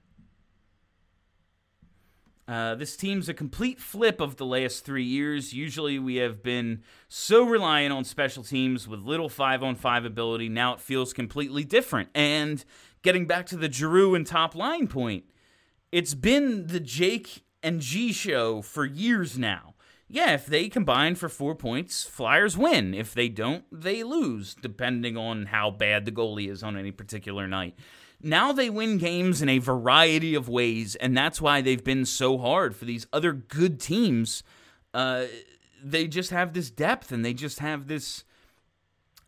Uh, 2.51 2.75
this 2.75 2.97
team's 2.97 3.29
a 3.29 3.35
complete 3.35 3.79
flip 3.79 4.21
of 4.21 4.35
the 4.35 4.45
last 4.45 4.85
three 4.85 5.05
years. 5.05 5.53
Usually, 5.53 6.01
we 6.01 6.17
have 6.17 6.43
been 6.43 6.83
so 7.07 7.45
reliant 7.45 7.93
on 7.93 8.03
special 8.03 8.43
teams 8.43 8.89
with 8.89 9.03
little 9.03 9.29
five 9.29 9.63
on 9.63 9.77
five 9.77 10.05
ability. 10.05 10.49
Now 10.49 10.75
it 10.75 10.81
feels 10.81 11.13
completely 11.13 11.63
different. 11.63 12.09
And 12.13 12.65
getting 13.03 13.25
back 13.29 13.47
to 13.47 13.57
the 13.57 13.71
Giroux 13.71 14.17
and 14.17 14.27
top 14.27 14.57
line 14.57 14.89
point, 14.89 15.27
it's 15.93 16.15
been 16.15 16.67
the 16.67 16.81
Jake 16.81 17.45
and 17.63 17.81
G 17.81 18.13
show 18.13 18.63
for 18.63 18.85
years 18.85 19.39
now. 19.39 19.75
Yeah, 20.09 20.33
if 20.33 20.45
they 20.45 20.69
combine 20.69 21.15
for 21.15 21.29
four 21.29 21.55
points, 21.55 22.03
Flyers 22.03 22.57
win. 22.57 22.95
If 22.95 23.15
they 23.15 23.29
don't, 23.29 23.63
they 23.71 24.03
lose, 24.03 24.57
depending 24.57 25.17
on 25.17 25.47
how 25.47 25.71
bad 25.71 26.05
the 26.05 26.11
goalie 26.11 26.51
is 26.51 26.65
on 26.65 26.77
any 26.77 26.91
particular 26.91 27.47
night. 27.47 27.77
Now 28.23 28.53
they 28.53 28.69
win 28.69 28.99
games 28.99 29.41
in 29.41 29.49
a 29.49 29.59
variety 29.59 30.35
of 30.35 30.49
ways, 30.49 30.95
and 30.97 31.17
that's 31.17 31.41
why 31.41 31.61
they've 31.61 31.83
been 31.83 32.05
so 32.05 32.39
hard 32.39 32.77
for 32.77 32.85
these 32.85 33.07
other 33.13 33.33
good 33.33 33.81
teams. 33.81 34.43
Uh, 34.93 35.25
they 35.83 36.07
just 36.07 36.31
have 36.31 36.53
this 36.53 36.71
depth 36.71 37.13
and 37.13 37.25
they 37.25 37.33
just 37.33 37.61
have 37.61 37.87
this 37.87 38.25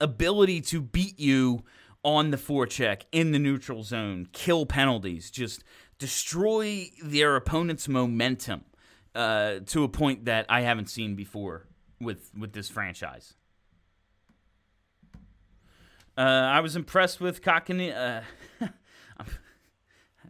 ability 0.00 0.60
to 0.60 0.82
beat 0.82 1.18
you 1.18 1.64
on 2.04 2.30
the 2.30 2.36
forecheck 2.36 3.02
in 3.12 3.32
the 3.32 3.38
neutral 3.38 3.82
zone, 3.82 4.26
kill 4.32 4.66
penalties, 4.66 5.30
just 5.30 5.62
destroy 5.98 6.90
their 7.02 7.36
opponent's 7.36 7.88
momentum 7.88 8.64
uh, 9.14 9.60
to 9.66 9.84
a 9.84 9.88
point 9.88 10.24
that 10.24 10.44
I 10.48 10.62
haven't 10.62 10.90
seen 10.90 11.14
before 11.14 11.68
with 12.00 12.30
with 12.36 12.52
this 12.52 12.68
franchise. 12.68 13.34
Uh, 16.18 16.20
I 16.20 16.60
was 16.60 16.76
impressed 16.76 17.20
with 17.20 17.40
Kotkaniemi. 17.40 17.96
Uh, 17.96 18.22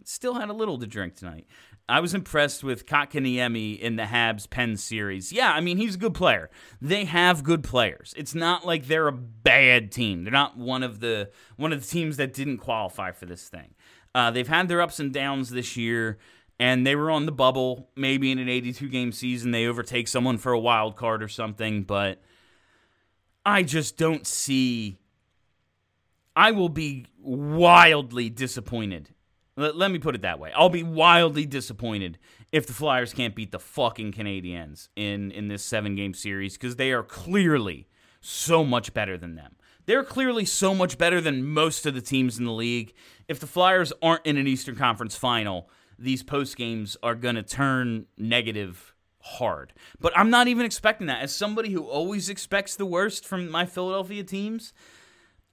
still 0.09 0.35
had 0.35 0.49
a 0.49 0.53
little 0.53 0.79
to 0.79 0.87
drink 0.87 1.17
tonight. 1.17 1.47
I 1.89 2.01
was 2.01 2.15
impressed 2.15 2.63
with 2.63 2.87
Kotkaniemi 2.87 3.79
in 3.79 3.97
the 3.97 4.05
Habs 4.05 4.49
Penn 4.49 4.77
series. 4.77 5.33
Yeah, 5.33 5.53
I 5.53 5.61
mean 5.61 5.77
he's 5.77 5.97
a 5.97 5.99
good 5.99 6.15
player. 6.15 6.49
They 6.81 7.05
have 7.05 7.43
good 7.43 7.65
players. 7.65 8.15
It's 8.17 8.35
not 8.35 8.67
like 8.67 8.87
they're 8.87 9.09
a 9.09 9.13
bad 9.13 9.91
team. 9.91 10.25
They're 10.25 10.33
not 10.33 10.57
one 10.57 10.83
of 10.83 11.01
the 11.01 11.31
one 11.57 11.73
of 11.73 11.81
the 11.81 11.87
teams 11.87 12.17
that 12.19 12.33
didn't 12.33 12.59
qualify 12.59 13.13
for 13.13 13.27
this 13.27 13.49
thing. 13.49 13.75
Uh, 14.15 14.31
they've 14.31 14.49
had 14.49 14.69
their 14.69 14.81
ups 14.81 15.01
and 15.01 15.13
downs 15.13 15.51
this 15.51 15.77
year, 15.77 16.19
and 16.59 16.87
they 16.87 16.95
were 16.95 17.11
on 17.11 17.27
the 17.27 17.33
bubble. 17.33 17.91
Maybe 17.97 18.31
in 18.31 18.39
an 18.39 18.49
82 18.49 18.89
game 18.89 19.13
season 19.13 19.51
they 19.51 19.67
overtake 19.67 20.09
someone 20.09 20.39
for 20.39 20.53
a 20.53 20.61
wild 20.61 20.97
card 20.97 21.23
or 21.23 21.29
something, 21.29 21.83
but 21.83 22.23
I 23.45 23.65
just 23.65 23.97
don't 23.97 24.27
see. 24.27 24.99
I 26.35 26.53
will 26.53 26.71
be 26.71 27.07
wildly 27.19 28.31
disappointed 28.31 29.11
Let, 29.57 29.77
let 29.77 29.91
me 29.91 29.99
put 29.99 30.15
it 30.15 30.23
that 30.23 30.39
way. 30.39 30.53
I'll 30.55 30.69
be 30.69 30.83
wildly 30.83 31.47
disappointed 31.47 32.19
if 32.53 32.67
the 32.67 32.73
Flyers 32.73 33.13
can't 33.13 33.35
beat 33.35 33.53
the 33.53 33.59
fucking 33.59 34.13
Canadiens 34.13 34.89
in 34.97 35.31
in 35.31 35.49
this 35.49 35.65
seven 35.65 35.95
game 35.95 36.15
series 36.15 36.55
because 36.55 36.77
they 36.77 36.93
are 36.93 37.03
clearly 37.03 37.89
so 38.21 38.65
much 38.65 38.95
better 38.95 39.19
than 39.19 39.35
them. 39.35 39.57
They're 39.87 40.05
clearly 40.05 40.45
so 40.45 40.75
much 40.75 40.97
better 40.97 41.21
than 41.21 41.45
most 41.45 41.87
of 41.87 41.95
the 41.95 42.01
teams 42.01 42.39
in 42.39 42.45
the 42.45 42.53
league. 42.53 42.95
If 43.29 43.41
the 43.41 43.47
Flyers 43.47 43.93
aren't 44.01 44.25
in 44.25 44.37
an 44.37 44.47
Eastern 44.47 44.77
Conference 44.77 45.17
final, 45.17 45.69
these 45.99 46.23
post 46.23 46.57
games 46.57 46.97
are 47.03 47.15
going 47.15 47.35
to 47.35 47.43
turn 47.43 48.07
negative 48.17 48.95
hard. 49.21 49.73
But 50.01 50.17
I'm 50.17 50.31
not 50.31 50.49
even 50.49 50.65
expecting 50.65 51.09
that. 51.09 51.23
As 51.23 51.35
somebody 51.35 51.71
who 51.71 51.85
always 51.85 52.29
expects 52.29 52.77
the 52.77 52.87
worst 52.87 53.25
from 53.25 53.51
my 53.51 53.67
Philadelphia 53.67 54.25
teams, 54.25 54.73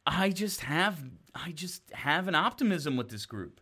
I 0.05 0.29
just 0.29 0.61
have 0.61 1.03
I 1.35 1.51
just 1.51 1.83
have 1.91 2.27
an 2.27 2.35
optimism 2.35 2.97
with 2.97 3.09
this 3.09 3.25
group. 3.25 3.61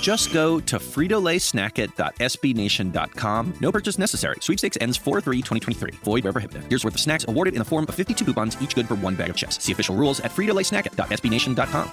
Just 0.00 0.32
go 0.32 0.60
to 0.60 0.78
fritolaysnackit.sbnation.com. 0.78 3.54
No 3.60 3.70
purchase 3.70 3.98
necessary. 3.98 4.36
Sweepstakes 4.40 4.78
ends 4.80 4.98
4-3-2023. 4.98 5.94
Void 5.96 6.24
where 6.24 6.32
prohibited. 6.32 6.64
Here's 6.70 6.84
worth 6.84 6.94
of 6.94 7.00
snacks 7.00 7.26
awarded 7.28 7.52
in 7.54 7.58
the 7.58 7.64
form 7.64 7.84
of 7.86 7.94
52 7.94 8.24
coupons, 8.24 8.56
each 8.60 8.74
good 8.74 8.88
for 8.88 8.94
one 8.96 9.14
bag 9.14 9.30
of 9.30 9.36
chips. 9.36 9.62
See 9.62 9.72
official 9.72 9.94
rules 9.94 10.20
at 10.20 10.32
fritolaysnackit.sbnation.com. 10.32 11.92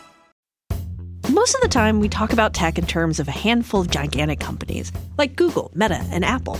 Most 1.30 1.56
of 1.56 1.62
the 1.62 1.70
time, 1.70 2.02
we 2.02 2.10
talk 2.10 2.34
about 2.34 2.54
tech 2.54 2.78
in 2.78 2.86
terms 2.86 3.18
of 3.20 3.30
a 3.30 3.32
handful 3.32 3.80
of 3.80 3.90
gigantic 3.90 4.42
companies, 4.42 4.92
like 5.18 5.38
Google, 5.38 5.72
Meta, 5.74 6.04
and 6.12 6.26
Apple. 6.26 6.60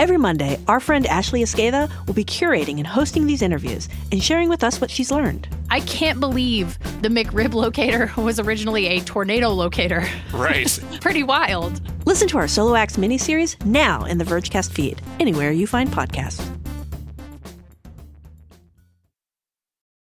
Every 0.00 0.16
Monday, 0.16 0.58
our 0.66 0.80
friend 0.80 1.06
Ashley 1.08 1.42
Esqueda 1.42 2.06
will 2.06 2.14
be 2.14 2.24
curating 2.24 2.78
and 2.78 2.86
hosting 2.86 3.26
these 3.26 3.42
interviews 3.42 3.86
and 4.10 4.24
sharing 4.24 4.48
with 4.48 4.64
us 4.64 4.80
what 4.80 4.90
she's 4.90 5.10
learned. 5.10 5.46
I 5.68 5.80
can't 5.80 6.18
believe 6.20 6.78
the 7.02 7.10
McRib 7.10 7.52
locator 7.52 8.10
was 8.16 8.40
originally 8.40 8.86
a 8.86 9.00
tornado 9.02 9.50
locator. 9.50 10.08
Right. 10.32 10.80
Pretty 11.02 11.22
wild. 11.22 11.82
Listen 12.06 12.28
to 12.28 12.38
our 12.38 12.48
Solo 12.48 12.76
Acts 12.76 12.96
miniseries 12.96 13.62
now 13.66 14.06
in 14.06 14.16
the 14.16 14.24
Vergecast 14.24 14.72
feed, 14.72 15.02
anywhere 15.20 15.50
you 15.50 15.66
find 15.66 15.90
podcasts. 15.90 16.48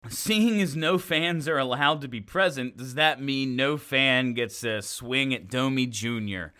Seeing 0.09 0.61
as 0.61 0.75
no 0.75 0.99
fans 0.99 1.47
are 1.47 1.57
allowed 1.57 2.01
to 2.01 2.07
be 2.07 2.21
present, 2.21 2.77
does 2.77 2.93
that 2.93 3.19
mean 3.19 3.55
no 3.55 3.77
fan 3.77 4.35
gets 4.35 4.63
a 4.63 4.83
swing 4.83 5.33
at 5.33 5.49
Domi 5.49 5.87
Jr.? 5.87 6.51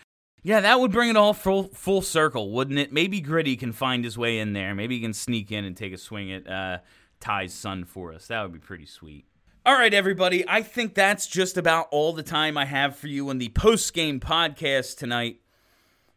Yeah, 0.44 0.62
that 0.62 0.80
would 0.80 0.92
bring 0.92 1.10
it 1.10 1.18
all 1.18 1.34
full 1.34 1.70
full 1.70 2.02
circle, 2.02 2.52
wouldn't 2.52 2.80
it? 2.80 2.92
Maybe 2.92 3.22
Gritty 3.22 3.56
can 3.56 3.72
find 3.72 4.04
his 4.04 4.18
way 4.18 4.40
in 4.40 4.54
there. 4.54 4.74
Maybe 4.74 4.96
he 4.96 5.02
can 5.02 5.14
sneak 5.14 5.52
in 5.52 5.66
and 5.66 5.78
take 5.78 5.94
a 5.94 5.98
swing 5.98 6.32
at 6.32 6.50
uh, 6.50 6.80
Ty's 7.20 7.54
son 7.54 7.86
for 7.86 8.12
us. 8.12 8.28
That 8.28 8.42
would 8.42 8.54
be 8.54 8.60
pretty 8.60 8.88
sweet. 8.88 9.26
All 9.64 9.76
right, 9.76 9.94
everybody. 9.94 10.44
I 10.48 10.64
think 10.64 10.96
that's 10.96 11.28
just 11.28 11.56
about 11.56 11.88
all 11.92 12.14
the 12.14 12.24
time 12.24 12.58
I 12.58 12.66
have 12.66 12.96
for 12.96 13.08
you 13.08 13.30
on 13.30 13.38
the 13.38 13.50
post 13.50 13.94
game 13.94 14.20
podcast 14.20 14.98
tonight. 14.98 15.42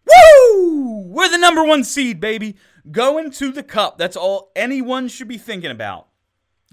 Woo! 0.07 1.03
We're 1.07 1.29
the 1.29 1.37
number 1.37 1.63
one 1.63 1.85
seed, 1.85 2.21
baby. 2.21 2.57
Going 2.91 3.31
to 3.33 3.53
the 3.53 3.63
cup. 3.63 3.99
That's 3.99 4.17
all 4.17 4.51
anyone 4.57 5.09
should 5.09 5.29
be 5.29 5.39
thinking 5.39 5.71
about. 5.71 6.09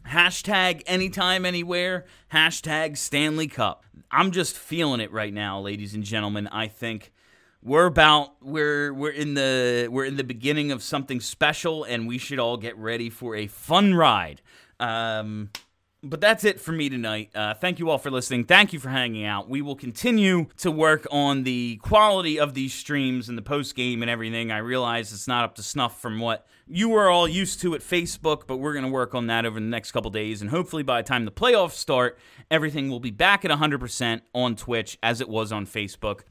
Hashtag 0.07 0.83
anytime, 0.87 1.45
anywhere. 1.45 2.05
Hashtag 2.33 2.97
Stanley 2.97 3.47
Cup. 3.47 3.83
I'm 4.09 4.31
just 4.31 4.57
feeling 4.57 5.01
it 5.01 5.11
right 5.11 5.33
now, 5.33 5.59
ladies 5.59 5.93
and 5.93 6.03
gentlemen. 6.03 6.47
I 6.47 6.67
think 6.67 7.11
we're 7.63 7.85
about 7.85 8.41
we're 8.41 8.93
we're 8.93 9.11
in 9.11 9.33
the 9.35 9.87
we're 9.91 10.05
in 10.05 10.17
the 10.17 10.23
beginning 10.23 10.71
of 10.71 10.81
something 10.81 11.19
special, 11.19 11.83
and 11.83 12.07
we 12.07 12.17
should 12.17 12.39
all 12.39 12.57
get 12.57 12.77
ready 12.77 13.09
for 13.09 13.35
a 13.35 13.47
fun 13.47 13.93
ride. 13.93 14.41
Um, 14.79 15.49
but 16.03 16.19
that's 16.19 16.43
it 16.43 16.59
for 16.59 16.71
me 16.71 16.89
tonight. 16.89 17.29
Uh, 17.35 17.53
thank 17.53 17.77
you 17.77 17.91
all 17.91 17.99
for 17.99 18.09
listening. 18.09 18.45
Thank 18.45 18.73
you 18.73 18.79
for 18.79 18.89
hanging 18.89 19.23
out. 19.23 19.47
We 19.47 19.61
will 19.61 19.75
continue 19.75 20.47
to 20.57 20.71
work 20.71 21.05
on 21.11 21.43
the 21.43 21.77
quality 21.83 22.39
of 22.39 22.55
these 22.55 22.73
streams 22.73 23.29
and 23.29 23.37
the 23.37 23.43
post 23.43 23.75
game 23.75 24.01
and 24.01 24.09
everything. 24.09 24.51
I 24.51 24.57
realize 24.57 25.13
it's 25.13 25.27
not 25.27 25.43
up 25.43 25.55
to 25.55 25.63
snuff 25.63 26.01
from 26.01 26.19
what 26.19 26.47
you 26.67 26.95
are 26.95 27.09
all 27.09 27.27
used 27.27 27.61
to 27.61 27.75
at 27.75 27.81
Facebook, 27.81 28.47
but 28.47 28.57
we're 28.57 28.73
going 28.73 28.85
to 28.85 28.91
work 28.91 29.13
on 29.13 29.27
that 29.27 29.45
over 29.45 29.59
the 29.59 29.65
next 29.65 29.91
couple 29.91 30.09
days. 30.09 30.41
And 30.41 30.49
hopefully, 30.49 30.81
by 30.81 31.03
the 31.03 31.07
time 31.07 31.25
the 31.25 31.31
playoffs 31.31 31.73
start, 31.73 32.17
everything 32.49 32.89
will 32.89 32.99
be 32.99 33.11
back 33.11 33.45
at 33.45 33.51
100% 33.51 34.21
on 34.33 34.55
Twitch 34.55 34.97
as 35.03 35.21
it 35.21 35.29
was 35.29 35.51
on 35.51 35.67
Facebook. 35.67 36.21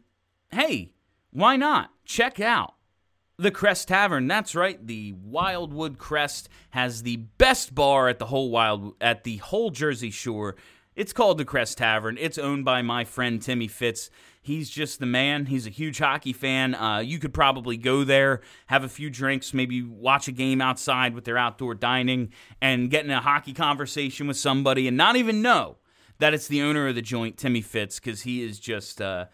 Hey, 0.51 0.91
why 1.33 1.57
not? 1.57 1.91
Check 2.05 2.41
out 2.41 2.75
the 3.41 3.51
Crest 3.51 3.89
Tavern. 3.89 4.27
That's 4.27 4.55
right. 4.55 4.85
The 4.87 5.13
Wildwood 5.13 5.99
Crest 5.99 6.49
has 6.71 7.03
the 7.03 7.17
best 7.17 7.75
bar 7.75 8.09
at 8.09 8.19
the 8.19 8.27
whole 8.27 8.51
wild 8.51 8.95
at 9.01 9.25
the 9.25 9.39
whole 9.39 9.71
Jersey 9.71 10.11
Shore. 10.11 10.57
It's 10.95 11.13
called 11.13 11.39
the 11.39 11.45
Crest 11.45 11.79
Tavern. 11.79 12.19
It's 12.21 12.37
owned 12.37 12.65
by 12.65 12.83
my 12.83 13.05
friend 13.05 13.41
Timmy 13.41 13.69
Fitz. 13.69 14.11
He's 14.43 14.69
just 14.69 15.01
the 15.01 15.07
man. 15.07 15.47
He's 15.47 15.67
a 15.67 15.71
huge 15.71 15.99
hockey 15.99 16.33
fan. 16.33 16.75
Uh, 16.75 16.99
you 16.99 17.19
could 17.19 17.33
probably 17.33 17.77
go 17.77 18.05
there, 18.05 18.41
have 18.67 18.85
a 18.85 18.89
few 18.89 19.09
drinks, 19.09 19.55
maybe 19.55 19.83
watch 19.83 20.29
a 20.29 20.33
game 20.33 20.61
outside 20.61 21.15
with 21.15 21.25
their 21.25 21.39
outdoor 21.39 21.75
dining, 21.75 22.33
and 22.61 22.91
get 22.91 23.05
in 23.05 23.11
a 23.11 23.21
hockey 23.21 23.53
conversation 23.53 24.27
with 24.27 24.37
somebody, 24.37 24.89
and 24.89 24.97
not 24.97 25.17
even 25.17 25.43
know 25.43 25.77
that 26.19 26.35
it's 26.35 26.49
the 26.49 26.63
owner 26.63 26.89
of 26.89 26.95
the 26.95 27.03
joint, 27.03 27.37
Timmy 27.39 27.61
Fitz, 27.61 28.01
because 28.01 28.23
he 28.23 28.43
is 28.43 28.59
just. 28.59 29.01
Uh, 29.01 29.27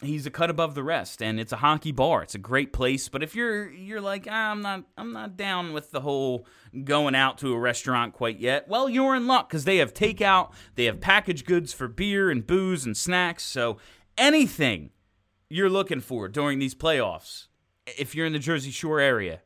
he's 0.00 0.26
a 0.26 0.30
cut 0.30 0.50
above 0.50 0.74
the 0.74 0.82
rest 0.82 1.20
and 1.22 1.40
it's 1.40 1.52
a 1.52 1.56
hockey 1.56 1.92
bar. 1.92 2.22
It's 2.22 2.34
a 2.34 2.38
great 2.38 2.72
place 2.72 3.08
but 3.08 3.22
if 3.22 3.34
you're 3.34 3.70
you're 3.70 4.00
like 4.00 4.26
ah, 4.30 4.50
i'm 4.50 4.62
not 4.62 4.84
i'm 4.96 5.12
not 5.12 5.36
down 5.36 5.72
with 5.72 5.90
the 5.90 6.00
whole 6.00 6.46
going 6.84 7.14
out 7.14 7.38
to 7.38 7.52
a 7.52 7.58
restaurant 7.58 8.12
quite 8.12 8.38
yet 8.38 8.68
well 8.68 8.88
you're 8.88 9.16
in 9.16 9.26
luck 9.26 9.48
because 9.48 9.64
they 9.64 9.78
have 9.78 9.94
takeout 9.94 10.52
they 10.74 10.84
have 10.84 11.00
packaged 11.00 11.46
goods 11.46 11.72
for 11.72 11.88
beer 11.88 12.30
and 12.30 12.46
booze 12.46 12.84
and 12.84 12.96
snacks 12.96 13.42
so 13.42 13.78
anything 14.16 14.90
you're 15.48 15.70
looking 15.70 16.00
for 16.00 16.28
during 16.28 16.58
these 16.58 16.74
playoffs 16.74 17.46
if 17.96 18.14
you're 18.14 18.26
in 18.26 18.32
the 18.32 18.38
jersey 18.38 18.70
shore 18.70 19.00
area 19.00 19.40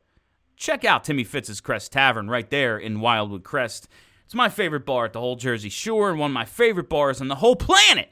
check 0.55 0.85
out 0.85 1.03
timmy 1.03 1.23
fitz's 1.23 1.61
crest 1.61 1.91
tavern 1.91 2.29
right 2.29 2.49
there 2.49 2.77
in 2.77 2.99
wildwood 2.99 3.43
crest. 3.43 3.87
It's 4.25 4.33
my 4.33 4.47
favorite 4.49 4.85
bar 4.85 5.05
at 5.05 5.13
the 5.13 5.19
whole 5.19 5.35
jersey 5.35 5.69
shore 5.69 6.09
and 6.09 6.17
one 6.17 6.31
of 6.31 6.33
my 6.33 6.45
favorite 6.45 6.89
bars 6.89 7.19
on 7.19 7.27
the 7.27 7.35
whole 7.35 7.55
planet 7.57 8.09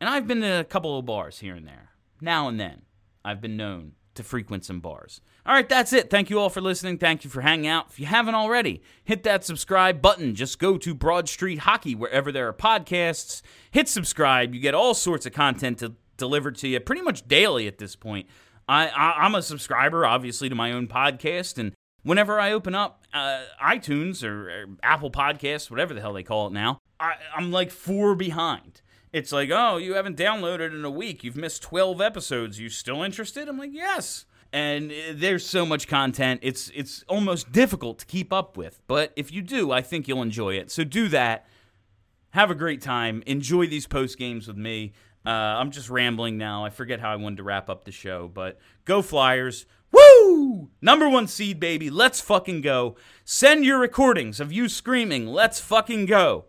and 0.00 0.08
I've 0.08 0.26
been 0.26 0.40
to 0.40 0.60
a 0.60 0.64
couple 0.64 0.98
of 0.98 1.06
bars 1.06 1.38
here 1.38 1.54
and 1.54 1.66
there. 1.66 1.90
Now 2.20 2.48
and 2.48 2.58
then, 2.58 2.82
I've 3.24 3.40
been 3.40 3.56
known 3.56 3.92
to 4.14 4.22
frequent 4.22 4.64
some 4.64 4.80
bars. 4.80 5.20
All 5.46 5.54
right, 5.54 5.68
that's 5.68 5.92
it. 5.92 6.10
Thank 6.10 6.30
you 6.30 6.38
all 6.38 6.50
for 6.50 6.60
listening. 6.60 6.98
Thank 6.98 7.24
you 7.24 7.30
for 7.30 7.40
hanging 7.40 7.68
out. 7.68 7.86
If 7.90 8.00
you 8.00 8.06
haven't 8.06 8.34
already, 8.34 8.82
hit 9.04 9.22
that 9.22 9.44
subscribe 9.44 10.02
button. 10.02 10.34
Just 10.34 10.58
go 10.58 10.76
to 10.78 10.94
Broad 10.94 11.28
Street 11.28 11.60
Hockey 11.60 11.94
wherever 11.94 12.32
there 12.32 12.48
are 12.48 12.52
podcasts. 12.52 13.42
Hit 13.70 13.88
subscribe. 13.88 14.54
You 14.54 14.60
get 14.60 14.74
all 14.74 14.94
sorts 14.94 15.26
of 15.26 15.32
content 15.32 15.78
to, 15.78 15.94
delivered 16.16 16.56
to 16.56 16.68
you 16.68 16.80
pretty 16.80 17.02
much 17.02 17.26
daily 17.28 17.66
at 17.66 17.78
this 17.78 17.96
point. 17.96 18.26
I, 18.68 18.88
I 18.88 19.26
am 19.26 19.34
a 19.34 19.42
subscriber, 19.42 20.06
obviously, 20.06 20.48
to 20.48 20.54
my 20.54 20.70
own 20.70 20.86
podcast, 20.86 21.58
and 21.58 21.72
whenever 22.02 22.38
I 22.38 22.52
open 22.52 22.74
up 22.74 23.04
uh, 23.12 23.42
iTunes 23.60 24.22
or, 24.22 24.48
or, 24.48 24.66
Apple 24.82 25.10
Podcasts, 25.10 25.70
whatever 25.70 25.92
the 25.92 26.00
hell 26.00 26.12
they 26.12 26.22
call 26.22 26.46
it 26.46 26.52
now, 26.52 26.78
I, 27.00 27.14
I'm 27.34 27.50
like 27.50 27.70
four 27.70 28.14
behind. 28.14 28.80
It's 29.12 29.32
like, 29.32 29.50
oh, 29.52 29.76
you 29.76 29.94
haven't 29.94 30.16
downloaded 30.16 30.72
in 30.72 30.84
a 30.84 30.90
week. 30.90 31.24
You've 31.24 31.36
missed 31.36 31.62
12 31.62 32.00
episodes. 32.00 32.60
You 32.60 32.68
still 32.68 33.02
interested? 33.02 33.48
I'm 33.48 33.58
like, 33.58 33.72
yes. 33.72 34.24
And 34.52 34.90
uh, 34.90 34.94
there's 35.14 35.44
so 35.46 35.64
much 35.64 35.88
content. 35.88 36.40
It's 36.42 36.70
it's 36.74 37.04
almost 37.08 37.52
difficult 37.52 38.00
to 38.00 38.06
keep 38.06 38.32
up 38.32 38.56
with. 38.56 38.80
But 38.86 39.12
if 39.16 39.32
you 39.32 39.42
do, 39.42 39.70
I 39.70 39.80
think 39.80 40.08
you'll 40.08 40.22
enjoy 40.22 40.54
it. 40.54 40.70
So 40.70 40.84
do 40.84 41.08
that. 41.08 41.46
Have 42.30 42.50
a 42.50 42.54
great 42.54 42.80
time. 42.80 43.22
Enjoy 43.26 43.66
these 43.66 43.86
post 43.86 44.18
games 44.18 44.46
with 44.46 44.56
me. 44.56 44.92
Uh, 45.24 45.30
I'm 45.30 45.70
just 45.70 45.90
rambling 45.90 46.38
now. 46.38 46.64
I 46.64 46.70
forget 46.70 47.00
how 47.00 47.12
I 47.12 47.16
wanted 47.16 47.36
to 47.36 47.42
wrap 47.42 47.68
up 47.68 47.84
the 47.84 47.92
show, 47.92 48.28
but 48.32 48.58
go 48.84 49.02
Flyers. 49.02 49.66
Woo! 49.92 50.70
Number 50.80 51.08
one 51.08 51.26
seed, 51.26 51.60
baby. 51.60 51.90
Let's 51.90 52.20
fucking 52.20 52.60
go. 52.60 52.96
Send 53.24 53.64
your 53.64 53.78
recordings 53.78 54.40
of 54.40 54.52
you 54.52 54.68
screaming, 54.68 55.26
let's 55.26 55.60
fucking 55.60 56.06
go, 56.06 56.46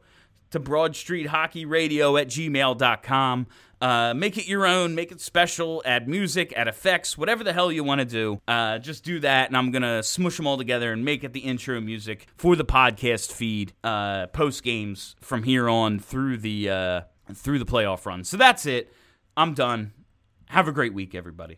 to 0.52 0.60
broadstreethockeyradio 0.60 0.96
Street 0.96 1.28
Hockey 1.28 1.66
Radio 1.66 2.18
at 2.18 2.28
gmail.com. 2.28 3.48
Uh, 3.82 4.14
make 4.14 4.38
it 4.38 4.48
your 4.48 4.68
own, 4.68 4.94
make 4.94 5.12
it 5.12 5.20
special, 5.20 5.82
add 5.86 6.08
music, 6.08 6.54
add 6.56 6.68
effects, 6.68 7.18
whatever 7.18 7.44
the 7.44 7.52
hell 7.52 7.72
you 7.72 7.84
want 7.84 8.00
to 8.00 8.06
do. 8.06 8.40
Uh, 8.48 8.78
just 8.78 9.04
do 9.04 9.20
that, 9.20 9.48
and 9.50 9.58
I'm 9.58 9.72
going 9.72 9.82
to 9.82 10.04
smush 10.04 10.38
them 10.38 10.46
all 10.46 10.58
together 10.58 10.94
and 10.94 11.04
make 11.04 11.24
it 11.24 11.34
the 11.34 11.40
intro 11.40 11.82
music 11.82 12.28
for 12.38 12.56
the 12.56 12.66
podcast 12.66 13.32
feed, 13.32 13.74
uh, 13.84 14.28
post 14.28 14.62
games 14.62 15.16
from 15.20 15.44
here 15.44 15.68
on 15.68 15.98
through 15.98 16.38
the 16.38 16.70
uh, 16.70 17.02
through 17.34 17.58
the 17.58 17.66
playoff 17.66 18.06
run. 18.06 18.24
So 18.24 18.38
that's 18.38 18.68
it. 18.68 18.94
I'm 19.36 19.56
done. 19.56 19.94
Have 20.50 20.68
a 20.68 20.72
great 20.72 20.94
week, 20.94 21.16
everybody. 21.16 21.58